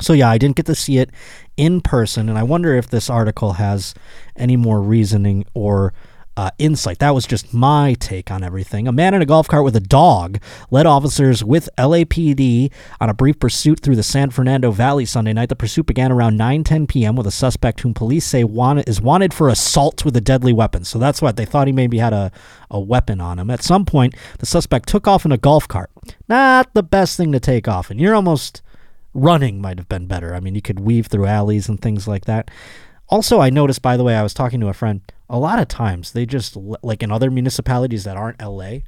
So, 0.00 0.12
yeah, 0.12 0.30
I 0.30 0.38
didn't 0.38 0.56
get 0.56 0.66
to 0.66 0.74
see 0.74 0.98
it 0.98 1.10
in 1.56 1.80
person. 1.80 2.28
And 2.28 2.38
I 2.38 2.42
wonder 2.42 2.74
if 2.74 2.88
this 2.88 3.08
article 3.10 3.54
has 3.54 3.94
any 4.36 4.56
more 4.56 4.80
reasoning 4.80 5.46
or 5.54 5.92
uh, 6.36 6.50
insight. 6.58 6.98
That 6.98 7.14
was 7.14 7.26
just 7.26 7.54
my 7.54 7.94
take 7.94 8.30
on 8.30 8.44
everything. 8.44 8.86
A 8.86 8.92
man 8.92 9.14
in 9.14 9.22
a 9.22 9.26
golf 9.26 9.48
cart 9.48 9.64
with 9.64 9.74
a 9.74 9.80
dog 9.80 10.38
led 10.70 10.84
officers 10.84 11.42
with 11.42 11.68
LAPD 11.78 12.70
on 13.00 13.08
a 13.08 13.14
brief 13.14 13.38
pursuit 13.38 13.80
through 13.80 13.96
the 13.96 14.02
San 14.02 14.30
Fernando 14.30 14.70
Valley 14.70 15.06
Sunday 15.06 15.32
night. 15.32 15.48
The 15.48 15.56
pursuit 15.56 15.86
began 15.86 16.12
around 16.12 16.38
9:10 16.38 16.88
p.m. 16.88 17.16
with 17.16 17.26
a 17.26 17.30
suspect 17.30 17.80
whom 17.80 17.94
police 17.94 18.26
say 18.26 18.44
wanted, 18.44 18.88
is 18.88 19.00
wanted 19.00 19.32
for 19.32 19.48
assault 19.48 20.04
with 20.04 20.16
a 20.16 20.20
deadly 20.20 20.52
weapon. 20.52 20.84
So 20.84 20.98
that's 20.98 21.22
what 21.22 21.36
they 21.36 21.46
thought 21.46 21.68
he 21.68 21.72
maybe 21.72 21.98
had 21.98 22.12
a, 22.12 22.30
a 22.70 22.78
weapon 22.78 23.20
on 23.20 23.38
him. 23.38 23.50
At 23.50 23.62
some 23.62 23.86
point, 23.86 24.14
the 24.38 24.46
suspect 24.46 24.88
took 24.88 25.08
off 25.08 25.24
in 25.24 25.32
a 25.32 25.38
golf 25.38 25.66
cart. 25.66 25.90
Not 26.28 26.74
the 26.74 26.82
best 26.82 27.16
thing 27.16 27.32
to 27.32 27.40
take 27.40 27.66
off, 27.66 27.90
and 27.90 27.98
you're 27.98 28.14
almost 28.14 28.62
running 29.16 29.60
might 29.60 29.78
have 29.78 29.88
been 29.88 30.06
better. 30.06 30.34
I 30.34 30.40
mean, 30.40 30.54
you 30.54 30.62
could 30.62 30.80
weave 30.80 31.06
through 31.06 31.26
alleys 31.26 31.68
and 31.68 31.80
things 31.80 32.06
like 32.06 32.26
that. 32.26 32.50
Also, 33.08 33.40
I 33.40 33.50
noticed, 33.50 33.82
by 33.82 33.96
the 33.96 34.04
way, 34.04 34.16
I 34.16 34.22
was 34.22 34.34
talking 34.34 34.60
to 34.60 34.68
a 34.68 34.74
friend. 34.74 35.00
A 35.28 35.38
lot 35.38 35.58
of 35.58 35.68
times, 35.68 36.12
they 36.12 36.26
just 36.26 36.56
like 36.56 37.02
in 37.02 37.10
other 37.10 37.30
municipalities 37.30 38.04
that 38.04 38.16
aren't 38.16 38.42
LA, 38.42 38.78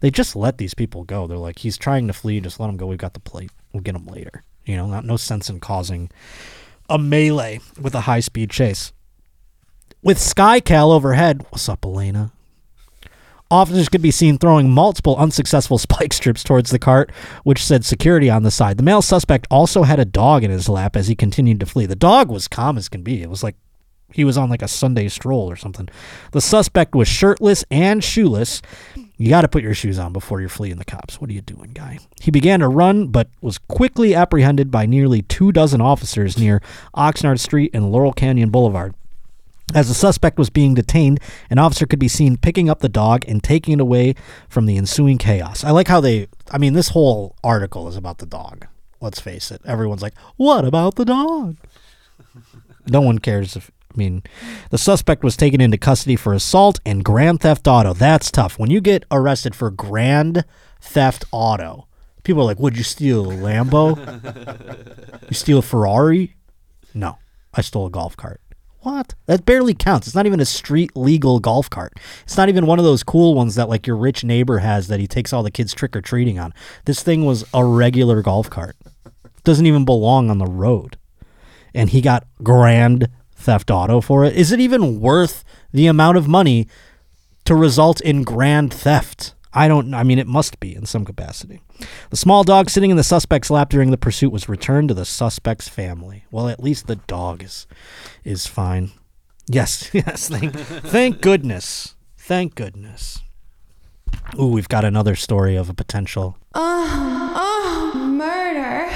they 0.00 0.10
just 0.10 0.34
let 0.34 0.58
these 0.58 0.74
people 0.74 1.04
go. 1.04 1.26
They're 1.26 1.36
like, 1.36 1.60
he's 1.60 1.76
trying 1.76 2.06
to 2.06 2.12
flee, 2.12 2.40
just 2.40 2.58
let 2.58 2.68
him 2.68 2.76
go. 2.76 2.86
We've 2.86 2.98
got 2.98 3.14
the 3.14 3.20
plate. 3.20 3.50
We'll 3.72 3.82
get 3.82 3.94
him 3.94 4.06
later. 4.06 4.42
You 4.64 4.76
know, 4.76 4.86
not 4.86 5.04
no 5.04 5.16
sense 5.16 5.50
in 5.50 5.60
causing 5.60 6.10
a 6.88 6.98
melee 6.98 7.60
with 7.80 7.94
a 7.94 8.02
high 8.02 8.20
speed 8.20 8.50
chase. 8.50 8.92
With 10.02 10.18
Skycal 10.18 10.92
overhead, 10.92 11.46
what's 11.50 11.68
up, 11.68 11.84
Elena? 11.84 12.32
Officers 13.52 13.90
could 13.90 14.00
be 14.00 14.10
seen 14.10 14.38
throwing 14.38 14.70
multiple 14.70 15.14
unsuccessful 15.18 15.76
spike 15.86 16.14
strips 16.14 16.42
towards 16.42 16.70
the 16.70 16.78
cart, 16.78 17.12
which 17.44 17.62
said 17.62 17.84
security 17.84 18.30
on 18.30 18.44
the 18.44 18.50
side. 18.50 18.78
The 18.78 18.82
male 18.82 19.02
suspect 19.02 19.46
also 19.50 19.82
had 19.82 20.00
a 20.00 20.06
dog 20.06 20.42
in 20.42 20.50
his 20.50 20.70
lap 20.70 20.96
as 20.96 21.08
he 21.08 21.14
continued 21.14 21.60
to 21.60 21.66
flee. 21.66 21.84
The 21.84 21.94
dog 21.94 22.30
was 22.30 22.48
calm 22.48 22.78
as 22.78 22.88
can 22.88 23.02
be. 23.02 23.20
It 23.20 23.28
was 23.28 23.42
like 23.42 23.56
he 24.10 24.24
was 24.24 24.38
on 24.38 24.48
like 24.48 24.62
a 24.62 24.68
Sunday 24.68 25.08
stroll 25.08 25.50
or 25.50 25.56
something. 25.56 25.90
The 26.32 26.40
suspect 26.40 26.94
was 26.94 27.08
shirtless 27.08 27.62
and 27.70 28.02
shoeless. 28.02 28.62
You 29.18 29.28
got 29.28 29.42
to 29.42 29.48
put 29.48 29.62
your 29.62 29.74
shoes 29.74 29.98
on 29.98 30.14
before 30.14 30.40
you're 30.40 30.48
fleeing 30.48 30.76
the 30.76 30.84
cops. 30.86 31.20
What 31.20 31.28
are 31.28 31.34
you 31.34 31.42
doing, 31.42 31.72
guy? 31.74 31.98
He 32.22 32.30
began 32.30 32.60
to 32.60 32.68
run, 32.68 33.08
but 33.08 33.28
was 33.42 33.58
quickly 33.58 34.14
apprehended 34.14 34.70
by 34.70 34.86
nearly 34.86 35.20
two 35.20 35.52
dozen 35.52 35.82
officers 35.82 36.38
near 36.38 36.62
Oxnard 36.96 37.38
Street 37.38 37.70
and 37.74 37.92
Laurel 37.92 38.14
Canyon 38.14 38.48
Boulevard. 38.48 38.94
As 39.74 39.88
the 39.88 39.94
suspect 39.94 40.38
was 40.38 40.50
being 40.50 40.74
detained, 40.74 41.20
an 41.50 41.58
officer 41.58 41.86
could 41.86 41.98
be 41.98 42.08
seen 42.08 42.36
picking 42.36 42.68
up 42.68 42.80
the 42.80 42.88
dog 42.88 43.24
and 43.26 43.42
taking 43.42 43.74
it 43.74 43.80
away 43.80 44.14
from 44.48 44.66
the 44.66 44.76
ensuing 44.76 45.18
chaos. 45.18 45.64
I 45.64 45.70
like 45.70 45.88
how 45.88 46.00
they, 46.00 46.28
I 46.50 46.58
mean, 46.58 46.74
this 46.74 46.90
whole 46.90 47.36
article 47.42 47.88
is 47.88 47.96
about 47.96 48.18
the 48.18 48.26
dog. 48.26 48.66
Let's 49.00 49.20
face 49.20 49.50
it. 49.50 49.60
Everyone's 49.64 50.02
like, 50.02 50.14
what 50.36 50.64
about 50.64 50.96
the 50.96 51.04
dog? 51.04 51.56
no 52.86 53.00
one 53.00 53.18
cares 53.18 53.56
if, 53.56 53.70
I 53.92 53.96
mean, 53.96 54.22
the 54.70 54.78
suspect 54.78 55.22
was 55.24 55.36
taken 55.36 55.60
into 55.60 55.78
custody 55.78 56.16
for 56.16 56.32
assault 56.32 56.80
and 56.84 57.04
grand 57.04 57.40
theft 57.40 57.66
auto. 57.66 57.94
That's 57.94 58.30
tough. 58.30 58.58
When 58.58 58.70
you 58.70 58.80
get 58.80 59.04
arrested 59.10 59.54
for 59.54 59.70
grand 59.70 60.44
theft 60.80 61.24
auto, 61.32 61.88
people 62.22 62.42
are 62.42 62.46
like, 62.46 62.58
would 62.58 62.76
you 62.76 62.84
steal 62.84 63.30
a 63.30 63.34
Lambo? 63.34 63.98
you 65.28 65.34
steal 65.34 65.58
a 65.58 65.62
Ferrari? 65.62 66.36
No, 66.94 67.18
I 67.54 67.62
stole 67.62 67.86
a 67.86 67.90
golf 67.90 68.16
cart. 68.16 68.41
What? 68.82 69.14
That 69.26 69.44
barely 69.44 69.74
counts. 69.74 70.08
It's 70.08 70.16
not 70.16 70.26
even 70.26 70.40
a 70.40 70.44
street 70.44 70.96
legal 70.96 71.38
golf 71.38 71.70
cart. 71.70 71.94
It's 72.24 72.36
not 72.36 72.48
even 72.48 72.66
one 72.66 72.80
of 72.80 72.84
those 72.84 73.04
cool 73.04 73.34
ones 73.34 73.54
that 73.54 73.68
like 73.68 73.86
your 73.86 73.96
rich 73.96 74.24
neighbor 74.24 74.58
has 74.58 74.88
that 74.88 74.98
he 74.98 75.06
takes 75.06 75.32
all 75.32 75.44
the 75.44 75.52
kids 75.52 75.72
trick 75.72 75.94
or 75.94 76.00
treating 76.00 76.38
on. 76.38 76.52
This 76.84 77.00
thing 77.02 77.24
was 77.24 77.44
a 77.54 77.64
regular 77.64 78.22
golf 78.22 78.50
cart. 78.50 78.76
Doesn't 79.44 79.66
even 79.66 79.84
belong 79.84 80.30
on 80.30 80.38
the 80.38 80.46
road. 80.46 80.96
And 81.72 81.90
he 81.90 82.00
got 82.00 82.26
grand 82.42 83.08
theft 83.36 83.70
auto 83.70 84.00
for 84.00 84.24
it. 84.24 84.34
Is 84.34 84.50
it 84.50 84.58
even 84.58 85.00
worth 85.00 85.44
the 85.72 85.86
amount 85.86 86.16
of 86.16 86.26
money 86.26 86.66
to 87.44 87.54
result 87.54 88.00
in 88.00 88.24
grand 88.24 88.74
theft? 88.74 89.34
I 89.54 89.68
don't 89.68 89.94
I 89.94 90.02
mean 90.02 90.18
it 90.18 90.26
must 90.26 90.60
be 90.60 90.74
in 90.74 90.86
some 90.86 91.04
capacity. 91.04 91.60
The 92.10 92.16
small 92.16 92.44
dog 92.44 92.70
sitting 92.70 92.90
in 92.90 92.96
the 92.96 93.04
suspect's 93.04 93.50
lap 93.50 93.70
during 93.70 93.90
the 93.90 93.98
pursuit 93.98 94.32
was 94.32 94.48
returned 94.48 94.88
to 94.88 94.94
the 94.94 95.04
suspect's 95.04 95.68
family. 95.68 96.24
Well, 96.30 96.48
at 96.48 96.62
least 96.62 96.86
the 96.86 96.96
dog 96.96 97.42
is 97.42 97.66
is 98.24 98.46
fine. 98.46 98.92
Yes, 99.48 99.90
yes, 99.94 100.28
thank 100.28 100.54
thank 100.54 101.20
goodness. 101.20 101.96
Thank 102.16 102.54
goodness. 102.54 103.20
Ooh, 104.38 104.46
we've 104.46 104.68
got 104.68 104.84
another 104.84 105.16
story 105.16 105.56
of 105.56 105.68
a 105.68 105.74
potential 105.74 106.38
oh, 106.54 107.92
oh, 107.94 107.98
Murder. 107.98 108.90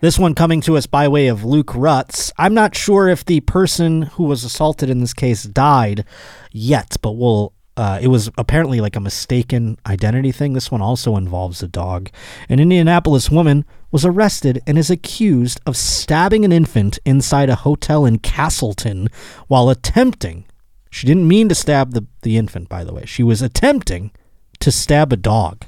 This 0.00 0.18
one 0.18 0.34
coming 0.34 0.62
to 0.62 0.78
us 0.78 0.86
by 0.86 1.08
way 1.08 1.26
of 1.26 1.44
Luke 1.44 1.68
Rutz. 1.68 2.32
I'm 2.38 2.54
not 2.54 2.74
sure 2.74 3.08
if 3.08 3.24
the 3.24 3.40
person 3.40 4.02
who 4.02 4.24
was 4.24 4.44
assaulted 4.44 4.88
in 4.88 5.00
this 5.00 5.12
case 5.12 5.42
died 5.42 6.04
yet, 6.50 6.96
but 7.02 7.12
we'll. 7.12 7.52
Uh, 7.76 7.98
it 8.02 8.08
was 8.08 8.30
apparently 8.36 8.80
like 8.80 8.96
a 8.96 9.00
mistaken 9.00 9.78
identity 9.86 10.32
thing. 10.32 10.52
This 10.52 10.70
one 10.70 10.82
also 10.82 11.16
involves 11.16 11.62
a 11.62 11.68
dog. 11.68 12.10
An 12.48 12.60
Indianapolis 12.60 13.30
woman 13.30 13.64
was 13.90 14.04
arrested 14.04 14.60
and 14.66 14.76
is 14.76 14.90
accused 14.90 15.60
of 15.66 15.76
stabbing 15.76 16.44
an 16.44 16.52
infant 16.52 16.98
inside 17.04 17.48
a 17.48 17.54
hotel 17.56 18.04
in 18.04 18.18
Castleton 18.18 19.08
while 19.46 19.70
attempting. 19.70 20.44
She 20.90 21.06
didn't 21.06 21.28
mean 21.28 21.48
to 21.48 21.54
stab 21.54 21.92
the, 21.92 22.06
the 22.22 22.36
infant, 22.36 22.68
by 22.68 22.84
the 22.84 22.92
way. 22.92 23.06
She 23.06 23.22
was 23.22 23.40
attempting 23.40 24.10
to 24.58 24.70
stab 24.70 25.12
a 25.12 25.16
dog. 25.16 25.64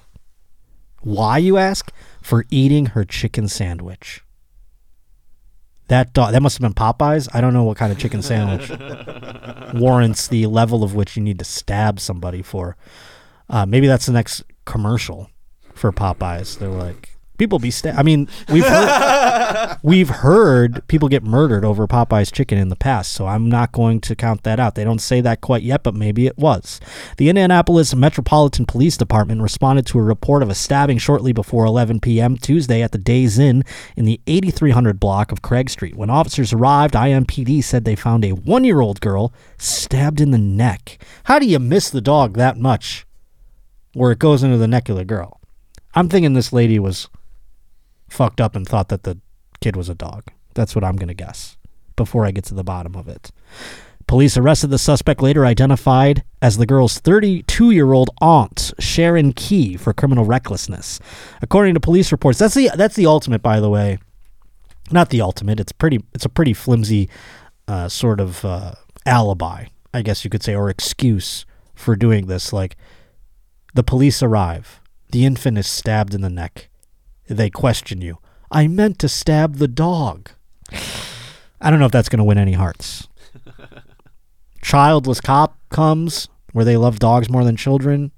Why, 1.00 1.38
you 1.38 1.56
ask? 1.56 1.90
For 2.20 2.44
eating 2.50 2.86
her 2.86 3.04
chicken 3.04 3.48
sandwich. 3.48 4.21
That 5.92 6.14
dog, 6.14 6.33
that 6.33 6.40
must 6.40 6.57
have 6.57 6.62
been 6.62 6.72
Popeyes. 6.72 7.28
I 7.35 7.42
don't 7.42 7.52
know 7.52 7.64
what 7.64 7.76
kind 7.76 7.92
of 7.92 7.98
chicken 7.98 8.22
sandwich 8.22 8.70
warrants 9.74 10.26
the 10.26 10.46
level 10.46 10.83
of 10.83 10.94
which 10.94 11.18
you 11.18 11.22
need 11.22 11.38
to 11.38 11.44
stab 11.44 12.00
somebody 12.00 12.40
for. 12.40 12.78
Uh, 13.50 13.66
maybe 13.66 13.87
that's 13.87 14.07
the 14.07 14.12
next 14.12 14.42
commercial 14.64 15.28
for 15.74 15.92
Popeyes. 15.92 16.59
They're 16.59 16.70
like, 16.70 17.12
people 17.38 17.58
be 17.58 17.70
stabbed. 17.70 17.98
I 17.98 18.02
mean, 18.02 18.28
we've 18.48 18.66
heard, 18.66 19.78
we've 19.82 20.08
heard 20.08 20.86
people 20.88 21.08
get 21.08 21.22
murdered 21.22 21.64
over 21.64 21.86
Popeyes 21.86 22.32
chicken 22.32 22.58
in 22.58 22.68
the 22.68 22.76
past, 22.76 23.12
so 23.12 23.26
I'm 23.26 23.48
not 23.48 23.72
going 23.72 24.00
to 24.02 24.14
count 24.14 24.42
that 24.44 24.60
out. 24.60 24.74
They 24.74 24.84
don't 24.84 25.00
say 25.00 25.20
that 25.22 25.40
quite 25.40 25.62
yet, 25.62 25.82
but 25.82 25.94
maybe 25.94 26.26
it 26.26 26.38
was. 26.38 26.80
The 27.16 27.28
Indianapolis 27.28 27.94
Metropolitan 27.94 28.66
Police 28.66 28.96
Department 28.96 29.42
responded 29.42 29.86
to 29.86 29.98
a 29.98 30.02
report 30.02 30.42
of 30.42 30.50
a 30.50 30.54
stabbing 30.54 30.98
shortly 30.98 31.32
before 31.32 31.64
11 31.64 32.00
p.m. 32.00 32.36
Tuesday 32.36 32.82
at 32.82 32.92
the 32.92 32.98
Days 32.98 33.38
Inn 33.38 33.64
in 33.96 34.04
the 34.04 34.20
8300 34.26 35.00
block 35.00 35.32
of 35.32 35.42
Craig 35.42 35.70
Street. 35.70 35.96
When 35.96 36.10
officers 36.10 36.52
arrived, 36.52 36.94
IMPD 36.94 37.64
said 37.64 37.84
they 37.84 37.96
found 37.96 38.24
a 38.24 38.32
one 38.32 38.64
year 38.64 38.80
old 38.80 39.00
girl 39.00 39.32
stabbed 39.58 40.20
in 40.20 40.30
the 40.30 40.38
neck. 40.38 40.98
How 41.24 41.38
do 41.38 41.46
you 41.46 41.58
miss 41.58 41.90
the 41.90 42.00
dog 42.00 42.34
that 42.36 42.56
much 42.56 43.06
where 43.94 44.12
it 44.12 44.18
goes 44.18 44.42
into 44.42 44.58
the 44.58 44.68
neck 44.68 44.88
of 44.88 44.96
the 44.96 45.04
girl? 45.04 45.40
I'm 45.94 46.08
thinking 46.08 46.32
this 46.32 46.52
lady 46.52 46.78
was 46.78 47.08
fucked 48.12 48.40
up 48.40 48.55
and 48.55 48.66
thought 48.66 48.88
that 48.88 49.02
the 49.02 49.19
kid 49.60 49.77
was 49.77 49.88
a 49.88 49.94
dog. 49.94 50.25
That's 50.54 50.75
what 50.75 50.85
I'm 50.85 50.96
going 50.96 51.08
to 51.08 51.15
guess 51.15 51.56
before 51.96 52.25
I 52.25 52.31
get 52.31 52.44
to 52.44 52.54
the 52.54 52.65
bottom 52.65 52.94
of 52.94 53.08
it. 53.08 53.31
Police 54.06 54.37
arrested 54.37 54.69
the 54.69 54.79
suspect 54.79 55.23
later 55.23 55.46
identified 55.46 56.25
as 56.40 56.58
the 56.58 56.67
girl's 56.67 56.98
32 56.98 57.71
year 57.71 57.92
old 57.92 58.10
aunt, 58.21 58.73
Sharon 58.79 59.33
Key, 59.33 59.77
for 59.77 59.92
criminal 59.92 60.25
recklessness. 60.25 61.00
According 61.40 61.75
to 61.75 61.81
police 61.81 62.13
reports, 62.13 62.38
that's 62.38 62.54
the 62.54 62.71
that's 62.75 62.96
the 62.96 63.06
ultimate, 63.06 63.42
by 63.42 63.60
the 63.60 63.71
way. 63.71 63.98
Not 64.90 65.10
the 65.10 65.21
ultimate. 65.21 65.60
It's 65.60 65.73
pretty. 65.73 66.04
It's 66.13 66.25
a 66.25 66.29
pretty 66.29 66.52
flimsy 66.52 67.08
uh, 67.69 67.88
sort 67.88 68.21
of 68.21 68.44
uh, 68.44 68.73
alibi, 69.06 69.67
I 69.94 70.02
guess 70.02 70.25
you 70.25 70.31
could 70.31 70.42
say, 70.42 70.54
or 70.54 70.69
excuse 70.69 71.46
for 71.75 71.96
doing 71.96 72.27
this. 72.27 72.52
Like 72.52 72.77
the 73.73 73.85
police 73.85 74.23
arrive, 74.23 74.81
the 75.10 75.25
infant 75.25 75.58
is 75.58 75.67
stabbed 75.67 76.13
in 76.13 76.21
the 76.21 76.29
neck. 76.29 76.69
They 77.29 77.50
question 77.50 78.00
you. 78.00 78.18
I 78.50 78.66
meant 78.66 78.98
to 79.00 79.08
stab 79.08 79.56
the 79.56 79.68
dog. 79.68 80.31
I 81.60 81.70
don't 81.70 81.79
know 81.79 81.87
if 81.87 81.92
that's 81.92 82.08
going 82.08 82.18
to 82.18 82.25
win 82.25 82.38
any 82.38 82.52
hearts. 82.52 83.08
Childless 84.62 85.20
cop 85.20 85.56
comes 85.70 86.29
where 86.52 86.64
they 86.64 86.77
love 86.77 86.98
dogs 86.98 87.31
more 87.31 87.44
than 87.44 87.56
children. 87.56 88.12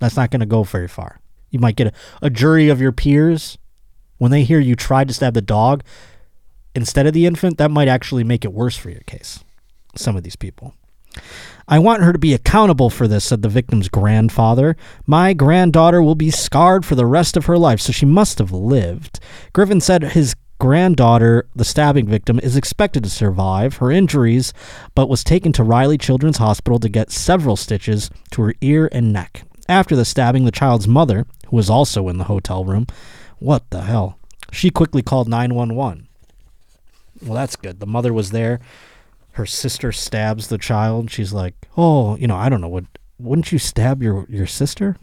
That's 0.00 0.16
not 0.16 0.30
going 0.30 0.40
to 0.40 0.46
go 0.46 0.62
very 0.62 0.88
far. 0.88 1.20
You 1.50 1.58
might 1.58 1.76
get 1.76 1.88
a, 1.88 1.92
a 2.22 2.30
jury 2.30 2.68
of 2.68 2.80
your 2.80 2.92
peers. 2.92 3.58
When 4.18 4.30
they 4.30 4.42
hear 4.42 4.58
you 4.58 4.74
tried 4.74 5.08
to 5.08 5.14
stab 5.14 5.34
the 5.34 5.40
dog 5.40 5.84
instead 6.74 7.06
of 7.06 7.14
the 7.14 7.24
infant, 7.24 7.58
that 7.58 7.70
might 7.70 7.88
actually 7.88 8.24
make 8.24 8.44
it 8.44 8.52
worse 8.52 8.76
for 8.76 8.90
your 8.90 9.00
case. 9.02 9.44
Some 9.94 10.16
of 10.16 10.22
these 10.24 10.36
people. 10.36 10.74
I 11.70 11.78
want 11.78 12.02
her 12.02 12.12
to 12.14 12.18
be 12.18 12.32
accountable 12.32 12.88
for 12.88 13.06
this, 13.06 13.26
said 13.26 13.42
the 13.42 13.48
victim's 13.48 13.88
grandfather. 13.88 14.76
My 15.06 15.34
granddaughter 15.34 16.02
will 16.02 16.14
be 16.14 16.30
scarred 16.30 16.86
for 16.86 16.94
the 16.94 17.04
rest 17.04 17.36
of 17.36 17.44
her 17.44 17.58
life, 17.58 17.80
so 17.80 17.92
she 17.92 18.06
must 18.06 18.38
have 18.38 18.52
lived. 18.52 19.20
Griffin 19.52 19.80
said 19.80 20.02
his 20.02 20.34
granddaughter, 20.58 21.46
the 21.54 21.64
stabbing 21.64 22.06
victim, 22.06 22.40
is 22.42 22.56
expected 22.56 23.04
to 23.04 23.10
survive 23.10 23.76
her 23.76 23.90
injuries, 23.90 24.54
but 24.94 25.08
was 25.08 25.22
taken 25.22 25.52
to 25.52 25.62
Riley 25.62 25.98
Children's 25.98 26.38
Hospital 26.38 26.78
to 26.78 26.88
get 26.88 27.10
several 27.10 27.54
stitches 27.54 28.10
to 28.30 28.42
her 28.42 28.54
ear 28.62 28.88
and 28.90 29.12
neck. 29.12 29.42
After 29.68 29.94
the 29.94 30.06
stabbing, 30.06 30.46
the 30.46 30.50
child's 30.50 30.88
mother, 30.88 31.26
who 31.48 31.56
was 31.56 31.68
also 31.68 32.08
in 32.08 32.16
the 32.16 32.24
hotel 32.24 32.64
room, 32.64 32.86
what 33.38 33.68
the 33.70 33.82
hell? 33.82 34.18
She 34.50 34.70
quickly 34.70 35.02
called 35.02 35.28
911. 35.28 36.08
Well, 37.22 37.34
that's 37.34 37.56
good. 37.56 37.80
The 37.80 37.86
mother 37.86 38.12
was 38.12 38.30
there. 38.30 38.60
Her 39.38 39.46
sister 39.46 39.92
stabs 39.92 40.48
the 40.48 40.58
child. 40.58 41.12
She's 41.12 41.32
like, 41.32 41.54
"Oh, 41.76 42.16
you 42.16 42.26
know, 42.26 42.34
I 42.34 42.48
don't 42.48 42.60
know. 42.60 42.68
Would 42.70 42.88
wouldn't 43.20 43.52
you 43.52 43.58
stab 43.60 44.02
your 44.02 44.26
your 44.28 44.48
sister?" 44.48 44.96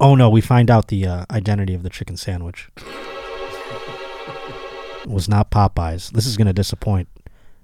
Oh 0.00 0.16
no, 0.16 0.28
we 0.28 0.40
find 0.40 0.68
out 0.68 0.88
the 0.88 1.06
uh, 1.06 1.26
identity 1.30 1.72
of 1.72 1.84
the 1.84 1.90
chicken 1.90 2.16
sandwich. 2.16 2.68
It 2.76 2.82
was 5.10 5.28
not 5.28 5.52
Popeyes. 5.52 6.10
This 6.10 6.26
is 6.26 6.36
going 6.36 6.48
to 6.48 6.52
disappoint. 6.52 7.08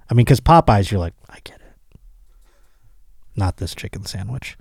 I 0.09 0.15
mean, 0.15 0.25
because 0.25 0.39
Popeyes, 0.39 0.93
you're 0.93 1.01
like, 1.01 1.15
I 1.29 1.39
get 1.43 1.57
it. 1.57 1.99
Not 3.35 3.57
this 3.57 3.75
chicken 3.75 4.05
sandwich. 4.05 4.57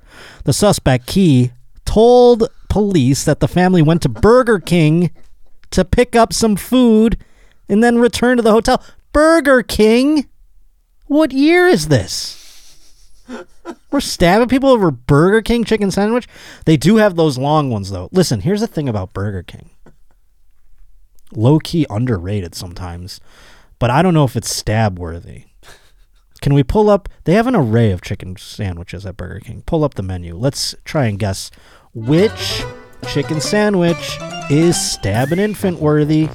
The 0.45 0.53
suspect, 0.53 1.05
Key, 1.05 1.51
told 1.85 2.49
police 2.67 3.23
that 3.25 3.41
the 3.41 3.47
family 3.47 3.83
went 3.83 4.01
to 4.01 4.09
Burger 4.09 4.57
King 4.57 5.11
to 5.69 5.85
pick 5.85 6.15
up 6.15 6.33
some 6.33 6.55
food 6.55 7.23
and 7.69 7.83
then 7.83 7.99
returned 7.99 8.39
to 8.39 8.41
the 8.41 8.53
hotel. 8.53 8.83
Burger 9.13 9.61
King? 9.61 10.25
What 11.07 11.31
year 11.31 11.67
is 11.67 11.87
this? 11.87 12.41
We're 13.91 14.01
stabbing 14.01 14.49
people 14.49 14.69
over 14.69 14.91
Burger 14.91 15.41
King 15.41 15.63
chicken 15.63 15.91
sandwich? 15.91 16.27
They 16.65 16.77
do 16.77 16.97
have 16.97 17.15
those 17.15 17.37
long 17.37 17.69
ones, 17.69 17.89
though. 17.91 18.09
Listen, 18.11 18.41
here's 18.41 18.61
the 18.61 18.67
thing 18.67 18.89
about 18.89 19.13
Burger 19.13 19.43
King 19.43 19.69
low 21.35 21.59
key 21.59 21.85
underrated 21.89 22.55
sometimes, 22.55 23.19
but 23.79 23.89
I 23.89 24.01
don't 24.01 24.13
know 24.13 24.23
if 24.23 24.35
it's 24.35 24.53
stab 24.53 24.97
worthy. 24.97 25.45
Can 26.41 26.53
we 26.53 26.63
pull 26.63 26.89
up? 26.89 27.09
They 27.23 27.33
have 27.33 27.47
an 27.47 27.55
array 27.55 27.91
of 27.91 28.01
chicken 28.01 28.35
sandwiches 28.37 29.05
at 29.05 29.17
Burger 29.17 29.39
King. 29.39 29.63
Pull 29.65 29.83
up 29.83 29.95
the 29.95 30.03
menu. 30.03 30.35
Let's 30.35 30.75
try 30.83 31.05
and 31.05 31.17
guess 31.17 31.49
which 31.93 32.63
chicken 33.07 33.41
sandwich 33.41 34.17
is 34.49 34.79
stab 34.79 35.31
an 35.31 35.39
infant 35.39 35.79
worthy. 35.79 36.29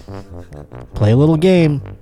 Play 0.95 1.13
a 1.13 1.17
little 1.17 1.37
game. 1.37 1.99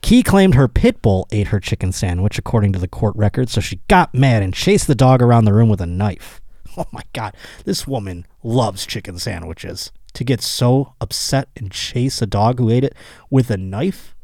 Key 0.00 0.22
claimed 0.22 0.54
her 0.54 0.68
pit 0.68 1.02
bull 1.02 1.26
ate 1.30 1.48
her 1.48 1.60
chicken 1.60 1.92
sandwich, 1.92 2.38
according 2.38 2.72
to 2.72 2.78
the 2.78 2.88
court 2.88 3.16
record, 3.16 3.48
so 3.48 3.60
she 3.60 3.80
got 3.88 4.14
mad 4.14 4.42
and 4.42 4.54
chased 4.54 4.86
the 4.86 4.94
dog 4.94 5.20
around 5.22 5.44
the 5.44 5.52
room 5.52 5.68
with 5.68 5.80
a 5.80 5.86
knife. 5.86 6.40
Oh 6.76 6.86
my 6.92 7.02
god, 7.12 7.34
this 7.64 7.88
woman 7.88 8.24
loves 8.44 8.86
chicken 8.86 9.18
sandwiches. 9.18 9.90
To 10.12 10.22
get 10.22 10.40
so 10.40 10.94
upset 11.00 11.48
and 11.56 11.72
chase 11.72 12.22
a 12.22 12.26
dog 12.26 12.60
who 12.60 12.70
ate 12.70 12.84
it 12.84 12.94
with 13.30 13.50
a 13.50 13.56
knife? 13.56 14.14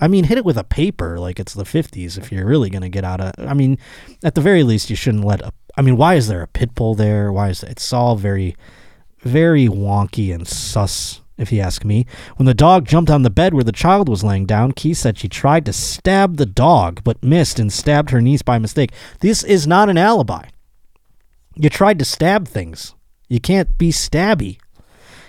I 0.00 0.08
mean, 0.08 0.24
hit 0.24 0.38
it 0.38 0.44
with 0.44 0.56
a 0.56 0.64
paper 0.64 1.18
like 1.18 1.38
it's 1.38 1.54
the 1.54 1.64
50s 1.64 2.18
if 2.18 2.30
you're 2.32 2.46
really 2.46 2.70
going 2.70 2.82
to 2.82 2.88
get 2.88 3.04
out 3.04 3.20
of. 3.20 3.32
I 3.38 3.54
mean, 3.54 3.78
at 4.24 4.34
the 4.34 4.40
very 4.40 4.62
least, 4.62 4.90
you 4.90 4.96
shouldn't 4.96 5.24
let 5.24 5.40
a. 5.40 5.52
I 5.76 5.82
mean, 5.82 5.96
why 5.96 6.14
is 6.14 6.28
there 6.28 6.42
a 6.42 6.48
pit 6.48 6.74
bull 6.74 6.94
there? 6.94 7.32
Why 7.32 7.50
is 7.50 7.62
it's 7.62 7.92
all 7.92 8.16
very, 8.16 8.56
very 9.20 9.68
wonky 9.68 10.34
and 10.34 10.46
sus, 10.46 11.20
if 11.38 11.52
you 11.52 11.60
ask 11.60 11.84
me. 11.84 12.04
When 12.36 12.46
the 12.46 12.54
dog 12.54 12.86
jumped 12.86 13.10
on 13.10 13.22
the 13.22 13.30
bed 13.30 13.54
where 13.54 13.64
the 13.64 13.72
child 13.72 14.08
was 14.08 14.24
laying 14.24 14.44
down, 14.44 14.72
Key 14.72 14.92
said 14.92 15.16
she 15.16 15.28
tried 15.28 15.64
to 15.66 15.72
stab 15.72 16.36
the 16.36 16.46
dog, 16.46 17.02
but 17.04 17.22
missed 17.22 17.58
and 17.58 17.72
stabbed 17.72 18.10
her 18.10 18.20
niece 18.20 18.42
by 18.42 18.58
mistake. 18.58 18.90
This 19.20 19.42
is 19.44 19.66
not 19.66 19.88
an 19.88 19.96
alibi. 19.96 20.48
You 21.54 21.70
tried 21.70 21.98
to 22.00 22.04
stab 22.04 22.46
things. 22.46 22.94
You 23.28 23.40
can't 23.40 23.78
be 23.78 23.90
stabby. 23.90 24.58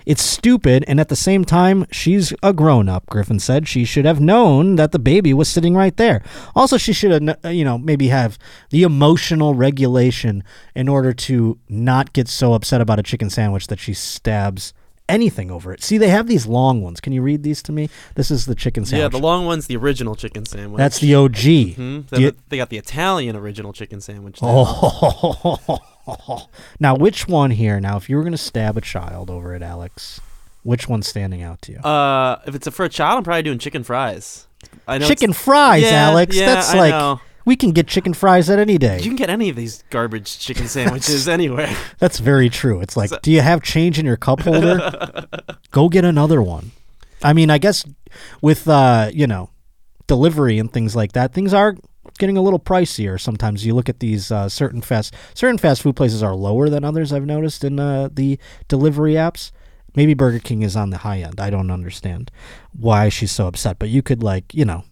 It's 0.05 0.24
stupid, 0.24 0.86
and 0.88 0.99
at 0.99 1.10
the 1.10 1.16
same 1.16 1.45
time, 1.45 1.86
she's 1.91 2.34
a 2.41 2.51
grown 2.51 2.89
up, 2.89 3.05
Griffin 3.07 3.39
said. 3.39 3.68
She 3.68 3.86
should 3.86 4.05
have 4.05 4.20
known 4.20 4.76
that 4.76 4.91
the 4.91 4.97
baby 4.97 5.36
was 5.36 5.47
sitting 5.49 5.76
right 5.76 5.95
there. 5.97 6.24
Also, 6.55 6.78
she 6.78 6.93
should 6.93 7.12
have, 7.12 7.38
uh, 7.45 7.49
you 7.49 7.64
know, 7.64 7.78
maybe 7.78 8.07
have 8.07 8.39
the 8.72 8.82
emotional 8.82 9.53
regulation 9.53 10.43
in 10.74 10.88
order 10.88 11.14
to 11.14 11.60
not 11.68 12.14
get 12.14 12.28
so 12.28 12.53
upset 12.53 12.82
about 12.82 12.97
a 12.97 13.03
chicken 13.03 13.30
sandwich 13.30 13.68
that 13.68 13.78
she 13.78 13.93
stabs 13.93 14.74
anything 15.10 15.51
over 15.51 15.74
it. 15.74 15.84
See, 15.84 15.97
they 15.97 16.10
have 16.10 16.28
these 16.28 16.45
long 16.47 16.82
ones. 16.82 17.01
Can 17.01 17.12
you 17.14 17.22
read 17.22 17.43
these 17.43 17.62
to 17.64 17.72
me? 17.72 17.89
This 18.16 18.30
is 18.32 18.45
the 18.45 18.55
chicken 18.55 18.86
sandwich. 18.86 19.01
Yeah, 19.03 19.10
the 19.20 19.24
long 19.26 19.45
one's 19.45 19.68
the 19.68 19.76
original 19.78 20.16
chicken 20.16 20.45
sandwich. 20.45 20.78
That's 20.78 20.99
the 20.99 21.16
OG. 21.16 21.74
Hmm? 21.76 21.99
Do 22.14 22.22
you- 22.22 22.36
They 22.49 22.57
got 22.57 22.70
the 22.70 22.78
Italian 22.78 23.36
original 23.36 23.74
chicken 23.74 23.99
sandwich. 24.01 24.41
now. 24.41 24.47
Oh, 26.07 26.47
now 26.80 26.95
which 26.95 27.28
one 27.28 27.51
here? 27.51 27.80
Now, 27.80 27.97
if 27.97 28.10
you 28.10 28.16
were 28.18 28.24
going 28.24 28.32
to 28.32 28.38
stab 28.38 28.78
a 28.78 28.82
child 28.82 29.30
over 29.30 29.53
it, 29.55 29.62
Alex, 29.62 30.20
which 30.64 30.88
one's 30.88 31.07
standing 31.07 31.41
out 31.41 31.62
to 31.64 31.72
you? 31.74 31.78
Uh, 31.80 32.39
if 32.47 32.55
it's 32.55 32.68
a, 32.68 32.72
for 32.72 32.86
a 32.86 32.89
child, 32.89 33.18
I'm 33.18 33.24
probably 33.24 33.43
doing 33.43 33.60
chicken 33.60 33.84
fries. 33.84 34.47
I 34.88 34.97
know 34.97 35.07
chicken 35.07 35.34
fries, 35.34 35.84
Yeah, 35.84 36.10
Alex. 36.10 36.36
yeah, 36.36 36.45
That's 36.53 36.70
I 36.74 36.78
like 36.78 36.91
know. 36.91 37.22
We 37.50 37.56
can 37.56 37.72
get 37.72 37.88
chicken 37.88 38.14
fries 38.14 38.47
at 38.47 38.60
any 38.60 38.78
day. 38.78 38.97
You 38.97 39.06
can 39.06 39.16
get 39.16 39.32
any 39.32 39.50
of 39.50 39.56
these 39.56 39.84
garbage 39.89 40.38
chicken 40.38 40.68
sandwiches 40.68 41.28
anywhere. 41.38 41.76
That's 41.97 42.20
very 42.20 42.47
true. 42.47 42.80
It's 42.80 42.95
like, 42.95 43.10
do 43.24 43.32
you 43.32 43.41
have 43.41 43.64
change 43.64 43.97
in 43.97 44.06
your 44.06 44.18
cup 44.18 44.41
holder? 44.41 45.26
Go 45.72 45.89
get 45.89 46.06
another 46.06 46.43
one. 46.43 46.74
I 47.24 47.34
mean, 47.34 47.50
I 47.50 47.58
guess 47.58 47.84
with 48.39 48.70
uh, 48.70 49.10
you 49.12 49.26
know, 49.26 49.50
delivery 50.06 50.60
and 50.60 50.72
things 50.72 50.95
like 50.95 51.14
that, 51.14 51.34
things 51.34 51.52
are 51.52 51.76
getting 52.20 52.38
a 52.38 52.41
little 52.43 52.60
pricier. 52.60 53.20
Sometimes 53.20 53.66
you 53.66 53.74
look 53.74 53.89
at 53.89 54.00
these 54.00 54.32
uh, 54.32 54.47
certain 54.47 54.84
fast 54.84 55.16
certain 55.34 55.58
fast 55.58 55.82
food 55.82 55.95
places 55.95 56.22
are 56.22 56.36
lower 56.36 56.70
than 56.70 56.84
others. 56.84 57.12
I've 57.12 57.26
noticed 57.26 57.64
in 57.64 57.80
uh, 57.80 58.10
the 58.14 58.38
delivery 58.68 59.14
apps. 59.14 59.50
Maybe 59.95 60.14
Burger 60.14 60.38
King 60.38 60.62
is 60.62 60.76
on 60.76 60.91
the 60.91 60.97
high 60.97 61.22
end. 61.22 61.39
I 61.39 61.50
don't 61.50 61.72
understand 61.72 62.30
why 62.74 63.10
she's 63.10 63.32
so 63.32 63.47
upset. 63.47 63.80
But 63.80 63.89
you 63.89 64.04
could 64.04 64.22
like, 64.22 64.54
you 64.54 64.66
know, 64.66 64.84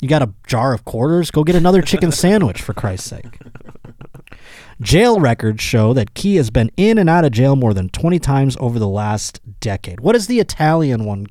you 0.00 0.08
got 0.08 0.22
a 0.22 0.32
jar 0.46 0.72
of 0.72 0.84
quarters. 0.84 1.30
Go 1.30 1.44
get 1.44 1.56
another 1.56 1.82
chicken 1.82 2.12
sandwich 2.12 2.62
for 2.62 2.72
Christ's 2.72 3.10
sake. 3.10 3.38
Jail 4.80 5.18
records 5.18 5.60
show 5.62 5.92
that 5.92 6.14
Key 6.14 6.36
has 6.36 6.50
been 6.50 6.70
in 6.76 6.98
and 6.98 7.10
out 7.10 7.24
of 7.24 7.32
jail 7.32 7.56
more 7.56 7.74
than 7.74 7.88
20 7.88 8.18
times 8.20 8.56
over 8.60 8.78
the 8.78 8.88
last 8.88 9.40
decade. 9.60 10.00
What 10.00 10.12
does 10.12 10.28
the 10.28 10.38
Italian 10.38 11.04
one 11.04 11.26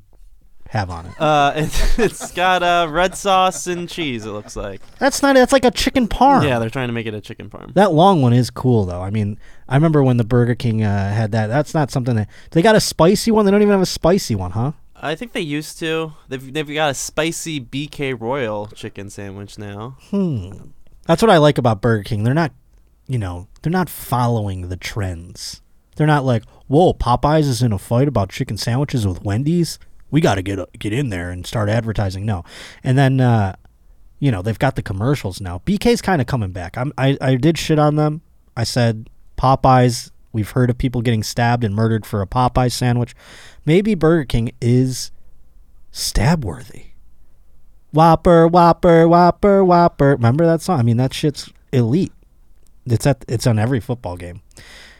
have 0.69 0.89
on 0.89 1.05
it? 1.05 1.13
Uh, 1.19 1.53
it's, 1.55 1.97
it's 1.97 2.31
got 2.33 2.61
uh, 2.61 2.87
red 2.89 3.15
sauce 3.15 3.67
and 3.67 3.87
cheese. 3.87 4.25
It 4.25 4.31
looks 4.31 4.57
like. 4.57 4.81
That's 4.99 5.21
not 5.21 5.35
that's 5.35 5.53
like 5.53 5.63
a 5.63 5.71
chicken 5.71 6.09
parm. 6.09 6.43
Yeah, 6.43 6.59
they're 6.59 6.69
trying 6.69 6.89
to 6.89 6.93
make 6.93 7.05
it 7.05 7.13
a 7.13 7.21
chicken 7.21 7.49
parm. 7.49 7.73
That 7.73 7.93
long 7.93 8.21
one 8.21 8.33
is 8.33 8.49
cool 8.49 8.85
though. 8.85 9.01
I 9.01 9.11
mean, 9.11 9.39
I 9.69 9.75
remember 9.75 10.03
when 10.03 10.17
the 10.17 10.25
Burger 10.25 10.55
King 10.55 10.83
uh, 10.83 11.13
had 11.13 11.31
that. 11.31 11.47
That's 11.47 11.73
not 11.73 11.89
something 11.89 12.15
that 12.15 12.29
they 12.51 12.61
got 12.61 12.75
a 12.75 12.81
spicy 12.81 13.31
one. 13.31 13.45
They 13.45 13.51
don't 13.51 13.61
even 13.61 13.71
have 13.71 13.81
a 13.81 13.85
spicy 13.85 14.35
one, 14.35 14.51
huh? 14.51 14.73
I 15.01 15.15
think 15.15 15.33
they 15.33 15.41
used 15.41 15.79
to. 15.79 16.13
They've 16.27 16.53
they've 16.53 16.73
got 16.73 16.91
a 16.91 16.93
spicy 16.93 17.59
BK 17.61 18.19
Royal 18.19 18.67
chicken 18.67 19.09
sandwich 19.09 19.57
now. 19.57 19.97
Hmm. 20.09 20.69
That's 21.05 21.21
what 21.21 21.31
I 21.31 21.37
like 21.37 21.57
about 21.57 21.81
Burger 21.81 22.03
King. 22.03 22.23
They're 22.23 22.33
not, 22.33 22.51
you 23.07 23.17
know, 23.17 23.47
they're 23.61 23.71
not 23.71 23.89
following 23.89 24.69
the 24.69 24.75
trends. 24.75 25.61
They're 25.95 26.07
not 26.07 26.25
like, 26.25 26.43
whoa, 26.67 26.93
Popeyes 26.93 27.47
is 27.47 27.61
in 27.61 27.71
a 27.71 27.79
fight 27.79 28.07
about 28.07 28.29
chicken 28.29 28.57
sandwiches 28.57 29.07
with 29.07 29.23
Wendy's. 29.23 29.79
We 30.11 30.21
got 30.21 30.35
to 30.35 30.41
get 30.41 30.59
get 30.79 30.93
in 30.93 31.09
there 31.09 31.31
and 31.31 31.45
start 31.45 31.69
advertising. 31.69 32.25
No, 32.25 32.43
and 32.83 32.97
then, 32.97 33.19
uh, 33.19 33.55
you 34.19 34.31
know, 34.31 34.41
they've 34.41 34.59
got 34.59 34.75
the 34.75 34.81
commercials 34.81 35.39
now. 35.41 35.61
BK's 35.65 36.01
kind 36.01 36.21
of 36.21 36.27
coming 36.27 36.51
back. 36.51 36.77
I'm, 36.77 36.91
I 36.97 37.17
I 37.21 37.35
did 37.35 37.57
shit 37.57 37.79
on 37.79 37.95
them. 37.95 38.21
I 38.55 38.63
said 38.63 39.09
Popeyes. 39.37 40.11
We've 40.33 40.49
heard 40.51 40.69
of 40.69 40.77
people 40.77 41.01
getting 41.01 41.23
stabbed 41.23 41.63
and 41.63 41.73
murdered 41.73 42.05
for 42.05 42.21
a 42.21 42.27
Popeye 42.27 42.71
sandwich. 42.71 43.15
Maybe 43.67 43.95
Burger 43.95 44.23
King 44.23 44.51
is 44.61 45.11
stab 45.91 46.45
worthy. 46.45 46.85
Whopper, 47.91 48.47
Whopper, 48.47 49.09
Whopper, 49.09 49.61
Whopper. 49.61 50.11
Remember 50.11 50.45
that 50.45 50.61
song? 50.61 50.79
I 50.79 50.83
mean, 50.83 50.95
that 50.95 51.13
shit's 51.13 51.51
elite. 51.73 52.13
It's 52.85 53.05
at 53.05 53.25
it's 53.27 53.45
on 53.45 53.59
every 53.59 53.81
football 53.81 54.15
game. 54.15 54.41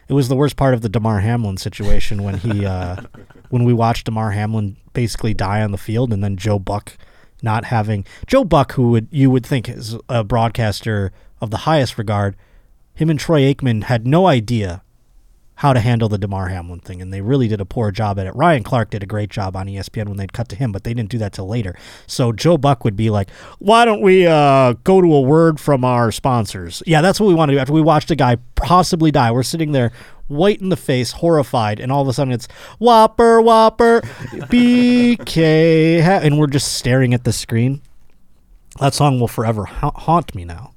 It 0.10 0.14
was 0.14 0.28
the 0.28 0.36
worst 0.36 0.58
part 0.58 0.74
of 0.74 0.82
the 0.82 0.90
Damar 0.90 1.22
Hamlin 1.22 1.56
situation 1.56 2.24
when 2.24 2.40
he 2.40 2.66
uh, 2.66 2.98
when 3.50 3.64
we 3.64 3.72
watched 3.72 4.06
Damar 4.06 4.32
Hamlin 4.32 4.76
basically 4.92 5.34
die 5.34 5.62
on 5.62 5.72
the 5.72 5.78
field, 5.78 6.12
and 6.12 6.22
then 6.22 6.36
Joe 6.36 6.60
Buck 6.60 6.98
not 7.42 7.66
having 7.66 8.06
Joe 8.26 8.44
Buck, 8.44 8.74
who 8.74 8.90
would 8.90 9.08
you 9.12 9.32
would 9.32 9.46
think 9.46 9.70
is 9.70 9.96
a 10.10 10.26
broadcaster 10.26 11.14
of 11.40 11.52
the 11.52 11.58
highest 11.58 11.98
regard. 11.98 12.36
Him 12.94 13.10
and 13.10 13.20
Troy 13.20 13.44
Aikman 13.44 13.84
had 13.84 14.06
no 14.06 14.28
idea 14.28 14.82
how 15.58 15.74
to 15.74 15.80
handle 15.80 16.08
the 16.08 16.20
Damar 16.20 16.50
Hamlin 16.50 16.80
thing, 16.80 17.02
and 17.02 17.12
they 17.12 17.22
really 17.22 17.48
did 17.48 17.60
a 17.60 17.66
poor 17.66 17.90
job 17.90 18.20
at 18.20 18.28
it. 18.28 18.36
Ryan 18.36 18.64
Clark 18.64 18.92
did 18.92 19.02
a 19.02 19.08
great 19.08 19.32
job 19.32 19.56
on 19.56 19.66
ESPN 19.66 20.08
when 20.08 20.18
they'd 20.18 20.32
cut 20.32 20.48
to 20.50 20.56
him, 20.56 20.72
but 20.72 20.84
they 20.84 20.94
didn't 20.94 21.10
do 21.10 21.18
that 21.18 21.34
till 21.34 21.48
later. 21.48 21.76
So 22.06 22.32
Joe 22.32 22.60
Buck 22.60 22.84
would 22.84 22.96
be 22.96 23.10
like, 23.10 23.32
"Why 23.58 23.84
don't 23.84 24.02
we 24.02 24.28
uh, 24.28 24.74
go 24.84 25.02
to 25.02 25.14
a 25.16 25.22
word 25.22 25.60
from 25.60 25.84
our 25.84 26.12
sponsors?" 26.12 26.84
Yeah, 26.86 27.02
that's 27.02 27.20
what 27.20 27.26
we 27.28 27.34
want 27.34 27.50
to 27.50 27.56
do. 27.56 27.60
After 27.60 27.74
we 27.74 27.82
watched 27.82 28.12
a 28.12 28.16
guy 28.16 28.38
possibly 28.56 29.10
die, 29.10 29.32
we're 29.32 29.42
sitting 29.42 29.72
there 29.72 29.92
white 30.28 30.62
in 30.62 30.70
the 30.70 30.78
face, 30.78 31.14
horrified, 31.14 31.80
and 31.80 31.92
all 31.92 32.04
of 32.04 32.08
a 32.08 32.14
sudden 32.14 32.34
it's 32.34 32.48
Whopper, 32.78 33.42
Whopper, 33.42 34.02
BK, 34.52 36.02
and 36.02 36.38
we're 36.38 36.48
just 36.48 36.74
staring 36.74 37.16
at 37.16 37.24
the 37.24 37.34
screen. 37.34 37.82
That 38.80 38.94
song 38.94 39.20
will 39.20 39.28
forever 39.28 39.66
ha- 39.66 39.92
haunt 39.96 40.36
me 40.36 40.46
now. 40.46 40.74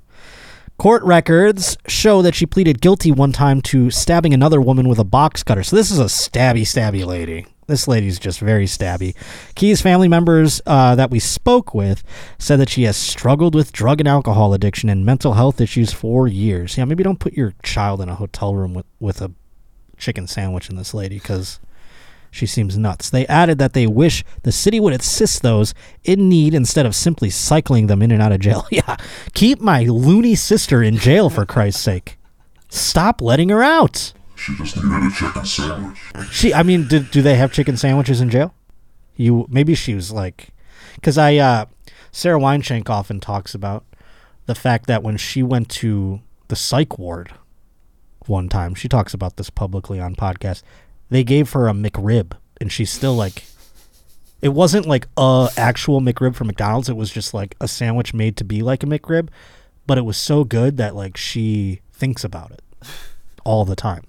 Court 0.80 1.02
records 1.02 1.76
show 1.88 2.22
that 2.22 2.34
she 2.34 2.46
pleaded 2.46 2.80
guilty 2.80 3.12
one 3.12 3.32
time 3.32 3.60
to 3.60 3.90
stabbing 3.90 4.32
another 4.32 4.62
woman 4.62 4.88
with 4.88 4.98
a 4.98 5.04
box 5.04 5.42
cutter. 5.42 5.62
So 5.62 5.76
this 5.76 5.90
is 5.90 5.98
a 5.98 6.04
stabby, 6.04 6.62
stabby 6.62 7.04
lady. 7.04 7.44
This 7.66 7.86
lady's 7.86 8.18
just 8.18 8.40
very 8.40 8.64
stabby. 8.64 9.14
Key's 9.56 9.82
family 9.82 10.08
members 10.08 10.62
uh, 10.64 10.94
that 10.94 11.10
we 11.10 11.18
spoke 11.18 11.74
with 11.74 12.02
said 12.38 12.56
that 12.60 12.70
she 12.70 12.84
has 12.84 12.96
struggled 12.96 13.54
with 13.54 13.72
drug 13.72 14.00
and 14.00 14.08
alcohol 14.08 14.54
addiction 14.54 14.88
and 14.88 15.04
mental 15.04 15.34
health 15.34 15.60
issues 15.60 15.92
for 15.92 16.26
years. 16.26 16.78
Yeah, 16.78 16.86
maybe 16.86 17.04
don't 17.04 17.20
put 17.20 17.34
your 17.34 17.52
child 17.62 18.00
in 18.00 18.08
a 18.08 18.14
hotel 18.14 18.54
room 18.54 18.72
with, 18.72 18.86
with 18.98 19.20
a 19.20 19.32
chicken 19.98 20.26
sandwich 20.26 20.70
in 20.70 20.76
this 20.76 20.94
lady 20.94 21.16
because 21.16 21.60
she 22.30 22.46
seems 22.46 22.78
nuts. 22.78 23.10
They 23.10 23.26
added 23.26 23.58
that 23.58 23.72
they 23.72 23.86
wish 23.86 24.24
the 24.42 24.52
city 24.52 24.78
would 24.78 24.92
assist 24.92 25.42
those 25.42 25.74
in 26.04 26.28
need 26.28 26.54
instead 26.54 26.86
of 26.86 26.94
simply 26.94 27.30
cycling 27.30 27.88
them 27.88 28.02
in 28.02 28.10
and 28.10 28.22
out 28.22 28.32
of 28.32 28.40
jail. 28.40 28.66
yeah, 28.70 28.96
keep 29.34 29.60
my 29.60 29.84
loony 29.84 30.34
sister 30.34 30.82
in 30.82 30.96
jail 30.96 31.30
for 31.30 31.44
Christ's 31.44 31.82
sake. 31.82 32.18
Stop 32.68 33.20
letting 33.20 33.48
her 33.48 33.62
out. 33.62 34.12
She 34.36 34.54
just 34.56 34.76
needed 34.76 35.02
a 35.02 35.10
chicken 35.10 35.44
sandwich. 35.44 35.98
She, 36.30 36.54
I 36.54 36.62
mean, 36.62 36.86
do, 36.86 37.00
do 37.00 37.20
they 37.20 37.34
have 37.34 37.52
chicken 37.52 37.76
sandwiches 37.76 38.20
in 38.20 38.30
jail? 38.30 38.54
You 39.16 39.46
maybe 39.50 39.74
she 39.74 39.94
was 39.94 40.12
like, 40.12 40.48
because 40.94 41.18
I, 41.18 41.36
uh, 41.36 41.66
Sara 42.12 42.38
Weinshenk 42.38 42.88
often 42.88 43.20
talks 43.20 43.54
about 43.54 43.84
the 44.46 44.54
fact 44.54 44.86
that 44.86 45.02
when 45.02 45.16
she 45.16 45.42
went 45.42 45.68
to 45.68 46.20
the 46.48 46.56
psych 46.56 46.98
ward 46.98 47.34
one 48.26 48.48
time, 48.48 48.74
she 48.74 48.88
talks 48.88 49.12
about 49.12 49.36
this 49.36 49.50
publicly 49.50 50.00
on 50.00 50.14
podcast. 50.14 50.62
They 51.10 51.24
gave 51.24 51.52
her 51.52 51.68
a 51.68 51.72
McRib, 51.72 52.32
and 52.60 52.72
she's 52.72 52.90
still 52.90 53.14
like, 53.14 53.44
it 54.40 54.50
wasn't 54.50 54.86
like 54.86 55.08
a 55.16 55.48
actual 55.56 56.00
McRib 56.00 56.34
from 56.34 56.46
McDonald's. 56.46 56.88
It 56.88 56.96
was 56.96 57.10
just 57.10 57.34
like 57.34 57.56
a 57.60 57.68
sandwich 57.68 58.14
made 58.14 58.36
to 58.38 58.44
be 58.44 58.62
like 58.62 58.82
a 58.82 58.86
McRib, 58.86 59.28
but 59.86 59.98
it 59.98 60.04
was 60.04 60.16
so 60.16 60.44
good 60.44 60.76
that 60.78 60.96
like 60.96 61.16
she 61.16 61.80
thinks 61.92 62.24
about 62.24 62.52
it 62.52 62.62
all 63.44 63.64
the 63.64 63.76
time. 63.76 64.04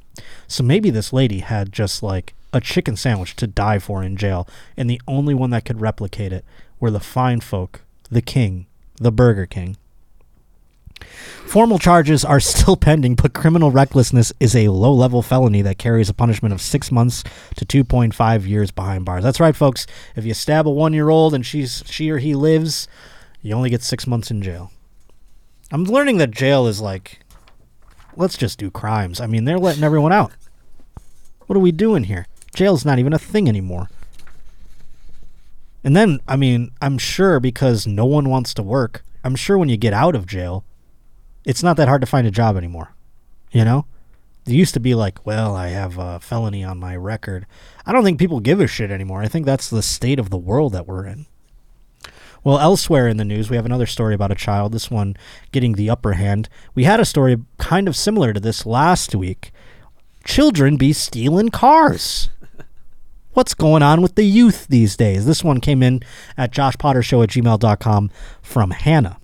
So 0.48 0.64
maybe 0.64 0.90
this 0.90 1.12
lady 1.12 1.40
had 1.40 1.74
just 1.74 2.04
like 2.04 2.34
a 2.54 2.62
chicken 2.62 2.96
sandwich 2.96 3.36
to 3.38 3.48
die 3.48 3.80
for 3.80 4.04
in 4.04 4.16
jail, 4.16 4.48
and 4.78 4.90
the 4.90 5.02
only 5.08 5.34
one 5.34 5.50
that 5.50 5.66
could 5.66 5.82
replicate 5.82 6.32
it 6.32 6.46
were 6.80 6.92
the 6.92 7.00
fine 7.00 7.40
folk, 7.40 7.82
the 8.10 8.22
king, 8.22 8.68
the 8.96 9.12
Burger 9.12 9.46
King. 9.46 9.78
Formal 11.46 11.80
charges 11.80 12.24
are 12.24 12.40
still 12.40 12.78
pending, 12.78 13.16
but 13.16 13.34
criminal 13.34 13.72
recklessness 13.72 14.32
is 14.40 14.56
a 14.56 14.70
low 14.70 14.94
level 14.94 15.22
felony 15.22 15.62
that 15.62 15.78
carries 15.78 16.10
a 16.10 16.14
punishment 16.14 16.54
of 16.54 16.62
six 16.62 16.92
months 16.92 17.24
to 17.56 17.66
2.5 17.66 18.48
years 18.48 18.72
behind 18.72 19.06
bars. 19.06 19.24
That's 19.24 19.40
right, 19.40 19.56
folks. 19.56 19.86
If 20.16 20.26
you 20.26 20.34
stab 20.34 20.68
a 20.68 20.72
one 20.72 20.94
year 20.94 21.10
old 21.10 21.34
and 21.34 21.46
she's 21.46 21.84
she 21.88 22.10
or 22.10 22.20
he 22.20 22.36
lives, 22.36 22.88
you 23.42 23.54
only 23.54 23.70
get 23.70 23.82
six 23.82 24.08
months 24.08 24.32
in 24.32 24.42
jail. 24.42 24.72
I'm 25.72 25.86
learning 25.86 26.18
that 26.18 26.32
jail 26.32 26.68
is 26.68 26.82
like, 26.82 27.20
let's 28.16 28.38
just 28.38 28.60
do 28.60 28.70
crimes. 28.70 29.20
I 29.20 29.28
mean, 29.28 29.46
they're 29.46 29.58
letting 29.58 29.84
everyone 29.84 30.14
out. 30.14 30.32
What 31.48 31.56
are 31.56 31.62
we 31.62 31.72
doing 31.72 32.06
here? 32.06 32.28
Jail's 32.56 32.86
not 32.86 33.00
even 33.00 33.14
a 33.14 33.20
thing 33.20 33.48
anymore. 33.48 33.90
And 35.84 35.96
then, 35.96 36.20
I 36.28 36.36
mean, 36.36 36.72
I'm 36.82 36.98
sure 36.98 37.40
because 37.40 37.88
no 37.88 38.06
one 38.06 38.30
wants 38.30 38.54
to 38.54 38.64
work, 38.64 39.04
I'm 39.24 39.36
sure 39.36 39.58
when 39.58 39.70
you 39.70 39.78
get 39.78 39.94
out 39.94 40.16
of 40.16 40.26
jail, 40.26 40.64
it's 41.46 41.64
not 41.64 41.78
that 41.78 41.88
hard 41.88 42.02
to 42.02 42.08
find 42.08 42.28
a 42.28 42.32
job 42.32 42.58
anymore. 42.58 42.94
You 43.52 43.66
know? 43.66 43.86
It 44.46 44.54
used 44.54 44.74
to 44.74 44.80
be 44.80 44.96
like, 44.96 45.26
well, 45.26 45.56
I 45.56 45.68
have 45.68 45.98
a 45.98 46.20
felony 46.20 46.64
on 46.64 46.80
my 46.80 46.96
record. 46.96 47.46
I 47.86 47.92
don't 47.92 48.04
think 48.04 48.20
people 48.20 48.40
give 48.40 48.60
a 48.60 48.68
shit 48.68 48.90
anymore. 48.90 49.22
I 49.22 49.28
think 49.28 49.46
that's 49.46 49.70
the 49.70 49.84
state 49.84 50.20
of 50.20 50.30
the 50.30 50.38
world 50.38 50.74
that 50.74 50.88
we're 50.88 51.06
in. 51.06 51.28
Well, 52.44 52.58
elsewhere 52.58 53.08
in 53.08 53.18
the 53.18 53.26
news, 53.26 53.52
we 53.52 53.56
have 53.56 53.68
another 53.68 53.86
story 53.86 54.16
about 54.16 54.32
a 54.32 54.36
child, 54.36 54.72
this 54.72 54.90
one 54.90 55.16
getting 55.52 55.74
the 55.74 55.92
upper 55.92 56.14
hand. 56.14 56.50
We 56.74 56.86
had 56.86 57.00
a 57.00 57.06
story 57.06 57.38
kind 57.60 57.88
of 57.88 57.96
similar 57.96 58.34
to 58.34 58.40
this 58.40 58.66
last 58.66 59.14
week. 59.14 59.52
Children 60.24 60.78
be 60.78 60.92
stealing 60.92 61.50
cars. 61.50 62.30
What's 63.34 63.54
going 63.54 63.84
on 63.84 64.02
with 64.02 64.16
the 64.16 64.26
youth 64.26 64.68
these 64.68 64.98
days? 64.98 65.28
This 65.28 65.44
one 65.44 65.62
came 65.62 65.84
in 65.84 66.02
at 66.36 66.52
joshpottershow 66.52 67.24
at 67.24 67.30
gmail.com 67.30 68.10
from 68.42 68.72
Hannah. 68.72 69.20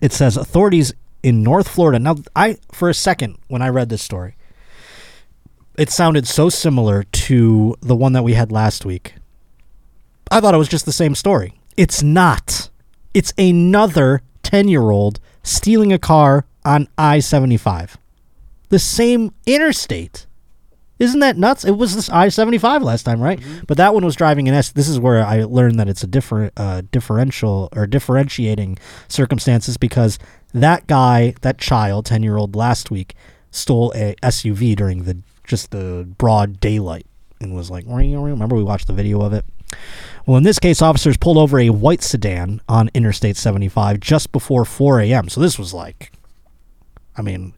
It 0.00 0.12
says 0.12 0.36
authorities 0.36 0.94
in 1.22 1.42
North 1.42 1.68
Florida. 1.68 1.98
Now, 1.98 2.16
I 2.34 2.56
for 2.72 2.88
a 2.88 2.94
second 2.94 3.38
when 3.48 3.62
I 3.62 3.68
read 3.68 3.88
this 3.88 4.02
story, 4.02 4.36
it 5.78 5.90
sounded 5.90 6.26
so 6.26 6.48
similar 6.48 7.04
to 7.04 7.76
the 7.80 7.96
one 7.96 8.12
that 8.12 8.22
we 8.22 8.34
had 8.34 8.52
last 8.52 8.84
week. 8.84 9.14
I 10.30 10.40
thought 10.40 10.54
it 10.54 10.58
was 10.58 10.68
just 10.68 10.86
the 10.86 10.92
same 10.92 11.14
story. 11.14 11.54
It's 11.76 12.02
not. 12.02 12.70
It's 13.14 13.32
another 13.36 14.22
10 14.42 14.68
year 14.68 14.90
old 14.90 15.20
stealing 15.42 15.92
a 15.92 15.98
car 15.98 16.46
on 16.64 16.88
I 16.96 17.20
75. 17.20 17.98
The 18.68 18.78
same 18.78 19.34
interstate. 19.46 20.26
Isn't 20.98 21.20
that 21.20 21.36
nuts? 21.36 21.64
It 21.64 21.72
was 21.72 21.96
this 21.96 22.08
I 22.08 22.28
75 22.28 22.82
last 22.82 23.02
time, 23.02 23.20
right? 23.20 23.40
But 23.66 23.76
that 23.76 23.92
one 23.92 24.04
was 24.04 24.14
driving 24.14 24.48
an 24.48 24.54
S. 24.54 24.70
This 24.70 24.88
is 24.88 25.00
where 25.00 25.24
I 25.24 25.42
learned 25.42 25.80
that 25.80 25.88
it's 25.88 26.04
a 26.04 26.06
different, 26.06 26.52
uh, 26.56 26.82
differential 26.92 27.68
or 27.74 27.86
differentiating 27.88 28.78
circumstances 29.08 29.76
because 29.76 30.18
that 30.54 30.86
guy, 30.86 31.34
that 31.42 31.58
child, 31.58 32.06
10 32.06 32.22
year 32.22 32.36
old 32.36 32.54
last 32.56 32.90
week, 32.90 33.14
stole 33.50 33.92
a 33.94 34.14
SUV 34.22 34.76
during 34.76 35.04
the 35.04 35.18
just 35.44 35.70
the 35.70 36.08
broad 36.18 36.60
daylight 36.60 37.06
and 37.40 37.54
was 37.54 37.70
like, 37.70 37.84
remember 37.86 38.56
we 38.56 38.62
watched 38.62 38.86
the 38.86 38.92
video 38.92 39.20
of 39.20 39.32
it? 39.32 39.44
Well, 40.26 40.36
in 40.36 40.44
this 40.44 40.58
case, 40.58 40.80
officers 40.80 41.16
pulled 41.16 41.38
over 41.38 41.58
a 41.58 41.70
white 41.70 42.02
sedan 42.02 42.60
on 42.68 42.90
Interstate 42.94 43.36
75 43.36 44.00
just 44.00 44.32
before 44.32 44.64
4 44.64 45.00
a.m. 45.00 45.28
So 45.28 45.40
this 45.40 45.58
was 45.58 45.74
like, 45.74 46.12
I 47.16 47.22
mean, 47.22 47.54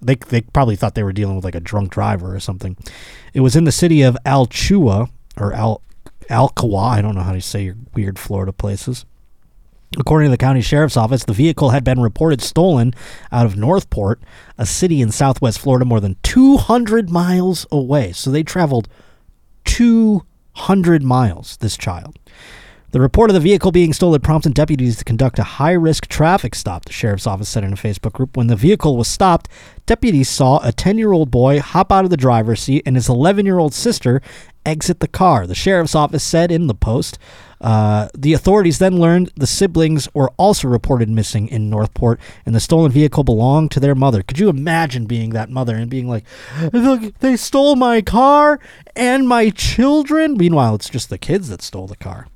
they 0.00 0.16
they 0.16 0.42
probably 0.42 0.76
thought 0.76 0.94
they 0.94 1.04
were 1.04 1.12
dealing 1.12 1.36
with 1.36 1.44
like 1.44 1.54
a 1.54 1.60
drunk 1.60 1.90
driver 1.90 2.34
or 2.34 2.40
something. 2.40 2.76
It 3.32 3.40
was 3.40 3.56
in 3.56 3.64
the 3.64 3.72
city 3.72 4.02
of 4.02 4.16
Alchua 4.26 5.08
or 5.36 5.52
Al 5.52 5.80
Alcoa. 6.28 6.90
I 6.90 7.02
don't 7.02 7.14
know 7.14 7.22
how 7.22 7.32
to 7.32 7.40
say 7.40 7.64
your 7.64 7.76
weird 7.94 8.18
Florida 8.18 8.52
places. 8.52 9.04
According 9.98 10.28
to 10.28 10.30
the 10.30 10.38
county 10.38 10.62
sheriff's 10.62 10.96
office, 10.96 11.24
the 11.24 11.32
vehicle 11.32 11.70
had 11.70 11.84
been 11.84 12.00
reported 12.00 12.40
stolen 12.40 12.94
out 13.30 13.44
of 13.44 13.56
North 13.56 13.90
Port, 13.90 14.22
a 14.56 14.64
city 14.64 15.02
in 15.02 15.10
southwest 15.10 15.58
Florida, 15.58 15.84
more 15.84 16.00
than 16.00 16.16
200 16.22 17.10
miles 17.10 17.66
away. 17.70 18.12
So 18.12 18.30
they 18.30 18.42
traveled 18.42 18.88
200 19.64 21.02
miles, 21.02 21.58
this 21.58 21.76
child. 21.76 22.18
The 22.92 23.00
report 23.00 23.30
of 23.30 23.34
the 23.34 23.40
vehicle 23.40 23.72
being 23.72 23.94
stolen 23.94 24.20
prompted 24.20 24.52
deputies 24.52 24.98
to 24.98 25.04
conduct 25.04 25.38
a 25.38 25.44
high 25.44 25.72
risk 25.72 26.08
traffic 26.08 26.54
stop, 26.54 26.84
the 26.84 26.92
sheriff's 26.92 27.26
office 27.26 27.48
said 27.48 27.64
in 27.64 27.72
a 27.72 27.76
Facebook 27.76 28.12
group. 28.12 28.36
When 28.36 28.48
the 28.48 28.56
vehicle 28.56 28.98
was 28.98 29.08
stopped, 29.08 29.48
deputies 29.86 30.28
saw 30.28 30.60
a 30.62 30.72
10 30.72 30.98
year 30.98 31.12
old 31.12 31.30
boy 31.30 31.58
hop 31.58 31.90
out 31.90 32.04
of 32.04 32.10
the 32.10 32.18
driver's 32.18 32.60
seat 32.60 32.82
and 32.84 32.94
his 32.94 33.08
11 33.08 33.46
year 33.46 33.58
old 33.58 33.72
sister 33.72 34.20
exit 34.66 35.00
the 35.00 35.08
car. 35.08 35.46
The 35.46 35.54
sheriff's 35.54 35.94
office 35.94 36.22
said 36.22 36.52
in 36.52 36.66
the 36.66 36.74
post. 36.74 37.18
Uh, 37.62 38.10
the 38.14 38.34
authorities 38.34 38.78
then 38.78 38.98
learned 38.98 39.32
the 39.36 39.46
siblings 39.46 40.06
were 40.12 40.30
also 40.36 40.68
reported 40.68 41.08
missing 41.08 41.48
in 41.48 41.70
North 41.70 41.94
Port, 41.94 42.20
and 42.44 42.54
the 42.54 42.60
stolen 42.60 42.92
vehicle 42.92 43.24
belonged 43.24 43.70
to 43.70 43.80
their 43.80 43.94
mother. 43.94 44.22
Could 44.22 44.38
you 44.38 44.50
imagine 44.50 45.06
being 45.06 45.30
that 45.30 45.48
mother 45.48 45.76
and 45.76 45.88
being 45.88 46.08
like, 46.08 46.24
"Look, 46.74 47.18
they 47.20 47.36
stole 47.36 47.74
my 47.74 48.02
car 48.02 48.60
and 48.94 49.26
my 49.26 49.48
children"? 49.48 50.36
Meanwhile, 50.36 50.74
it's 50.74 50.90
just 50.90 51.08
the 51.08 51.16
kids 51.16 51.48
that 51.48 51.62
stole 51.62 51.86
the 51.86 51.96
car. 51.96 52.26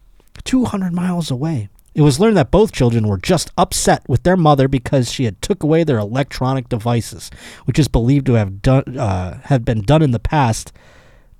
200 0.46 0.94
miles 0.94 1.30
away. 1.30 1.68
It 1.94 2.02
was 2.02 2.20
learned 2.20 2.36
that 2.36 2.50
both 2.50 2.72
children 2.72 3.08
were 3.08 3.16
just 3.16 3.50
upset 3.56 4.06
with 4.06 4.22
their 4.22 4.36
mother 4.36 4.68
because 4.68 5.10
she 5.10 5.24
had 5.24 5.40
took 5.40 5.62
away 5.62 5.82
their 5.82 5.98
electronic 5.98 6.68
devices, 6.68 7.30
which 7.64 7.78
is 7.78 7.88
believed 7.88 8.26
to 8.26 8.34
have 8.34 8.60
done 8.60 8.98
uh, 8.98 9.40
have 9.44 9.64
been 9.64 9.80
done 9.80 10.02
in 10.02 10.10
the 10.10 10.18
past 10.18 10.72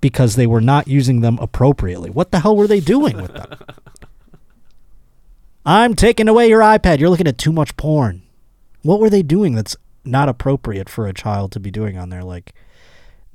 because 0.01 0.37
they 0.37 0.47
were 0.47 0.63
not 0.63 0.89
using 0.89 1.21
them 1.21 1.39
appropriately. 1.43 2.09
What 2.09 2.31
the 2.31 2.41
hell 2.41 2.57
were 2.57 2.67
they 2.67 2.81
doing 2.81 3.21
with 3.21 3.35
them? 3.35 3.53
I'm 5.67 5.95
taking 5.95 6.29
away 6.29 6.49
your 6.49 6.61
iPad. 6.61 7.01
You're 7.01 7.11
looking 7.11 7.29
at 7.29 7.39
too 7.39 7.53
much 7.53 7.77
porn. 7.77 8.23
What 8.83 9.01
were 9.01 9.11
they 9.11 9.23
doing 9.23 9.55
that's 9.55 9.77
not 10.05 10.29
appropriate 10.29 10.89
for 10.89 11.07
a 11.07 11.13
child 11.13 11.53
to 11.53 11.61
be 11.61 11.71
doing 11.71 11.99
on 11.99 12.09
there? 12.09 12.23
Like 12.23 12.55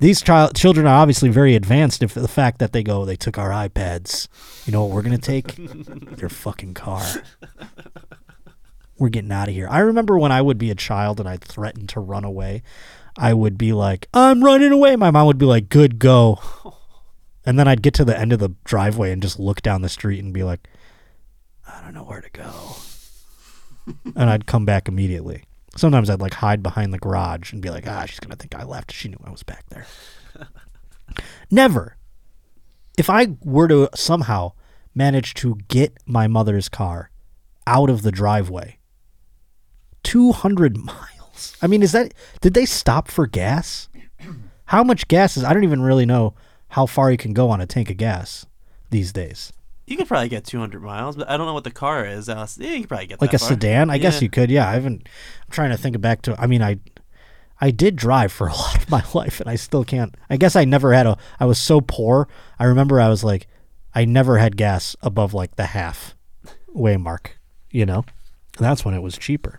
these 0.02 0.20
child 0.20 0.56
children 0.56 0.84
are 0.84 1.00
obviously 1.00 1.28
very 1.28 1.54
advanced. 1.54 2.02
If 2.02 2.14
the 2.14 2.26
fact 2.26 2.58
that 2.58 2.72
they 2.72 2.82
go, 2.82 3.04
they 3.04 3.14
took 3.14 3.38
our 3.38 3.50
iPads. 3.50 4.26
You 4.66 4.72
know 4.72 4.82
what 4.82 4.90
we're 4.90 5.02
gonna 5.02 5.16
take? 5.16 5.54
Their 6.16 6.28
fucking 6.28 6.74
car. 6.74 7.06
We're 8.98 9.10
getting 9.10 9.30
out 9.30 9.48
of 9.48 9.54
here. 9.54 9.68
I 9.70 9.78
remember 9.78 10.18
when 10.18 10.32
I 10.32 10.42
would 10.42 10.58
be 10.58 10.72
a 10.72 10.74
child 10.74 11.20
and 11.20 11.28
I'd 11.28 11.44
threaten 11.44 11.86
to 11.88 12.00
run 12.00 12.24
away. 12.24 12.64
I 13.16 13.32
would 13.32 13.56
be 13.56 13.72
like, 13.72 14.08
I'm 14.12 14.42
running 14.42 14.72
away. 14.72 14.96
My 14.96 15.12
mom 15.12 15.26
would 15.28 15.38
be 15.38 15.46
like, 15.46 15.68
good, 15.68 16.00
go. 16.00 16.40
And 17.46 17.56
then 17.56 17.68
I'd 17.68 17.82
get 17.82 17.94
to 17.94 18.04
the 18.04 18.18
end 18.18 18.32
of 18.32 18.40
the 18.40 18.54
driveway 18.64 19.12
and 19.12 19.22
just 19.22 19.38
look 19.38 19.62
down 19.62 19.82
the 19.82 19.88
street 19.88 20.22
and 20.22 20.32
be 20.32 20.42
like, 20.42 20.68
I 21.66 21.80
don't 21.80 21.94
know 21.94 22.04
where 22.04 22.20
to 22.20 22.30
go. 22.30 22.52
and 24.16 24.30
I'd 24.30 24.46
come 24.46 24.64
back 24.64 24.88
immediately. 24.88 25.44
Sometimes 25.76 26.10
I'd 26.10 26.20
like 26.20 26.34
hide 26.34 26.62
behind 26.62 26.92
the 26.92 26.98
garage 26.98 27.52
and 27.52 27.62
be 27.62 27.70
like, 27.70 27.86
ah, 27.86 28.04
she's 28.04 28.20
going 28.20 28.30
to 28.30 28.36
think 28.36 28.54
I 28.54 28.64
left. 28.64 28.92
She 28.92 29.08
knew 29.08 29.18
I 29.24 29.30
was 29.30 29.42
back 29.42 29.64
there. 29.70 29.86
Never. 31.50 31.96
If 32.98 33.08
I 33.08 33.36
were 33.42 33.68
to 33.68 33.88
somehow 33.94 34.52
manage 34.94 35.34
to 35.34 35.56
get 35.68 35.96
my 36.06 36.26
mother's 36.26 36.68
car 36.68 37.10
out 37.66 37.88
of 37.88 38.02
the 38.02 38.12
driveway, 38.12 38.78
200 40.02 40.76
miles. 40.84 41.56
I 41.62 41.66
mean, 41.66 41.82
is 41.82 41.92
that, 41.92 42.12
did 42.40 42.54
they 42.54 42.66
stop 42.66 43.08
for 43.08 43.26
gas? 43.26 43.88
How 44.66 44.84
much 44.84 45.08
gas 45.08 45.36
is, 45.36 45.44
I 45.44 45.52
don't 45.52 45.64
even 45.64 45.82
really 45.82 46.06
know 46.06 46.34
how 46.68 46.86
far 46.86 47.10
you 47.10 47.18
can 47.18 47.32
go 47.32 47.50
on 47.50 47.60
a 47.60 47.66
tank 47.66 47.90
of 47.90 47.96
gas 47.96 48.46
these 48.90 49.12
days. 49.12 49.52
You 49.86 49.96
could 49.96 50.06
probably 50.06 50.28
get 50.28 50.44
200 50.44 50.80
miles, 50.82 51.16
but 51.16 51.28
I 51.28 51.36
don't 51.36 51.46
know 51.46 51.54
what 51.54 51.64
the 51.64 51.70
car 51.70 52.06
is. 52.06 52.28
Uh, 52.28 52.46
yeah, 52.56 52.72
you 52.72 52.80
could 52.80 52.88
probably 52.88 53.06
get 53.08 53.20
Like 53.20 53.34
a 53.34 53.38
far. 53.38 53.48
sedan, 53.48 53.90
I 53.90 53.98
guess 53.98 54.22
you 54.22 54.30
could. 54.30 54.50
Yeah, 54.50 54.68
I 54.68 54.74
haven't. 54.74 55.08
I'm 55.46 55.50
trying 55.50 55.70
to 55.70 55.76
think 55.76 56.00
back 56.00 56.22
to. 56.22 56.40
I 56.40 56.46
mean, 56.46 56.62
I, 56.62 56.78
I 57.60 57.70
did 57.72 57.96
drive 57.96 58.30
for 58.32 58.46
a 58.46 58.52
lot 58.56 58.76
of 58.76 58.88
my 58.90 59.02
life, 59.12 59.40
and 59.40 59.50
I 59.50 59.56
still 59.56 59.84
can't. 59.84 60.14
I 60.30 60.36
guess 60.36 60.54
I 60.54 60.64
never 60.64 60.92
had 60.92 61.06
a. 61.06 61.18
I 61.40 61.46
was 61.46 61.58
so 61.58 61.80
poor. 61.80 62.28
I 62.58 62.64
remember 62.64 63.00
I 63.00 63.08
was 63.08 63.24
like, 63.24 63.48
I 63.94 64.04
never 64.04 64.38
had 64.38 64.56
gas 64.56 64.94
above 65.02 65.34
like 65.34 65.56
the 65.56 65.66
half 65.66 66.14
way 66.68 66.96
mark. 66.96 67.38
You 67.70 67.84
know, 67.86 68.04
that's 68.58 68.84
when 68.84 68.94
it 68.94 69.02
was 69.02 69.18
cheaper. 69.18 69.58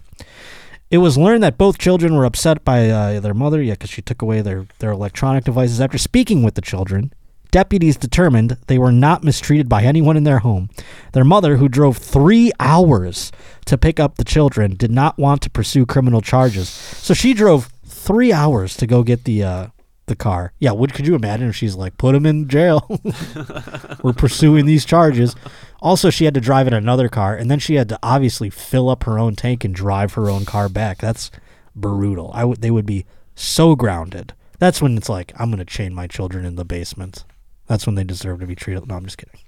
It 0.90 1.00
was 1.00 1.18
learned 1.18 1.42
that 1.44 1.58
both 1.58 1.80
children 1.80 2.16
were 2.16 2.24
upset 2.26 2.64
by 2.64 2.90
uh, 2.90 3.20
their 3.20 3.34
mother, 3.34 3.62
yeah, 3.62 3.74
because 3.74 3.90
she 3.90 4.02
took 4.04 4.22
away 4.22 4.42
their, 4.42 4.68
their 4.78 4.92
electronic 4.92 5.44
devices. 5.44 5.82
After 5.82 5.98
speaking 5.98 6.44
with 6.44 6.54
the 6.54 6.62
children, 6.62 7.12
deputies 7.54 7.96
determined 7.96 8.58
they 8.66 8.80
were 8.80 8.92
not 8.92 9.24
mistreated 9.24 9.70
by 9.70 9.84
anyone 9.84 10.18
in 10.18 10.24
their 10.24 10.40
home. 10.40 10.70
Their 11.14 11.24
mother, 11.24 11.58
who 11.58 11.70
drove 11.70 11.98
three 11.98 12.52
hours 12.60 13.32
to 13.66 13.78
pick 13.78 14.00
up 14.00 14.16
the 14.16 14.24
children, 14.24 14.76
did 14.76 14.90
not 14.90 15.20
want 15.20 15.44
to 15.44 15.52
pursue 15.52 15.86
criminal 15.86 16.20
charges. 16.20 16.68
So 16.68 17.14
she 17.14 17.36
drove 17.36 17.72
three 17.86 18.34
hours 18.34 18.76
to 18.78 18.88
go 18.88 19.04
get 19.04 19.26
the 19.26 19.44
uh, 19.44 19.68
the 20.08 20.16
car. 20.16 20.52
Yeah, 20.58 20.72
what 20.72 20.96
could 20.96 21.06
you 21.06 21.14
imagine 21.14 21.48
if 21.48 21.56
she's 21.56 21.76
like, 21.76 21.98
put 21.98 22.16
him 22.16 22.26
in 22.26 22.50
jail? 22.50 22.88
we're 24.04 24.14
pursuing 24.14 24.66
these 24.66 24.84
charges. 24.84 25.36
Also, 25.80 26.10
she 26.10 26.26
had 26.26 26.34
to 26.34 26.42
drive 26.42 26.66
in 26.66 26.74
another 26.74 27.08
car, 27.08 27.36
and 27.36 27.52
then 27.52 27.60
she 27.60 27.76
had 27.76 27.88
to 27.90 28.00
obviously 28.02 28.50
fill 28.50 28.90
up 28.90 29.04
her 29.04 29.20
own 29.20 29.36
tank 29.36 29.64
and 29.64 29.76
drive 29.76 30.14
her 30.14 30.28
own 30.28 30.44
car 30.44 30.70
back. 30.70 30.98
That's 30.98 31.30
brutal. 31.76 32.32
I 32.34 32.46
would. 32.46 32.62
They 32.62 32.72
would 32.72 32.88
be 32.88 33.06
so 33.36 33.76
grounded. 33.76 34.34
That's 34.58 34.82
when 34.82 34.98
it's 34.98 35.10
like, 35.10 35.34
I'm 35.40 35.52
gonna 35.52 35.66
chain 35.66 35.94
my 35.94 36.08
children 36.08 36.46
in 36.46 36.56
the 36.56 36.66
basement. 36.66 37.26
That's 37.74 37.88
when 37.88 37.96
they 37.96 38.04
deserve 38.04 38.40
to 38.42 38.46
be 38.46 38.54
treated. 38.54 38.88
No, 38.88 38.96
I'm 38.96 39.04
just 39.04 39.18
kidding. 39.18 39.40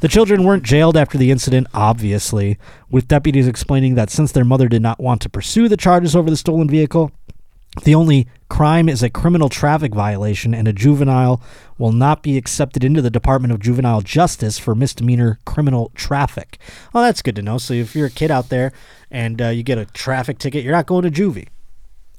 The 0.00 0.06
children 0.06 0.44
weren't 0.44 0.62
jailed 0.62 0.96
after 0.96 1.18
the 1.18 1.32
incident, 1.32 1.66
obviously, 1.74 2.56
with 2.88 3.08
deputies 3.08 3.48
explaining 3.48 3.96
that 3.96 4.10
since 4.10 4.30
their 4.30 4.44
mother 4.44 4.68
did 4.68 4.80
not 4.80 5.00
want 5.00 5.20
to 5.22 5.28
pursue 5.28 5.68
the 5.68 5.76
charges 5.76 6.14
over 6.14 6.30
the 6.30 6.36
stolen 6.36 6.68
vehicle, 6.68 7.10
the 7.82 7.96
only 7.96 8.28
crime 8.48 8.88
is 8.88 9.02
a 9.02 9.10
criminal 9.10 9.48
traffic 9.48 9.92
violation, 9.92 10.54
and 10.54 10.68
a 10.68 10.72
juvenile 10.72 11.42
will 11.78 11.90
not 11.90 12.22
be 12.22 12.36
accepted 12.36 12.84
into 12.84 13.02
the 13.02 13.10
Department 13.10 13.52
of 13.52 13.58
Juvenile 13.58 14.02
Justice 14.02 14.56
for 14.56 14.76
misdemeanor 14.76 15.40
criminal 15.44 15.90
traffic. 15.96 16.58
Well, 16.92 17.02
that's 17.02 17.22
good 17.22 17.34
to 17.34 17.42
know. 17.42 17.58
So 17.58 17.74
if 17.74 17.96
you're 17.96 18.06
a 18.06 18.10
kid 18.10 18.30
out 18.30 18.50
there 18.50 18.72
and 19.10 19.42
uh, 19.42 19.48
you 19.48 19.64
get 19.64 19.78
a 19.78 19.86
traffic 19.86 20.38
ticket, 20.38 20.62
you're 20.62 20.70
not 20.70 20.86
going 20.86 21.02
to 21.02 21.10
juvie. 21.10 21.48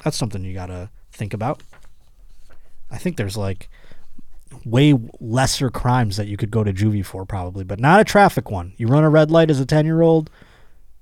That's 0.04 0.18
something 0.18 0.44
you 0.44 0.54
got 0.54 0.66
to 0.66 0.90
think 1.14 1.34
about. 1.34 1.64
I 2.92 2.98
think 2.98 3.16
there's 3.16 3.38
like 3.38 3.70
way 4.66 4.94
lesser 5.20 5.70
crimes 5.70 6.18
that 6.18 6.28
you 6.28 6.38
could 6.38 6.52
go 6.52 6.64
to 6.64 6.74
juvie 6.74 7.06
for, 7.06 7.26
probably, 7.26 7.64
but 7.64 7.80
not 7.80 8.00
a 8.00 8.04
traffic 8.04 8.50
one. 8.50 8.74
You 8.78 8.88
run 8.88 9.04
a 9.04 9.10
red 9.10 9.32
light 9.32 9.50
as 9.50 9.60
a 9.60 9.66
10 9.66 9.86
year 9.86 10.02
old, 10.02 10.30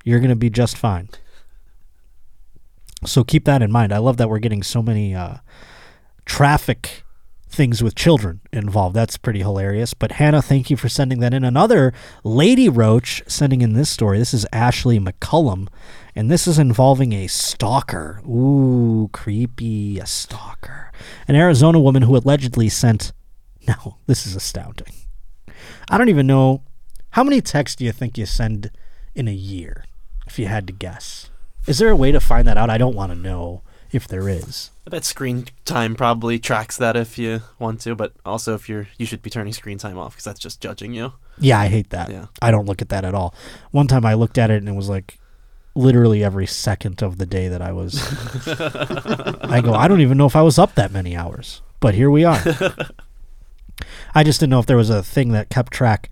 you're 0.04 0.20
going 0.20 0.30
to 0.30 0.36
be 0.36 0.50
just 0.50 0.78
fine. 0.78 1.10
So 3.06 3.24
keep 3.24 3.45
that 3.45 3.62
in 3.62 3.72
mind. 3.72 3.93
I 3.93 4.00
love 4.00 4.18
that 4.18 4.30
we're 4.30 4.39
getting 4.39 4.64
so 4.64 4.82
many 4.82 5.14
uh, 5.14 5.38
traffic 6.26 7.04
things 7.50 7.82
with 7.82 7.95
children 7.95 8.41
involved. 8.52 8.95
That's 8.95 9.18
pretty 9.18 9.39
hilarious. 9.39 9.93
But 9.93 10.14
Hannah, 10.14 10.41
thank 10.41 10.70
you 10.70 10.78
for 10.78 10.89
sending 10.89 11.20
that 11.20 11.34
in. 11.34 11.43
Another 11.43 11.93
Lady 12.24 12.70
Roach 12.70 13.24
sending 13.28 13.62
in 13.62 13.74
this 13.74 13.89
story. 13.89 14.18
This 14.18 14.34
is 14.34 14.45
Ashley 14.52 15.00
McCullum, 15.00 15.68
and 16.16 16.30
this 16.30 16.48
is 16.48 16.60
involving 16.60 17.14
a 17.14 17.28
stalker. 17.28 18.22
Ooh, 18.28 19.10
creepy, 19.14 20.00
a 20.00 20.06
stalker. 20.06 20.91
An 21.28 21.36
Arizona 21.36 21.80
woman 21.80 22.04
who 22.04 22.16
allegedly 22.16 22.70
sent. 22.70 23.12
No, 23.86 23.97
this 24.05 24.26
is 24.26 24.36
astounding. 24.36 24.93
I 25.89 25.97
don't 25.97 26.09
even 26.09 26.28
know. 26.28 26.63
How 27.11 27.24
many 27.24 27.41
texts 27.41 27.76
do 27.76 27.84
you 27.86 27.91
think 27.91 28.18
you 28.18 28.26
send 28.26 28.72
in 29.15 29.28
a 29.28 29.34
year, 29.34 29.86
if 30.26 30.39
you 30.39 30.45
had 30.45 30.68
to 30.68 30.74
guess? 30.74 31.30
Is 31.65 31.80
there 31.80 31.89
a 31.89 31.95
way 31.95 32.11
to 32.11 32.20
find 32.20 32.47
that 32.47 32.57
out? 32.57 32.70
I 32.70 32.78
don't 32.78 32.95
want 32.95 33.11
to 33.11 33.18
know 33.18 33.63
if 33.91 34.07
there 34.07 34.30
is. 34.30 34.72
I 34.86 34.89
bet 34.89 35.03
screen 35.03 35.47
time 35.65 35.95
probably 35.95 36.39
tracks 36.39 36.78
that 36.78 36.95
if 36.95 37.18
you 37.18 37.41
want 37.59 37.82
to, 37.82 37.95
but 37.95 38.13
also 38.26 38.53
if 38.53 38.70
you're, 38.70 38.88
you 38.97 39.05
should 39.05 39.22
be 39.22 39.30
turning 39.30 39.53
screen 39.53 39.78
time 39.78 39.97
off 39.97 40.13
because 40.13 40.26
that's 40.26 40.39
just 40.39 40.61
judging 40.61 40.93
you. 40.93 41.13
Yeah, 41.39 41.59
I 41.59 41.68
hate 41.68 41.89
that. 41.89 42.09
Yeah. 42.09 42.28
I 42.41 42.51
don't 42.51 42.65
look 42.65 42.82
at 42.82 42.89
that 42.89 43.03
at 43.03 43.13
all. 43.13 43.34
One 43.72 43.88
time 43.88 44.05
I 44.05 44.13
looked 44.13 44.38
at 44.38 44.49
it 44.49 44.57
and 44.57 44.70
it 44.70 44.76
was 44.76 44.89
like 44.89 45.20
literally 45.76 46.24
every 46.24 46.47
second 46.47 47.03
of 47.03 47.18
the 47.18 47.26
day 47.26 47.47
that 47.47 47.61
I 47.61 47.72
was. 47.72 48.01
I 48.47 49.61
go, 49.61 49.74
I 49.74 49.88
don't 49.88 50.01
even 50.01 50.18
know 50.18 50.26
if 50.26 50.36
I 50.36 50.41
was 50.41 50.57
up 50.57 50.76
that 50.76 50.91
many 50.91 51.15
hours, 51.15 51.61
but 51.80 51.93
here 51.93 52.09
we 52.09 52.24
are. 52.24 52.41
I 54.15 54.23
just 54.23 54.39
didn't 54.39 54.51
know 54.51 54.59
if 54.59 54.65
there 54.65 54.78
was 54.78 54.89
a 54.89 55.03
thing 55.03 55.32
that 55.32 55.49
kept 55.49 55.73
track, 55.73 56.09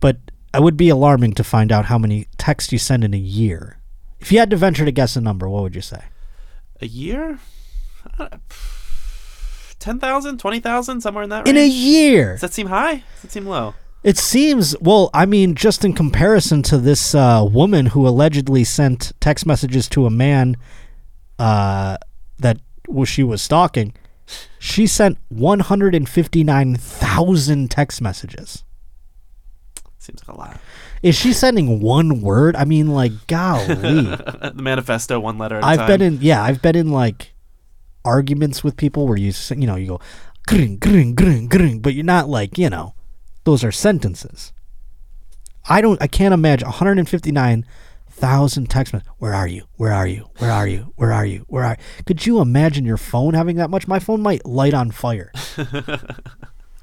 but 0.00 0.18
it 0.54 0.62
would 0.62 0.76
be 0.76 0.88
alarming 0.88 1.32
to 1.34 1.44
find 1.44 1.72
out 1.72 1.86
how 1.86 1.98
many 1.98 2.26
texts 2.38 2.72
you 2.72 2.78
send 2.78 3.04
in 3.04 3.14
a 3.14 3.18
year. 3.18 3.78
If 4.20 4.30
you 4.30 4.38
had 4.38 4.50
to 4.50 4.56
venture 4.56 4.84
to 4.84 4.92
guess 4.92 5.16
a 5.16 5.20
number, 5.20 5.48
what 5.48 5.62
would 5.62 5.74
you 5.74 5.80
say? 5.80 6.04
A 6.80 6.86
year? 6.86 7.38
Uh, 8.18 8.28
10,000, 9.78 10.38
20,000, 10.38 11.00
somewhere 11.00 11.24
in 11.24 11.30
that 11.30 11.46
range? 11.46 11.48
In 11.48 11.56
a 11.56 11.66
year. 11.66 12.32
Does 12.32 12.42
that 12.42 12.52
seem 12.52 12.68
high? 12.68 12.96
Does 12.96 13.22
that 13.22 13.32
seem 13.32 13.46
low? 13.46 13.74
It 14.04 14.18
seems 14.18 14.76
well. 14.80 15.10
I 15.14 15.26
mean, 15.26 15.54
just 15.54 15.84
in 15.84 15.92
comparison 15.92 16.62
to 16.64 16.78
this 16.78 17.14
uh, 17.14 17.46
woman 17.48 17.86
who 17.86 18.06
allegedly 18.06 18.64
sent 18.64 19.12
text 19.20 19.46
messages 19.46 19.88
to 19.90 20.06
a 20.06 20.10
man 20.10 20.56
uh, 21.38 21.98
that 22.38 22.58
well, 22.88 23.04
she 23.04 23.22
was 23.22 23.42
stalking, 23.42 23.94
she 24.58 24.86
sent 24.86 25.18
one 25.28 25.60
hundred 25.60 25.94
and 25.94 26.08
fifty 26.08 26.44
nine 26.44 26.76
thousand 26.76 27.70
text 27.70 28.00
messages. 28.00 28.64
Seems 29.98 30.26
like 30.26 30.36
a 30.36 30.38
lot. 30.38 30.60
Is 31.02 31.16
she 31.16 31.32
sending 31.32 31.80
one 31.80 32.20
word? 32.20 32.56
I 32.56 32.64
mean, 32.64 32.88
like, 32.88 33.12
golly. 33.28 33.74
the 33.74 34.52
manifesto, 34.56 35.18
one 35.20 35.38
letter 35.38 35.56
at 35.56 35.62
a 35.62 35.66
I've 35.66 35.78
time. 35.78 35.88
been 35.88 36.02
in, 36.02 36.18
yeah, 36.20 36.42
I've 36.42 36.60
been 36.62 36.76
in 36.76 36.90
like 36.90 37.34
arguments 38.04 38.64
with 38.64 38.76
people 38.76 39.06
where 39.06 39.16
you, 39.16 39.32
you 39.50 39.66
know, 39.66 39.76
you 39.76 39.86
go, 39.86 40.00
gring, 40.46 40.78
gring, 40.78 41.14
gring, 41.14 41.48
gring, 41.48 41.80
but 41.80 41.94
you're 41.94 42.04
not 42.04 42.28
like, 42.28 42.58
you 42.58 42.70
know, 42.70 42.94
those 43.44 43.62
are 43.62 43.72
sentences. 43.72 44.52
I 45.68 45.80
don't, 45.80 46.02
I 46.02 46.08
can't 46.08 46.34
imagine 46.34 46.68
159,000 48.22 48.70
text 48.70 48.92
messages. 48.92 49.12
Where 49.18 49.34
are 49.34 49.48
you? 49.48 49.64
Where 49.76 49.92
are 49.92 50.06
you? 50.06 50.30
Where 50.38 50.52
are 50.52 50.66
you? 50.66 50.92
Where 50.96 51.12
are 51.12 51.26
you? 51.26 51.44
Where 51.48 51.64
are 51.64 51.76
Could 52.06 52.24
you 52.24 52.40
imagine 52.40 52.84
your 52.84 52.96
phone 52.96 53.34
having 53.34 53.56
that 53.56 53.68
much? 53.70 53.88
My 53.88 53.98
phone 53.98 54.22
might 54.22 54.46
light 54.46 54.74
on 54.74 54.90
fire. 54.90 55.32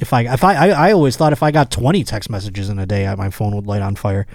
If 0.01 0.13
I, 0.13 0.33
if 0.33 0.45
I, 0.45 0.53
I, 0.53 0.67
I 0.69 0.91
always 0.93 1.17
thought 1.17 1.33
if 1.33 1.43
I 1.43 1.51
got 1.51 1.71
20 1.71 2.05
text 2.05 2.29
messages 2.29 2.69
in 2.69 2.79
a 2.79 2.85
day, 2.85 3.13
my 3.17 3.29
phone 3.29 3.53
would 3.53 3.67
light 3.67 3.81
on 3.81 3.97
fire. 3.97 4.25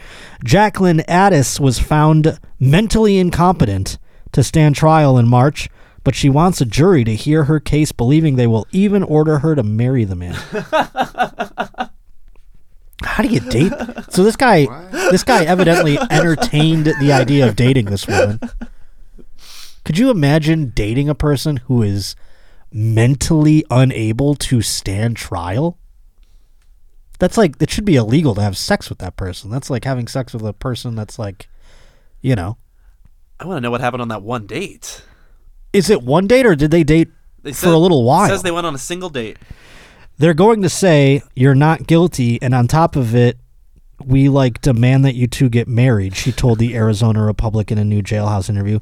Jacqueline 0.44 1.00
Ades 1.08 1.58
was 1.58 1.78
found 1.78 2.38
mentally 2.60 3.16
incompetent 3.16 3.96
to 4.32 4.44
stand 4.44 4.76
trial 4.76 5.16
in 5.16 5.26
March, 5.26 5.70
but 6.04 6.14
she 6.14 6.28
wants 6.28 6.60
a 6.60 6.66
jury 6.66 7.02
to 7.04 7.14
hear 7.14 7.44
her 7.44 7.60
case, 7.60 7.92
believing 7.92 8.36
they 8.36 8.46
will 8.46 8.66
even 8.72 9.02
order 9.02 9.38
her 9.38 9.54
to 9.54 9.62
marry 9.62 10.04
the 10.04 10.14
man. 10.14 10.36
How 13.02 13.22
do 13.22 13.28
you 13.28 13.40
date? 13.40 13.72
So 14.10 14.22
this 14.22 14.36
guy, 14.36 14.66
this 15.10 15.24
guy 15.24 15.44
evidently 15.44 15.98
entertained 16.10 16.86
the 17.00 17.12
idea 17.12 17.46
of 17.46 17.56
dating 17.56 17.86
this 17.86 18.06
woman. 18.06 18.40
Could 19.84 19.98
you 19.98 20.10
imagine 20.10 20.70
dating 20.74 21.08
a 21.08 21.14
person 21.14 21.58
who 21.58 21.82
is 21.82 22.14
mentally 22.72 23.64
unable 23.70 24.34
to 24.36 24.62
stand 24.62 25.16
trial? 25.16 25.78
That's 27.18 27.36
like 27.36 27.60
it 27.60 27.70
should 27.70 27.84
be 27.84 27.96
illegal 27.96 28.34
to 28.34 28.42
have 28.42 28.56
sex 28.56 28.88
with 28.88 28.98
that 28.98 29.16
person. 29.16 29.50
That's 29.50 29.70
like 29.70 29.84
having 29.84 30.08
sex 30.08 30.32
with 30.32 30.42
a 30.42 30.52
person 30.52 30.94
that's 30.94 31.18
like, 31.18 31.48
you 32.20 32.34
know, 32.34 32.56
I 33.38 33.46
want 33.46 33.58
to 33.58 33.60
know 33.60 33.70
what 33.70 33.80
happened 33.80 34.02
on 34.02 34.08
that 34.08 34.22
one 34.22 34.46
date. 34.46 35.02
is 35.72 35.90
it 35.90 36.02
one 36.02 36.26
date 36.26 36.46
or 36.46 36.54
did 36.54 36.70
they 36.70 36.84
date 36.84 37.08
They 37.42 37.52
for 37.52 37.68
a 37.68 37.76
little 37.78 38.04
while? 38.04 38.28
says 38.28 38.42
they 38.42 38.50
went 38.50 38.66
on 38.66 38.74
a 38.74 38.78
single 38.78 39.10
date. 39.10 39.36
They're 40.16 40.34
going 40.34 40.62
to 40.62 40.68
say 40.68 41.22
you're 41.34 41.54
not 41.54 41.86
guilty, 41.86 42.40
and 42.40 42.54
on 42.54 42.68
top 42.68 42.94
of 42.96 43.14
it, 43.14 43.38
we 44.04 44.28
like 44.28 44.60
demand 44.60 45.04
that 45.04 45.14
you 45.14 45.26
two 45.26 45.48
get 45.48 45.66
married. 45.66 46.16
She 46.16 46.32
told 46.32 46.58
the 46.58 46.76
Arizona 46.76 47.24
Republic 47.24 47.72
in 47.72 47.78
a 47.78 47.84
new 47.84 48.02
jailhouse 48.02 48.48
interview. 48.48 48.80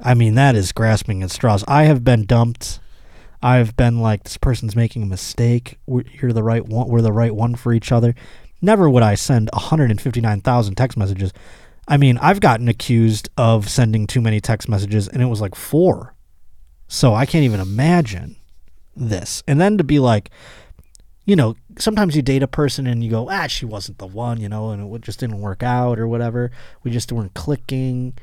I 0.00 0.14
mean, 0.14 0.34
that 0.36 0.54
is 0.54 0.72
grasping 0.72 1.22
at 1.22 1.30
straws. 1.30 1.64
I 1.66 1.84
have 1.84 2.04
been 2.04 2.24
dumped. 2.24 2.80
I've 3.42 3.76
been 3.76 4.00
like, 4.00 4.24
this 4.24 4.36
person's 4.36 4.76
making 4.76 5.02
a 5.02 5.06
mistake. 5.06 5.78
We're, 5.86 6.04
you're 6.12 6.32
the 6.32 6.42
right 6.42 6.64
one. 6.64 6.88
We're 6.88 7.02
the 7.02 7.12
right 7.12 7.34
one 7.34 7.54
for 7.54 7.72
each 7.72 7.90
other. 7.90 8.14
Never 8.60 8.90
would 8.90 9.02
I 9.02 9.14
send 9.14 9.50
159,000 9.52 10.74
text 10.74 10.96
messages. 10.96 11.32
I 11.86 11.96
mean, 11.96 12.18
I've 12.18 12.40
gotten 12.40 12.68
accused 12.68 13.28
of 13.36 13.68
sending 13.68 14.06
too 14.06 14.20
many 14.20 14.40
text 14.40 14.68
messages, 14.68 15.08
and 15.08 15.22
it 15.22 15.26
was 15.26 15.40
like 15.40 15.54
four. 15.54 16.14
So 16.88 17.14
I 17.14 17.26
can't 17.26 17.44
even 17.44 17.60
imagine 17.60 18.36
this. 18.96 19.42
And 19.46 19.60
then 19.60 19.78
to 19.78 19.84
be 19.84 19.98
like, 19.98 20.30
you 21.28 21.36
know, 21.36 21.54
sometimes 21.78 22.16
you 22.16 22.22
date 22.22 22.42
a 22.42 22.48
person 22.48 22.86
and 22.86 23.04
you 23.04 23.10
go, 23.10 23.28
ah, 23.28 23.46
she 23.46 23.66
wasn't 23.66 23.98
the 23.98 24.06
one, 24.06 24.40
you 24.40 24.48
know, 24.48 24.70
and 24.70 24.94
it 24.94 25.02
just 25.02 25.20
didn't 25.20 25.42
work 25.42 25.62
out 25.62 25.98
or 25.98 26.08
whatever. 26.08 26.50
We 26.82 26.90
just 26.90 27.12
weren't 27.12 27.34
clicking. 27.34 28.14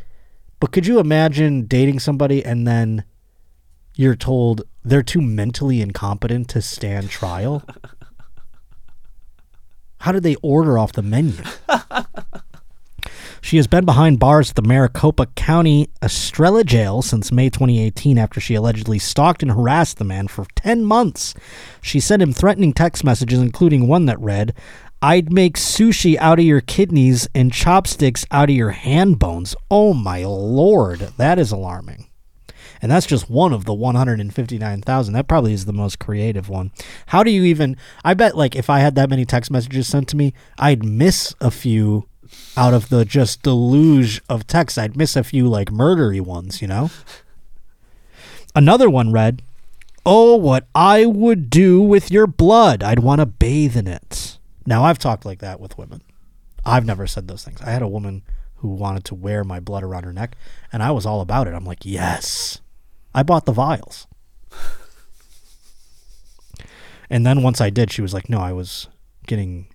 But 0.59 0.71
could 0.71 0.87
you 0.87 0.99
imagine 0.99 1.67
dating 1.67 1.99
somebody 1.99 2.43
and 2.43 2.65
then 2.65 3.03
you're 3.93 4.15
told 4.15 4.63
they're 4.83 5.03
too 5.03 5.21
mentally 5.21 5.81
incompetent 5.81 6.49
to 6.49 6.63
stand 6.63 7.11
trial? 7.11 7.61
How 9.99 10.11
did 10.11 10.23
they 10.23 10.35
order 10.41 10.79
off 10.79 10.93
the 10.93 11.03
menu? 11.03 11.43
She 13.45 13.57
has 13.57 13.67
been 13.67 13.85
behind 13.85 14.17
bars 14.17 14.49
at 14.49 14.55
the 14.55 14.63
Maricopa 14.63 15.27
County 15.35 15.87
Estrella 16.01 16.63
Jail 16.63 17.03
since 17.03 17.31
May 17.31 17.51
2018 17.51 18.17
after 18.17 18.39
she 18.39 18.55
allegedly 18.55 18.97
stalked 18.97 19.43
and 19.43 19.51
harassed 19.51 19.99
the 19.99 20.03
man 20.03 20.27
for 20.27 20.47
10 20.55 20.83
months. 20.83 21.35
She 21.79 21.99
sent 21.99 22.23
him 22.23 22.33
threatening 22.33 22.73
text 22.73 23.03
messages, 23.03 23.39
including 23.39 23.87
one 23.87 24.07
that 24.07 24.19
read, 24.19 24.55
I'd 24.99 25.31
make 25.31 25.57
sushi 25.57 26.17
out 26.17 26.39
of 26.39 26.45
your 26.45 26.59
kidneys 26.59 27.29
and 27.35 27.53
chopsticks 27.53 28.25
out 28.31 28.49
of 28.49 28.55
your 28.55 28.71
hand 28.71 29.19
bones. 29.19 29.55
Oh 29.69 29.93
my 29.93 30.23
lord, 30.25 31.11
that 31.17 31.37
is 31.37 31.51
alarming. 31.51 32.07
And 32.81 32.91
that's 32.91 33.05
just 33.05 33.29
one 33.29 33.53
of 33.53 33.65
the 33.65 33.75
159,000. 33.75 35.13
That 35.13 35.27
probably 35.27 35.53
is 35.53 35.65
the 35.65 35.71
most 35.71 35.99
creative 35.99 36.49
one. 36.49 36.71
How 37.05 37.21
do 37.21 37.29
you 37.29 37.43
even 37.43 37.77
I 38.03 38.15
bet 38.15 38.35
like 38.35 38.55
if 38.55 38.71
I 38.71 38.79
had 38.79 38.95
that 38.95 39.11
many 39.11 39.23
text 39.23 39.51
messages 39.51 39.87
sent 39.87 40.07
to 40.09 40.17
me, 40.17 40.33
I'd 40.57 40.83
miss 40.83 41.35
a 41.39 41.51
few 41.51 42.09
out 42.57 42.73
of 42.73 42.89
the 42.89 43.05
just 43.05 43.43
deluge 43.43 44.21
of 44.29 44.47
text. 44.47 44.77
I'd 44.77 44.97
miss 44.97 45.15
a 45.15 45.23
few 45.23 45.47
like 45.47 45.69
murdery 45.69 46.21
ones, 46.21 46.61
you 46.61 46.67
know? 46.67 46.89
Another 48.55 48.89
one 48.89 49.11
read, 49.11 49.41
"Oh, 50.05 50.35
what 50.35 50.67
I 50.73 51.05
would 51.05 51.49
do 51.49 51.81
with 51.81 52.11
your 52.11 52.27
blood. 52.27 52.83
I'd 52.83 52.99
want 52.99 53.19
to 53.19 53.25
bathe 53.25 53.75
in 53.75 53.87
it." 53.87 54.37
Now, 54.65 54.85
I've 54.85 54.99
talked 54.99 55.25
like 55.25 55.39
that 55.39 55.59
with 55.59 55.77
women. 55.77 56.01
I've 56.65 56.85
never 56.85 57.05
said 57.05 57.27
those 57.27 57.43
things. 57.43 57.61
I 57.61 57.71
had 57.71 57.81
a 57.81 57.87
woman 57.87 58.23
who 58.55 58.69
wanted 58.69 59.03
to 59.05 59.15
wear 59.15 59.43
my 59.43 59.59
blood 59.59 59.83
around 59.83 60.03
her 60.03 60.13
neck, 60.13 60.35
and 60.71 60.81
I 60.81 60.91
was 60.91 61.05
all 61.05 61.21
about 61.21 61.47
it. 61.47 61.53
I'm 61.53 61.65
like, 61.65 61.85
"Yes." 61.85 62.59
I 63.13 63.23
bought 63.23 63.45
the 63.45 63.51
vials. 63.51 64.07
And 67.09 67.25
then 67.25 67.43
once 67.43 67.61
I 67.61 67.69
did, 67.69 67.91
she 67.91 68.01
was 68.01 68.13
like, 68.13 68.29
"No, 68.29 68.39
I 68.39 68.51
was 68.51 68.87
getting 69.27 69.67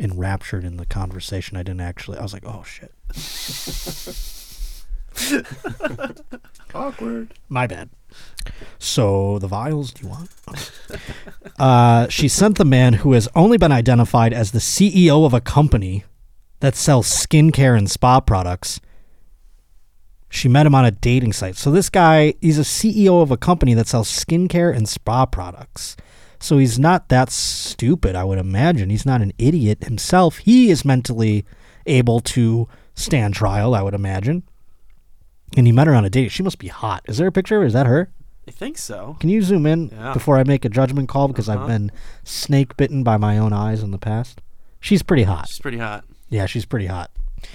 enraptured 0.00 0.64
in 0.64 0.76
the 0.76 0.86
conversation. 0.86 1.56
I 1.56 1.62
didn't 1.62 1.82
actually. 1.82 2.18
I 2.18 2.22
was 2.22 2.32
like, 2.32 2.44
oh 2.46 2.64
shit. 2.64 2.92
Awkward. 6.74 7.34
My 7.48 7.66
bad. 7.66 7.90
So 8.78 9.38
the 9.38 9.46
vials, 9.46 9.92
do 9.92 10.04
you 10.04 10.08
want? 10.08 10.30
uh, 11.58 12.08
she 12.08 12.28
sent 12.28 12.58
the 12.58 12.64
man 12.64 12.94
who 12.94 13.12
has 13.12 13.28
only 13.34 13.58
been 13.58 13.72
identified 13.72 14.32
as 14.32 14.52
the 14.52 14.58
CEO 14.58 15.26
of 15.26 15.34
a 15.34 15.40
company 15.40 16.04
that 16.60 16.74
sells 16.74 17.08
skincare 17.08 17.76
and 17.76 17.90
spa 17.90 18.20
products. 18.20 18.80
She 20.28 20.48
met 20.48 20.66
him 20.66 20.74
on 20.74 20.84
a 20.84 20.90
dating 20.92 21.32
site. 21.32 21.56
So 21.56 21.70
this 21.70 21.90
guy, 21.90 22.34
he's 22.40 22.58
a 22.58 22.62
CEO 22.62 23.20
of 23.20 23.30
a 23.30 23.36
company 23.36 23.74
that 23.74 23.88
sells 23.88 24.08
skincare 24.08 24.74
and 24.74 24.88
spa 24.88 25.26
products. 25.26 25.96
So 26.40 26.56
he's 26.58 26.78
not 26.78 27.08
that 27.10 27.30
stupid, 27.30 28.16
I 28.16 28.24
would 28.24 28.38
imagine. 28.38 28.88
He's 28.90 29.04
not 29.06 29.20
an 29.20 29.32
idiot 29.38 29.84
himself. 29.84 30.38
He 30.38 30.70
is 30.70 30.84
mentally 30.84 31.44
able 31.86 32.20
to 32.20 32.66
stand 32.94 33.34
trial, 33.34 33.74
I 33.74 33.82
would 33.82 33.92
imagine. 33.94 34.42
And 35.56 35.66
he 35.66 35.72
met 35.72 35.86
her 35.86 35.94
on 35.94 36.04
a 36.04 36.10
date. 36.10 36.30
She 36.30 36.42
must 36.42 36.58
be 36.58 36.68
hot. 36.68 37.02
Is 37.06 37.18
there 37.18 37.26
a 37.26 37.32
picture? 37.32 37.62
Is 37.62 37.72
that 37.74 37.86
her? 37.86 38.10
I 38.48 38.52
think 38.52 38.78
so. 38.78 39.16
Can 39.20 39.28
you 39.28 39.42
zoom 39.42 39.66
in 39.66 39.88
Yeah. 39.92 40.12
before 40.14 40.38
I 40.38 40.44
make 40.44 40.64
a 40.64 40.68
judgment 40.70 41.08
call 41.08 41.28
because 41.28 41.48
I've 41.48 41.58
Uh-huh. 41.58 41.66
been 41.68 41.90
snake 42.24 42.76
bitten 42.76 43.02
by 43.04 43.16
my 43.18 43.36
own 43.36 43.52
eyes 43.52 43.82
in 43.82 43.90
the 43.90 43.98
past? 43.98 44.40
She's 44.80 45.02
pretty 45.02 45.24
hot. 45.24 45.46
She's 45.48 45.58
pretty 45.58 45.78
hot. 45.78 46.04
Yeah, 46.30 46.46
she's 46.46 46.64
pretty 46.64 46.86
hot. 46.86 47.10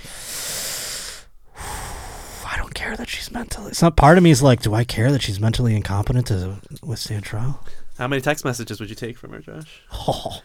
I 1.58 2.58
don't 2.58 2.74
care 2.74 2.96
that 2.96 3.10
she's 3.10 3.32
mentally. 3.32 3.74
Some 3.74 3.94
part 3.94 4.18
of 4.18 4.24
me 4.24 4.30
is 4.32 4.44
like, 4.44 4.62
do 4.62 4.74
I 4.74 4.84
care 4.84 5.12
that 5.12 5.22
she's 5.22 5.40
mentally 5.40 5.76
incompetent 5.76 6.28
to 6.28 6.58
withstand 6.84 7.24
trial? 7.24 7.64
How 7.98 8.08
many 8.08 8.22
text 8.22 8.44
messages 8.46 8.80
would 8.80 8.90
you 8.90 8.96
take 8.96 9.18
from 9.18 9.32
her, 9.32 9.40
Josh? 9.40 9.82
Oh, 10.08 10.42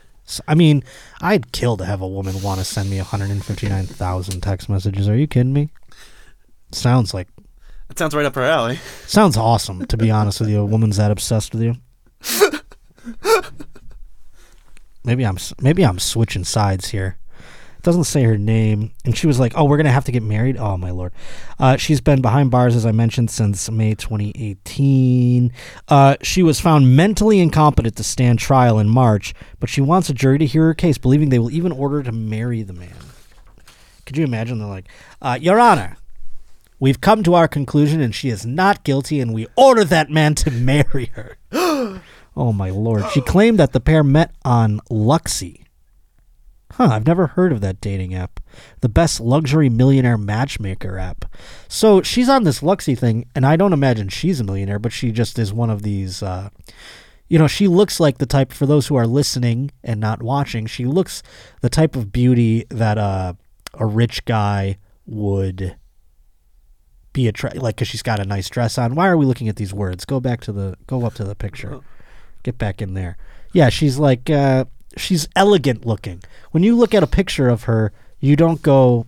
I 0.46 0.54
mean, 0.54 0.84
I'd 1.20 1.50
kill 1.50 1.76
to 1.78 1.84
have 1.84 2.00
a 2.00 2.06
woman 2.06 2.40
want 2.40 2.60
to 2.60 2.64
send 2.64 2.88
me 2.88 2.98
159,000 2.98 4.40
text 4.40 4.68
messages. 4.68 5.08
Are 5.08 5.16
you 5.16 5.26
kidding 5.26 5.52
me? 5.52 5.70
Sounds 6.70 7.12
like 7.12 7.26
It 7.90 7.98
sounds 7.98 8.14
right 8.14 8.24
up 8.26 8.36
her 8.36 8.42
alley. 8.44 8.78
sounds 9.06 9.36
awesome. 9.36 9.86
To 9.86 9.96
be 9.96 10.08
honest 10.10 10.38
with 10.38 10.48
you, 10.50 10.60
a 10.60 10.64
woman's 10.64 10.98
that 10.98 11.10
obsessed 11.10 11.52
with 11.52 11.62
you. 11.62 11.74
Maybe 15.04 15.24
I'm 15.24 15.38
maybe 15.60 15.82
I'm 15.84 15.98
switching 15.98 16.44
sides 16.44 16.90
here. 16.90 17.16
Doesn't 17.82 18.04
say 18.04 18.24
her 18.24 18.36
name, 18.36 18.92
and 19.04 19.16
she 19.16 19.26
was 19.26 19.40
like, 19.40 19.52
"Oh, 19.56 19.64
we're 19.64 19.78
gonna 19.78 19.90
have 19.90 20.04
to 20.04 20.12
get 20.12 20.22
married." 20.22 20.56
Oh 20.58 20.76
my 20.76 20.90
lord, 20.90 21.12
uh, 21.58 21.76
she's 21.76 22.00
been 22.00 22.20
behind 22.20 22.50
bars 22.50 22.76
as 22.76 22.84
I 22.84 22.92
mentioned 22.92 23.30
since 23.30 23.70
May 23.70 23.94
2018. 23.94 25.50
Uh, 25.88 26.16
she 26.20 26.42
was 26.42 26.60
found 26.60 26.94
mentally 26.94 27.40
incompetent 27.40 27.96
to 27.96 28.04
stand 28.04 28.38
trial 28.38 28.78
in 28.78 28.88
March, 28.88 29.34
but 29.58 29.70
she 29.70 29.80
wants 29.80 30.10
a 30.10 30.14
jury 30.14 30.38
to 30.38 30.46
hear 30.46 30.64
her 30.66 30.74
case, 30.74 30.98
believing 30.98 31.30
they 31.30 31.38
will 31.38 31.50
even 31.50 31.72
order 31.72 32.02
to 32.02 32.12
marry 32.12 32.62
the 32.62 32.74
man. 32.74 32.92
Could 34.04 34.18
you 34.18 34.24
imagine? 34.24 34.58
They're 34.58 34.68
like, 34.68 34.88
uh, 35.22 35.38
"Your 35.40 35.58
Honor, 35.58 35.96
we've 36.78 37.00
come 37.00 37.22
to 37.22 37.34
our 37.34 37.48
conclusion, 37.48 38.02
and 38.02 38.14
she 38.14 38.28
is 38.28 38.44
not 38.44 38.84
guilty, 38.84 39.20
and 39.20 39.32
we 39.32 39.46
order 39.56 39.84
that 39.84 40.10
man 40.10 40.34
to 40.34 40.50
marry 40.50 41.12
her." 41.14 41.38
oh 42.36 42.52
my 42.52 42.68
lord! 42.68 43.04
She 43.12 43.22
claimed 43.22 43.58
that 43.58 43.72
the 43.72 43.80
pair 43.80 44.04
met 44.04 44.34
on 44.44 44.80
Luxy. 44.90 45.64
Huh, 46.72 46.88
I've 46.92 47.06
never 47.06 47.28
heard 47.28 47.52
of 47.52 47.60
that 47.62 47.80
dating 47.80 48.14
app. 48.14 48.40
The 48.80 48.88
best 48.88 49.20
luxury 49.20 49.68
millionaire 49.68 50.16
matchmaker 50.16 50.98
app. 50.98 51.24
So 51.68 52.00
she's 52.02 52.28
on 52.28 52.44
this 52.44 52.60
Luxy 52.60 52.96
thing, 52.96 53.26
and 53.34 53.44
I 53.44 53.56
don't 53.56 53.72
imagine 53.72 54.08
she's 54.08 54.40
a 54.40 54.44
millionaire, 54.44 54.78
but 54.78 54.92
she 54.92 55.10
just 55.10 55.38
is 55.38 55.52
one 55.52 55.68
of 55.68 55.82
these. 55.82 56.22
Uh, 56.22 56.50
you 57.28 57.38
know, 57.38 57.48
she 57.48 57.68
looks 57.68 58.00
like 58.00 58.18
the 58.18 58.26
type, 58.26 58.52
for 58.52 58.66
those 58.66 58.86
who 58.86 58.96
are 58.96 59.06
listening 59.06 59.70
and 59.82 60.00
not 60.00 60.22
watching, 60.22 60.66
she 60.66 60.84
looks 60.84 61.22
the 61.60 61.68
type 61.68 61.96
of 61.96 62.12
beauty 62.12 62.66
that 62.70 62.98
uh, 62.98 63.34
a 63.74 63.86
rich 63.86 64.24
guy 64.24 64.78
would 65.06 65.76
be 67.12 67.26
attracted, 67.26 67.62
like, 67.62 67.76
because 67.76 67.88
she's 67.88 68.02
got 68.02 68.20
a 68.20 68.24
nice 68.24 68.48
dress 68.48 68.78
on. 68.78 68.94
Why 68.94 69.08
are 69.08 69.16
we 69.16 69.26
looking 69.26 69.48
at 69.48 69.56
these 69.56 69.74
words? 69.74 70.04
Go 70.04 70.20
back 70.20 70.40
to 70.42 70.52
the, 70.52 70.76
go 70.86 71.04
up 71.04 71.14
to 71.14 71.24
the 71.24 71.34
picture. 71.34 71.80
Get 72.42 72.58
back 72.58 72.80
in 72.80 72.94
there. 72.94 73.16
Yeah, 73.52 73.68
she's 73.68 73.98
like, 73.98 74.30
uh, 74.30 74.64
she's 74.96 75.28
elegant 75.36 75.86
looking. 75.86 76.22
When 76.50 76.62
you 76.62 76.76
look 76.76 76.94
at 76.94 77.02
a 77.02 77.08
picture 77.08 77.48
of 77.48 77.64
her, 77.64 77.92
you 78.18 78.36
don't 78.36 78.62
go, 78.62 79.06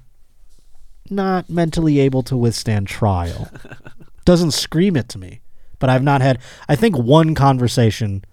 not 1.10 1.50
mentally 1.50 2.00
able 2.00 2.22
to 2.24 2.36
withstand 2.36 2.88
trial. 2.88 3.50
Doesn't 4.24 4.52
scream 4.52 4.96
it 4.96 5.08
to 5.10 5.18
me. 5.18 5.40
But 5.78 5.90
I've 5.90 6.02
not 6.02 6.20
had, 6.20 6.38
I 6.68 6.76
think 6.76 6.96
one 6.96 7.34
conversation 7.34 8.24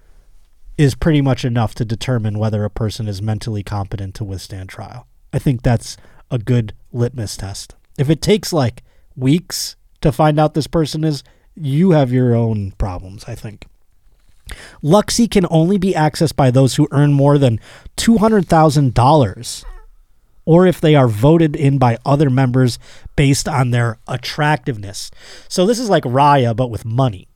is 0.77 0.95
pretty 0.95 1.21
much 1.21 1.43
enough 1.43 1.75
to 1.75 1.83
determine 1.83 2.39
whether 2.39 2.63
a 2.63 2.69
person 2.69 3.07
is 3.07 3.21
mentally 3.21 3.63
competent 3.63 4.15
to 4.15 4.23
withstand 4.23 4.69
trial. 4.69 5.07
I 5.33 5.39
think 5.39 5.61
that's 5.61 5.97
a 6.31 6.37
good 6.37 6.73
litmus 6.91 7.35
test. 7.35 7.75
If 7.97 8.09
it 8.09 8.21
takes 8.21 8.53
like 8.53 8.83
weeks 9.15 9.75
to 10.01 10.11
find 10.11 10.39
out 10.39 10.53
this 10.53 10.67
person 10.67 11.03
is, 11.03 11.23
you 11.55 11.91
have 11.91 12.11
your 12.11 12.33
own 12.33 12.71
problems, 12.77 13.25
I 13.27 13.35
think. 13.35 13.65
Luxy 14.83 15.29
can 15.29 15.45
only 15.49 15.77
be 15.77 15.93
accessed 15.93 16.35
by 16.35 16.51
those 16.51 16.75
who 16.75 16.87
earn 16.91 17.13
more 17.13 17.37
than 17.37 17.59
$200,000 17.97 19.65
or 20.45 20.65
if 20.65 20.81
they 20.81 20.95
are 20.95 21.07
voted 21.07 21.55
in 21.55 21.77
by 21.77 21.95
other 22.05 22.27
members 22.27 22.79
based 23.15 23.47
on 23.47 23.69
their 23.69 23.99
attractiveness. 24.07 25.11
So 25.47 25.67
this 25.67 25.77
is 25.77 25.89
like 25.89 26.03
Raya 26.03 26.55
but 26.55 26.71
with 26.71 26.85
money. 26.85 27.27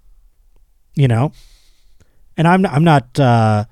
You 0.96 1.08
know? 1.08 1.32
And 2.36 2.48
I'm 2.48 2.66
I'm 2.66 2.84
not 2.84 3.20
uh 3.20 3.66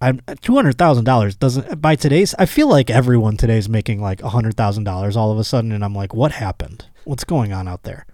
I'm 0.00 0.20
$200,000 0.20 1.38
doesn't 1.38 1.82
by 1.82 1.94
today's 1.94 2.34
I 2.38 2.46
feel 2.46 2.68
like 2.68 2.88
everyone 2.88 3.36
today 3.36 3.58
is 3.58 3.68
making 3.68 4.00
like 4.00 4.20
$100,000 4.20 5.16
all 5.16 5.30
of 5.30 5.38
a 5.38 5.44
sudden 5.44 5.72
and 5.72 5.84
I'm 5.84 5.94
like 5.94 6.14
what 6.14 6.32
happened? 6.32 6.86
What's 7.04 7.24
going 7.24 7.52
on 7.52 7.68
out 7.68 7.82
there? 7.82 8.06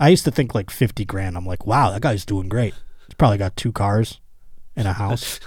I 0.00 0.08
used 0.08 0.24
to 0.24 0.32
think 0.32 0.52
like 0.52 0.70
50 0.70 1.04
grand. 1.04 1.36
I'm 1.36 1.46
like, 1.46 1.64
wow, 1.66 1.90
that 1.90 2.02
guy's 2.02 2.24
doing 2.24 2.48
great. 2.48 2.74
Probably 3.18 3.38
got 3.38 3.56
two 3.56 3.72
cars 3.72 4.20
and 4.76 4.88
a 4.88 4.92
house. 4.94 5.40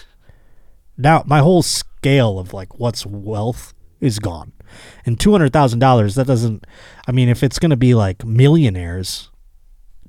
now, 0.98 1.24
my 1.26 1.40
whole 1.40 1.64
scale 1.64 2.38
of 2.38 2.54
like 2.54 2.80
what's 2.80 3.06
wealth 3.06 3.74
is 4.00 4.20
gone. 4.20 4.52
And 5.06 5.18
$200,000, 5.18 6.16
that 6.16 6.28
doesn't, 6.28 6.66
I 7.08 7.12
mean, 7.12 7.30
if 7.30 7.44
it's 7.44 7.60
going 7.60 7.72
to 7.72 7.78
be 7.78 7.94
like 7.94 8.26
millionaires, 8.26 9.30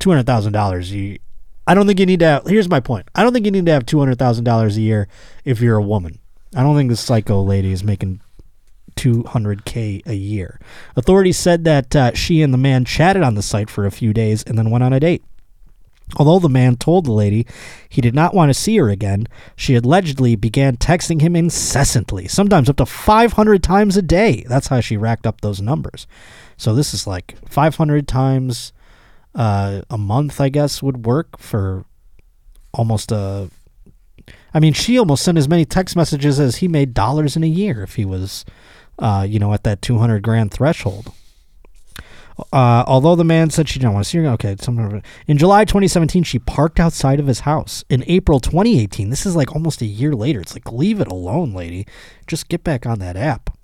$200,000, 0.01 0.91
you, 0.91 1.19
I 1.67 1.75
don't 1.75 1.87
think 1.87 2.01
you 2.01 2.07
need 2.07 2.21
to 2.21 2.27
have, 2.27 2.47
here's 2.47 2.69
my 2.69 2.81
point. 2.81 3.09
I 3.15 3.23
don't 3.23 3.33
think 3.33 3.45
you 3.45 3.53
need 3.53 3.67
to 3.67 3.73
have 3.73 3.87
$200,000 3.87 4.77
a 4.77 4.81
year 4.81 5.09
if 5.45 5.61
you're 5.61 5.77
a 5.77 5.83
woman. 5.83 6.19
I 6.55 6.63
don't 6.63 6.77
think 6.77 6.91
this 6.91 7.01
psycho 7.01 7.43
lady 7.43 7.73
is 7.73 7.83
making 7.83 8.21
200k 8.97 10.07
a 10.07 10.15
year. 10.15 10.61
Authorities 10.97 11.39
said 11.39 11.65
that 11.65 11.97
uh, 11.97 12.13
she 12.15 12.43
and 12.43 12.53
the 12.53 12.59
man 12.59 12.85
chatted 12.85 13.23
on 13.23 13.35
the 13.35 13.43
site 13.43 13.71
for 13.71 13.87
a 13.87 13.91
few 13.91 14.13
days 14.13 14.43
and 14.43 14.59
then 14.59 14.71
went 14.71 14.85
on 14.85 14.93
a 14.93 15.01
date. 15.01 15.25
Although 16.17 16.41
the 16.41 16.49
man 16.49 16.77
told 16.77 17.05
the 17.05 17.13
lady 17.13 17.47
he 17.89 18.01
did 18.01 18.15
not 18.15 18.35
want 18.35 18.51
to 18.51 18.55
see 18.55 18.77
her 18.77 18.91
again, 18.91 19.27
she 19.57 19.75
allegedly 19.75 20.37
began 20.37 20.77
texting 20.77 21.21
him 21.21 21.35
incessantly, 21.35 22.29
sometimes 22.29 22.69
up 22.69 22.77
to 22.77 22.87
500 22.87 23.63
times 23.63 23.97
a 23.97 24.03
day. 24.03 24.45
That's 24.49 24.69
how 24.69 24.81
she 24.81 24.97
racked 24.97 25.27
up 25.27 25.41
those 25.41 25.61
numbers. 25.61 26.07
So 26.57 26.75
this 26.75 26.93
is 26.93 27.07
like 27.07 27.37
500 27.49 28.07
times 28.07 28.73
uh, 29.35 29.83
a 29.89 29.99
month, 29.99 30.41
I 30.41 30.49
guess, 30.49 30.83
would 30.83 31.07
work 31.07 31.39
for 31.39 31.85
almost 32.75 33.11
a 33.13 33.51
I 34.55 34.61
mean, 34.61 34.73
she 34.73 34.99
almost 34.99 35.23
sent 35.23 35.39
as 35.39 35.49
many 35.49 35.65
text 35.65 35.97
messages 35.97 36.39
as 36.39 36.57
he 36.57 36.69
made 36.69 36.95
dollars 36.95 37.37
in 37.37 37.43
a 37.43 37.49
year 37.49 37.83
if 37.83 37.95
he 37.95 38.05
was, 38.05 38.45
uh, 38.99 39.27
you 39.29 39.39
know, 39.39 39.53
at 39.53 39.65
that 39.65 39.83
200 39.83 40.23
grand 40.23 40.51
threshold. 40.51 41.13
Uh, 42.53 42.85
although 42.87 43.15
the 43.15 43.25
man 43.25 43.51
said 43.51 43.69
she 43.69 43.79
didn't 43.79 43.93
want 43.93 44.05
to 44.05 44.11
see 44.11 44.19
her, 44.19 44.27
okay. 44.29 44.57
In 45.27 45.39
July 45.39 45.65
2017, 45.65 46.23
she 46.23 46.39
parked 46.39 46.81
outside 46.81 47.21
of 47.21 47.27
his 47.27 47.41
house. 47.41 47.85
In 47.89 48.05
April 48.07 48.41
2018, 48.41 49.11
this 49.11 49.27
is 49.27 49.37
like 49.37 49.55
almost 49.55 49.83
a 49.83 49.87
year 49.87 50.15
later. 50.15 50.41
It's 50.41 50.55
like, 50.55 50.73
leave 50.73 51.01
it 51.01 51.09
alone, 51.09 51.53
lady. 51.53 51.87
Just 52.27 52.49
get 52.49 52.65
back 52.65 52.87
on 52.87 52.99
that 53.01 53.17
app. 53.17 53.57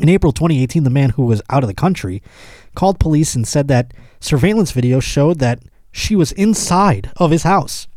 In 0.00 0.08
April 0.08 0.32
2018, 0.32 0.84
the 0.84 0.90
man 0.90 1.10
who 1.10 1.24
was 1.24 1.42
out 1.50 1.64
of 1.64 1.68
the 1.68 1.74
country 1.74 2.22
called 2.74 3.00
police 3.00 3.34
and 3.34 3.46
said 3.46 3.68
that 3.68 3.92
surveillance 4.20 4.70
video 4.70 5.00
showed 5.00 5.40
that 5.40 5.60
she 5.90 6.14
was 6.14 6.32
inside 6.32 7.10
of 7.16 7.30
his 7.30 7.42
house. 7.42 7.88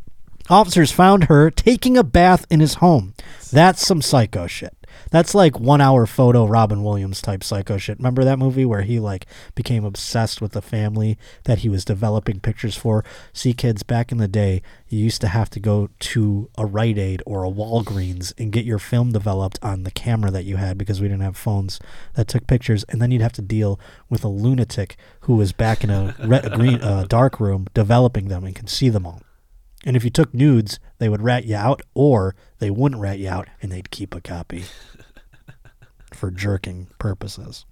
Officers 0.49 0.91
found 0.91 1.25
her 1.25 1.51
taking 1.51 1.97
a 1.97 2.03
bath 2.03 2.45
in 2.49 2.59
his 2.59 2.75
home. 2.75 3.13
That's 3.51 3.85
some 3.85 4.01
psycho 4.01 4.47
shit. 4.47 4.75
That's 5.11 5.35
like 5.35 5.59
one 5.59 5.81
hour 5.81 6.05
photo 6.05 6.45
Robin 6.45 6.83
Williams 6.83 7.21
type 7.21 7.43
psycho 7.43 7.77
shit. 7.77 7.99
Remember 7.99 8.23
that 8.23 8.39
movie 8.39 8.63
where 8.63 8.81
he 8.81 8.97
like 8.97 9.25
became 9.55 9.83
obsessed 9.83 10.41
with 10.41 10.53
the 10.53 10.61
family 10.61 11.17
that 11.43 11.59
he 11.59 11.69
was 11.69 11.83
developing 11.83 12.39
pictures 12.39 12.77
for? 12.77 13.03
See, 13.33 13.53
kids, 13.53 13.83
back 13.83 14.13
in 14.13 14.19
the 14.19 14.29
day, 14.29 14.61
you 14.87 14.99
used 14.99 15.19
to 15.21 15.27
have 15.27 15.49
to 15.51 15.59
go 15.59 15.89
to 15.99 16.49
a 16.57 16.65
Rite 16.65 16.97
Aid 16.97 17.21
or 17.25 17.43
a 17.43 17.51
Walgreens 17.51 18.33
and 18.37 18.53
get 18.53 18.63
your 18.63 18.79
film 18.79 19.11
developed 19.11 19.59
on 19.61 19.83
the 19.83 19.91
camera 19.91 20.31
that 20.31 20.45
you 20.45 20.55
had 20.55 20.77
because 20.77 21.01
we 21.01 21.09
didn't 21.09 21.23
have 21.23 21.35
phones 21.35 21.79
that 22.13 22.29
took 22.29 22.47
pictures, 22.47 22.85
and 22.85 23.01
then 23.01 23.11
you'd 23.11 23.21
have 23.21 23.33
to 23.33 23.41
deal 23.41 23.79
with 24.09 24.23
a 24.23 24.29
lunatic 24.29 24.95
who 25.21 25.35
was 25.35 25.51
back 25.51 25.83
in 25.83 25.89
a, 25.89 26.15
re- 26.25 26.49
green, 26.53 26.81
uh, 26.81 27.05
dark 27.09 27.39
room 27.39 27.67
developing 27.73 28.29
them 28.29 28.45
and 28.45 28.55
could 28.55 28.69
see 28.69 28.87
them 28.87 29.05
all. 29.05 29.21
And 29.85 29.97
if 29.97 30.03
you 30.03 30.09
took 30.09 30.33
nudes, 30.33 30.79
they 30.99 31.09
would 31.09 31.21
rat 31.23 31.45
you 31.45 31.55
out, 31.55 31.81
or 31.93 32.35
they 32.59 32.69
wouldn't 32.69 33.01
rat 33.01 33.19
you 33.19 33.27
out 33.29 33.47
and 33.61 33.71
they'd 33.71 33.89
keep 33.91 34.13
a 34.13 34.21
copy 34.21 34.65
for 36.21 36.29
jerking 36.29 36.87
purposes. 36.99 37.65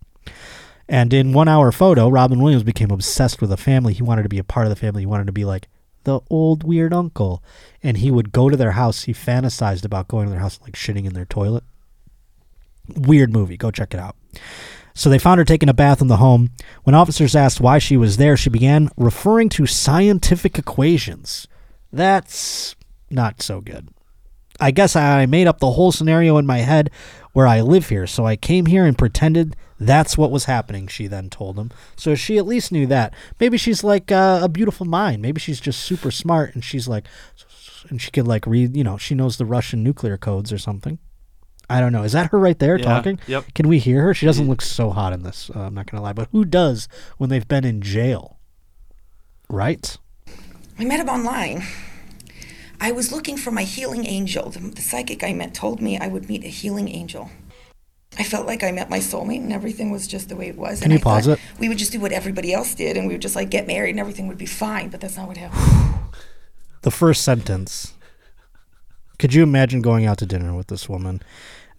And 0.88 1.14
in 1.14 1.34
one 1.34 1.48
hour 1.48 1.72
photo, 1.72 2.10
Robin 2.10 2.42
Williams 2.42 2.64
became 2.64 2.90
obsessed 2.90 3.42
with 3.42 3.52
a 3.52 3.58
family. 3.58 3.94
He 3.94 4.02
wanted 4.02 4.24
to 4.24 4.30
be 4.30 4.40
a 4.40 4.44
part 4.44 4.66
of 4.66 4.72
the 4.72 4.76
family. 4.76 5.04
He 5.04 5.06
wanted 5.06 5.28
to 5.28 5.32
be 5.32 5.46
like 5.46 5.70
the 6.04 6.20
old 6.32 6.64
weird 6.64 6.92
uncle. 6.92 7.44
And 7.84 7.98
he 7.98 8.10
would 8.10 8.32
go 8.32 8.50
to 8.50 8.58
their 8.58 8.72
house. 8.72 9.04
He 9.04 9.14
fantasized 9.14 9.86
about 9.86 10.08
going 10.08 10.26
to 10.26 10.32
their 10.32 10.40
house, 10.40 10.60
like 10.64 10.74
shitting 10.74 11.06
in 11.06 11.14
their 11.14 11.26
toilet. 11.26 11.64
Weird 12.96 13.32
movie. 13.32 13.56
Go 13.56 13.70
check 13.70 13.94
it 13.94 14.00
out. 14.00 14.16
So 14.96 15.12
they 15.12 15.20
found 15.20 15.38
her 15.38 15.46
taking 15.46 15.70
a 15.70 15.74
bath 15.74 16.02
in 16.02 16.08
the 16.08 16.18
home. 16.18 16.50
When 16.86 16.96
officers 16.96 17.36
asked 17.36 17.62
why 17.62 17.78
she 17.78 17.98
was 17.98 18.18
there, 18.18 18.36
she 18.36 18.50
began 18.50 18.90
referring 18.98 19.50
to 19.50 19.68
scientific 19.68 20.58
equations. 20.58 21.48
That's 21.94 22.76
not 23.12 23.44
so 23.44 23.62
good. 23.62 23.90
I 24.60 24.72
guess 24.72 24.96
I 24.96 25.26
made 25.26 25.48
up 25.48 25.60
the 25.60 25.72
whole 25.72 25.92
scenario 25.92 26.38
in 26.38 26.46
my 26.46 26.60
head 26.60 26.90
where 27.34 27.48
I 27.48 27.62
live 27.62 27.90
here, 27.90 28.08
so 28.08 28.26
I 28.26 28.36
came 28.36 28.66
here 28.66 28.86
and 28.86 28.98
pretended 28.98 29.56
that's 29.80 30.18
what 30.18 30.32
was 30.32 30.46
happening, 30.46 30.88
she 30.88 31.08
then 31.08 31.30
told 31.30 31.58
him. 31.58 31.72
So 31.96 32.14
she 32.16 32.38
at 32.38 32.46
least 32.46 32.72
knew 32.72 32.86
that. 32.88 33.14
Maybe 33.40 33.58
she's 33.58 33.84
like 33.84 34.12
uh, 34.12 34.42
a 34.44 34.50
beautiful 34.50 34.86
mind. 34.86 35.22
Maybe 35.22 35.40
she's 35.40 35.62
just 35.62 35.80
super 35.82 36.12
smart 36.12 36.54
and 36.54 36.64
she's 36.66 36.88
like, 36.88 37.06
and 37.90 38.02
she 38.02 38.12
could 38.12 38.28
like 38.28 38.46
read, 38.46 38.76
you 38.76 38.84
know, 38.84 38.98
she 38.98 39.16
knows 39.16 39.38
the 39.38 39.46
Russian 39.46 39.82
nuclear 39.84 40.18
codes 40.18 40.52
or 40.52 40.58
something. 40.58 41.00
I 41.70 41.80
don't 41.80 41.94
know. 41.94 42.04
Is 42.04 42.12
that 42.14 42.32
her 42.32 42.40
right 42.40 42.58
there 42.60 42.78
Yeah, 42.78 42.84
talking? 42.86 43.20
yep. 43.28 43.46
Can 43.54 43.70
we 43.70 43.80
hear 43.80 44.02
her? 44.02 44.14
She 44.14 44.26
doesn't 44.26 44.50
look 44.50 44.62
so 44.62 44.90
hot 44.90 45.14
in 45.14 45.22
this. 45.24 45.50
Uh, 45.56 45.60
I'm 45.62 45.76
not 45.76 45.90
going 45.90 46.00
to 46.00 46.04
lie. 46.04 46.14
But 46.14 46.28
who 46.32 46.44
does 46.44 46.90
when 47.18 47.30
they've 47.30 47.48
been 47.48 47.64
in 47.64 47.82
jail? 47.82 48.40
Right? 49.50 49.96
We 50.78 50.86
met 50.86 51.00
him 51.00 51.10
online. 51.10 51.64
I 52.82 52.92
was 52.92 53.12
looking 53.12 53.38
for 53.38 53.52
my 53.52 53.64
healing 53.64 54.06
angel. 54.06 54.50
The, 54.50 54.60
the 54.60 54.82
psychic 54.82 55.24
I 55.24 55.34
met 55.34 55.54
told 55.54 55.82
me 55.82 55.98
I 55.98 56.08
would 56.08 56.30
meet 56.30 56.44
a 56.44 56.48
healing 56.48 56.88
angel. 56.88 57.30
I 58.18 58.24
felt 58.24 58.48
like 58.48 58.64
I 58.64 58.72
met 58.72 58.90
my 58.90 59.00
soulmate 59.00 59.44
and 59.44 59.54
everything 59.54 59.92
was 59.92 60.08
just 60.08 60.30
the 60.30 60.36
way 60.36 60.48
it 60.48 60.58
was. 60.58 60.82
Can 60.82 60.92
and 60.92 61.00
you 61.00 61.02
I 61.02 61.04
pause 61.04 61.28
it? 61.28 61.40
We 61.60 61.70
would 61.70 61.78
just 61.78 61.92
do 61.92 62.00
what 62.00 62.12
everybody 62.12 62.54
else 62.54 62.74
did 62.74 62.98
and 62.98 63.08
we 63.08 63.14
would 63.14 63.22
just 63.22 63.36
like 63.36 63.50
get 63.50 63.68
married 63.68 63.92
and 63.92 64.00
everything 64.00 64.28
would 64.28 64.38
be 64.38 64.46
fine, 64.46 64.90
but 64.90 65.02
that's 65.02 65.18
not 65.18 65.28
what 65.28 65.38
happened. 65.38 66.00
the 66.82 66.92
first 66.92 67.24
sentence. 67.24 67.94
Could 69.20 69.34
you 69.34 69.44
imagine 69.44 69.82
going 69.82 70.06
out 70.06 70.18
to 70.20 70.26
dinner 70.26 70.56
with 70.56 70.68
this 70.68 70.88
woman? 70.88 71.22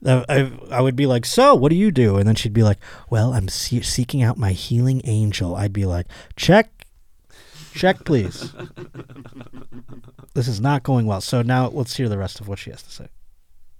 Uh, 0.05 0.25
I, 0.29 0.53
I 0.71 0.81
would 0.81 0.97
be 0.97 1.07
like, 1.07 1.27
so 1.27 1.55
what 1.55 1.71
do 1.71 1.77
you 1.77 1.91
do? 1.91 2.17
And 2.17 2.27
then 2.27 2.35
she'd 2.35 2.53
be 2.53 2.63
like, 2.63 2.79
well, 3.11 3.33
I'm 3.33 3.49
see- 3.49 3.83
seeking 3.83 4.23
out 4.23 4.39
my 4.39 4.53
healing 4.53 5.03
angel. 5.05 5.57
I'd 5.57 5.73
be 5.73 5.85
like, 5.85 6.07
check, 6.37 6.80
check, 7.75 8.05
please. 8.05 8.53
this 10.35 10.49
is 10.49 10.61
not 10.61 10.83
going 10.83 11.07
well. 11.07 11.21
So 11.21 11.43
now 11.43 11.69
let's 11.69 11.97
hear 11.97 12.09
the 12.09 12.19
rest 12.19 12.41
of 12.41 12.49
what 12.49 12.59
she 12.59 12.71
has 12.71 12.83
to 12.83 12.91
say. 12.91 13.09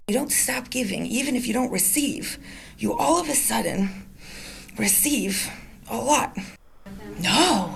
You 0.07 0.15
don't 0.15 0.31
stop 0.31 0.69
giving, 0.69 1.05
even 1.05 1.35
if 1.35 1.47
you 1.47 1.53
don't 1.53 1.71
receive. 1.71 2.37
You 2.77 2.93
all 2.93 3.19
of 3.19 3.29
a 3.29 3.35
sudden 3.35 4.07
receive 4.77 5.49
a 5.89 5.97
lot. 5.97 6.35
No. 7.19 7.75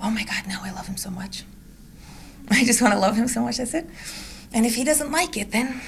Oh 0.00 0.10
my 0.10 0.24
God, 0.24 0.44
no, 0.48 0.58
I 0.62 0.72
love 0.72 0.86
him 0.86 0.96
so 0.96 1.10
much. 1.10 1.44
I 2.50 2.64
just 2.64 2.82
want 2.82 2.94
to 2.94 2.98
love 2.98 3.16
him 3.16 3.28
so 3.28 3.42
much, 3.42 3.58
that's 3.58 3.74
it. 3.74 3.86
And 4.52 4.66
if 4.66 4.74
he 4.74 4.84
doesn't 4.84 5.12
like 5.12 5.36
it, 5.36 5.52
then 5.52 5.80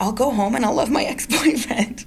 I'll 0.00 0.12
go 0.12 0.30
home 0.30 0.54
and 0.54 0.64
I'll 0.64 0.74
love 0.74 0.90
my 0.90 1.04
ex 1.12 1.26
boyfriend. 1.26 2.04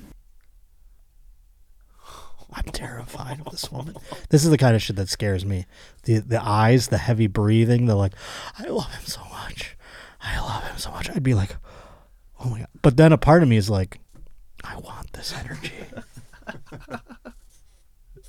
I'm 2.54 2.64
terrified 2.72 3.40
of 3.40 3.52
this 3.52 3.72
woman. 3.72 3.96
This 4.30 4.44
is 4.44 4.50
the 4.52 4.58
kind 4.58 4.76
of 4.76 4.82
shit 4.82 4.96
that 4.98 5.10
scares 5.10 5.46
me. 5.46 5.66
The 6.04 6.20
the 6.20 6.42
eyes, 6.42 6.88
the 6.88 6.98
heavy 6.98 7.28
breathing, 7.28 7.86
the 7.88 7.96
like, 7.96 8.14
I 8.60 8.68
love 8.68 8.94
him 8.94 9.06
so 9.06 9.22
much. 9.32 9.76
I 10.22 10.40
love 10.40 10.64
him 10.64 10.78
so 10.78 10.92
much. 10.92 11.10
I'd 11.10 11.24
be 11.24 11.34
like, 11.34 11.56
oh 12.40 12.50
my 12.50 12.60
god. 12.60 12.68
But 12.82 12.98
then 12.98 13.12
a 13.12 13.18
part 13.18 13.44
of 13.44 13.50
me 13.50 13.58
is 13.58 13.70
like, 13.70 14.00
I 14.64 14.78
want 14.78 15.14
this 15.14 15.34
energy. 15.34 15.74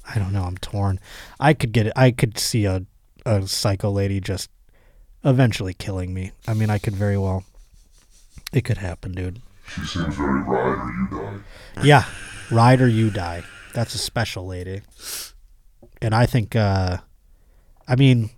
I 0.07 0.19
don't 0.19 0.33
know. 0.33 0.45
I'm 0.45 0.59
torn. 0.59 1.01
I 1.41 1.55
could 1.55 1.73
get 1.73 1.87
it. 1.87 1.93
I 1.97 2.11
could 2.11 2.39
see 2.39 2.65
a 2.65 2.85
a 3.27 3.47
psycho 3.47 3.91
lady 3.91 4.21
just 4.21 4.51
eventually 5.25 5.75
killing 5.75 6.13
me. 6.13 6.33
I 6.47 6.55
mean, 6.55 6.71
I 6.71 6.79
could 6.79 6.95
very 6.95 7.19
well. 7.19 7.45
It 8.53 8.63
could 8.65 8.79
happen, 8.79 9.13
dude. 9.13 9.41
She 9.75 9.81
seems 9.85 10.15
very 10.15 10.43
ride 10.43 10.79
or 10.79 10.93
you 10.93 11.09
die. 11.11 11.41
Yeah, 11.83 12.05
ride 12.51 12.81
or 12.81 12.89
you 12.89 13.11
die. 13.11 13.43
That's 13.75 13.95
a 13.95 13.99
special 13.99 14.47
lady, 14.47 14.83
and 16.01 16.15
I 16.15 16.27
think, 16.27 16.55
uh, 16.57 16.99
I 17.89 17.97
mean, 17.97 18.31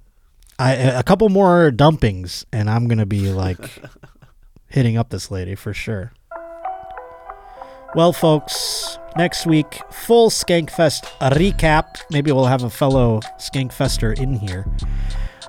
I 0.59 0.73
a 0.75 1.03
couple 1.03 1.29
more 1.29 1.71
dumpings, 1.71 2.45
and 2.53 2.69
I'm 2.71 2.89
gonna 2.89 3.07
be 3.07 3.31
like 3.31 3.83
hitting 4.69 4.97
up 4.97 5.11
this 5.11 5.31
lady 5.31 5.55
for 5.55 5.75
sure. 5.75 6.13
Well, 7.95 8.13
folks, 8.13 8.99
next 9.17 9.47
week 9.47 9.81
full 9.91 10.29
Skankfest 10.31 11.05
recap. 11.21 12.03
Maybe 12.11 12.33
we'll 12.33 12.47
have 12.47 12.63
a 12.63 12.71
fellow 12.71 13.21
Skankfester 13.39 14.19
in 14.19 14.35
here 14.35 14.67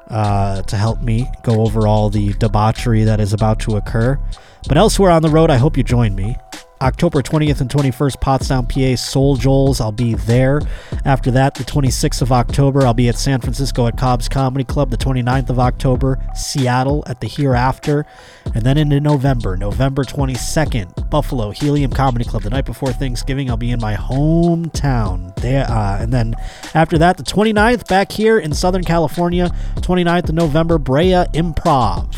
uh, 0.09 0.61
to 0.63 0.77
help 0.77 1.01
me 1.01 1.29
go 1.43 1.61
over 1.61 1.87
all 1.87 2.09
the 2.09 2.33
debauchery 2.33 3.03
that 3.03 3.19
is 3.19 3.33
about 3.33 3.59
to 3.61 3.75
occur. 3.75 4.19
But 4.67 4.77
elsewhere 4.77 5.11
on 5.11 5.21
the 5.21 5.29
road, 5.29 5.49
I 5.49 5.57
hope 5.57 5.77
you 5.77 5.83
join 5.83 6.15
me. 6.15 6.35
October 6.81 7.21
20th 7.21 7.61
and 7.61 7.69
21st, 7.69 8.17
Pottstown, 8.17 8.69
PA, 8.69 8.95
SoulJoel's. 8.95 9.81
I'll 9.81 9.91
be 9.91 10.13
there. 10.13 10.61
After 11.05 11.31
that, 11.31 11.55
the 11.55 11.63
26th 11.63 12.21
of 12.21 12.31
October, 12.31 12.85
I'll 12.85 12.93
be 12.93 13.09
at 13.09 13.17
San 13.17 13.41
Francisco 13.41 13.87
at 13.87 13.97
Cobb's 13.97 14.29
Comedy 14.29 14.63
Club. 14.63 14.89
The 14.89 14.97
29th 14.97 15.49
of 15.49 15.59
October, 15.59 16.19
Seattle 16.35 17.03
at 17.07 17.19
the 17.19 17.27
Hereafter. 17.27 18.05
And 18.53 18.63
then 18.63 18.77
into 18.77 18.99
November, 18.99 19.57
November 19.57 20.03
22nd, 20.03 21.09
Buffalo, 21.09 21.51
Helium 21.51 21.91
Comedy 21.91 22.25
Club. 22.25 22.43
The 22.43 22.49
night 22.49 22.65
before 22.65 22.91
Thanksgiving, 22.91 23.49
I'll 23.49 23.57
be 23.57 23.71
in 23.71 23.81
my 23.81 23.95
hometown. 23.95 25.35
There, 25.37 25.69
uh, 25.69 26.01
and 26.01 26.13
then 26.13 26.35
after 26.73 26.97
that, 26.97 27.17
the 27.17 27.23
29th, 27.23 27.87
back 27.87 28.11
here 28.11 28.37
in 28.37 28.53
Southern 28.53 28.83
California. 28.83 29.49
29th 29.77 30.29
of 30.29 30.35
November, 30.35 30.77
Brea 30.77 31.25
Improv. 31.33 32.13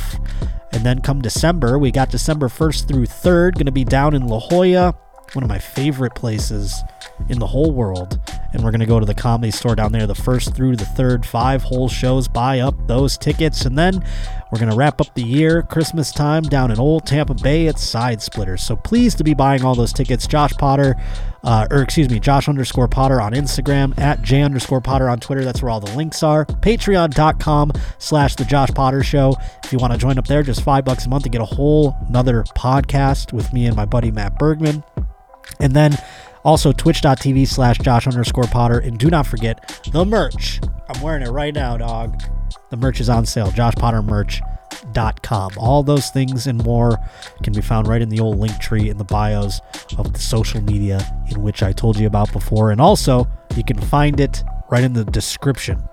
And 0.72 0.86
then 0.86 1.02
come 1.02 1.22
December, 1.22 1.80
we 1.80 1.92
got 1.92 2.10
December 2.10 2.48
1st 2.48 2.88
through 2.88 3.06
3rd, 3.06 3.56
going 3.56 3.66
to 3.66 3.72
be 3.72 3.84
down 3.84 4.14
in 4.14 4.28
La 4.28 4.40
Jolla, 4.40 4.96
one 5.34 5.44
of 5.44 5.50
my 5.50 5.60
favorite 5.60 6.16
places 6.16 6.84
in 7.28 7.40
the 7.40 7.48
whole 7.48 7.72
world. 7.72 8.20
And 8.54 8.64
we're 8.64 8.72
going 8.72 8.80
to 8.80 8.86
go 8.86 9.00
to 9.00 9.06
the 9.06 9.14
comedy 9.14 9.52
store 9.52 9.76
down 9.76 9.92
there 9.92 10.08
the 10.08 10.14
1st 10.14 10.56
through 10.56 10.76
the 10.76 10.86
3rd, 10.86 11.26
five 11.26 11.64
whole 11.64 11.90
shows, 11.90 12.28
buy 12.28 12.60
up 12.60 12.88
those 12.88 13.18
tickets. 13.18 13.66
And 13.66 13.78
then 13.78 14.04
we're 14.52 14.60
going 14.60 14.72
to 14.72 14.76
wrap 14.76 15.00
up 15.00 15.14
the 15.14 15.24
year, 15.24 15.62
Christmas 15.62 16.12
time, 16.12 16.44
down 16.44 16.72
in 16.72 16.80
Old 16.80 17.06
Tampa 17.06 17.36
Bay 17.36 17.68
at 17.68 17.78
Side 17.78 18.22
Splitters. 18.22 18.64
So 18.64 18.76
pleased 18.76 19.20
to 19.20 19.24
be 19.24 19.34
buying 19.34 19.64
all 19.64 19.76
those 19.76 19.94
tickets. 19.94 20.26
Josh 20.26 20.54
Potter, 20.54 20.96
uh, 21.44 21.68
or 21.70 21.82
excuse 21.82 22.10
me, 22.10 22.20
Josh 22.20 22.50
underscore 22.50 22.88
Potter 22.88 23.22
on 23.22 23.34
Instagram, 23.34 23.98
at 24.00 24.24
J 24.24 24.42
underscore 24.42 24.82
Potter 24.82 25.08
on 25.08 25.20
Twitter. 25.20 25.46
That's 25.46 25.62
where 25.62 25.70
all 25.70 25.80
the 25.80 25.96
links 25.96 26.24
are. 26.24 26.46
Patreon.com 26.46 27.74
slash 28.00 28.36
The 28.36 28.46
Josh 28.46 28.70
Potter 28.70 29.04
Show. 29.04 29.36
If 29.64 29.72
you 29.72 29.78
want 29.78 29.94
to 29.94 30.00
join 30.00 30.18
up 30.18 30.26
there, 30.26 30.42
just 30.42 30.64
five 30.64 30.84
bucks 30.84 31.06
a 31.06 31.10
month 31.10 31.24
to 31.24 31.30
get 31.30 31.42
a 31.42 31.46
whole 31.46 31.96
another 32.08 32.44
podcast 32.58 33.34
with 33.34 33.54
me 33.54 33.68
and 33.68 33.76
my 33.76 33.86
buddy 33.86 34.10
Matt 34.10 34.40
Bergman. 34.40 34.84
And 35.60 35.74
then 35.74 35.98
also 36.44 36.72
twitch.tv 36.72 37.48
slash 37.48 37.78
Josh 37.78 38.08
underscore 38.08 38.46
Potter. 38.46 38.80
And 38.80 38.98
do 38.98 39.10
not 39.10 39.28
forget 39.28 39.82
the 39.92 40.06
merch. 40.06 40.60
I'm 40.90 41.02
wearing 41.02 41.22
it 41.22 41.30
right 41.30 41.54
now, 41.54 41.78
dog. 41.78 42.20
The 42.70 42.78
merch 42.78 43.00
is 43.00 43.10
on 43.10 43.26
sale. 43.26 43.52
Josh 43.52 43.76
Potter 43.76 44.02
merch. 44.02 44.42
All 45.58 45.84
those 45.84 46.10
things 46.10 46.48
and 46.48 46.64
more 46.64 46.98
can 47.44 47.54
be 47.54 47.62
found 47.62 47.88
right 47.88 48.02
in 48.02 48.10
the 48.10 48.20
old 48.20 48.40
link 48.40 48.58
tree 48.60 48.90
in 48.90 48.98
the 48.98 49.04
bios 49.04 49.62
of 49.98 50.14
the 50.14 50.20
social 50.20 50.62
media 50.62 51.00
in 51.30 51.42
which 51.42 51.62
I 51.62 51.72
told 51.74 51.98
you 51.98 52.08
about 52.08 52.32
before. 52.32 52.72
And 52.72 52.82
also, 52.82 53.28
you 53.56 53.64
can 53.64 53.80
find 53.80 54.20
it 54.20 54.44
right 54.70 54.84
in 54.84 54.94
the 54.94 55.06
description. 55.06 55.88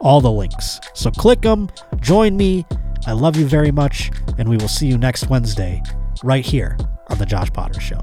All 0.00 0.20
the 0.20 0.30
links. 0.30 0.80
So 0.94 1.10
click 1.10 1.40
them, 1.42 1.70
join 2.00 2.36
me. 2.36 2.66
I 3.06 3.12
love 3.12 3.36
you 3.36 3.46
very 3.46 3.70
much, 3.70 4.10
and 4.38 4.48
we 4.48 4.56
will 4.56 4.68
see 4.68 4.86
you 4.86 4.98
next 4.98 5.28
Wednesday 5.28 5.82
right 6.22 6.44
here 6.44 6.76
on 7.08 7.18
The 7.18 7.26
Josh 7.26 7.50
Potter 7.52 7.80
Show. 7.80 8.02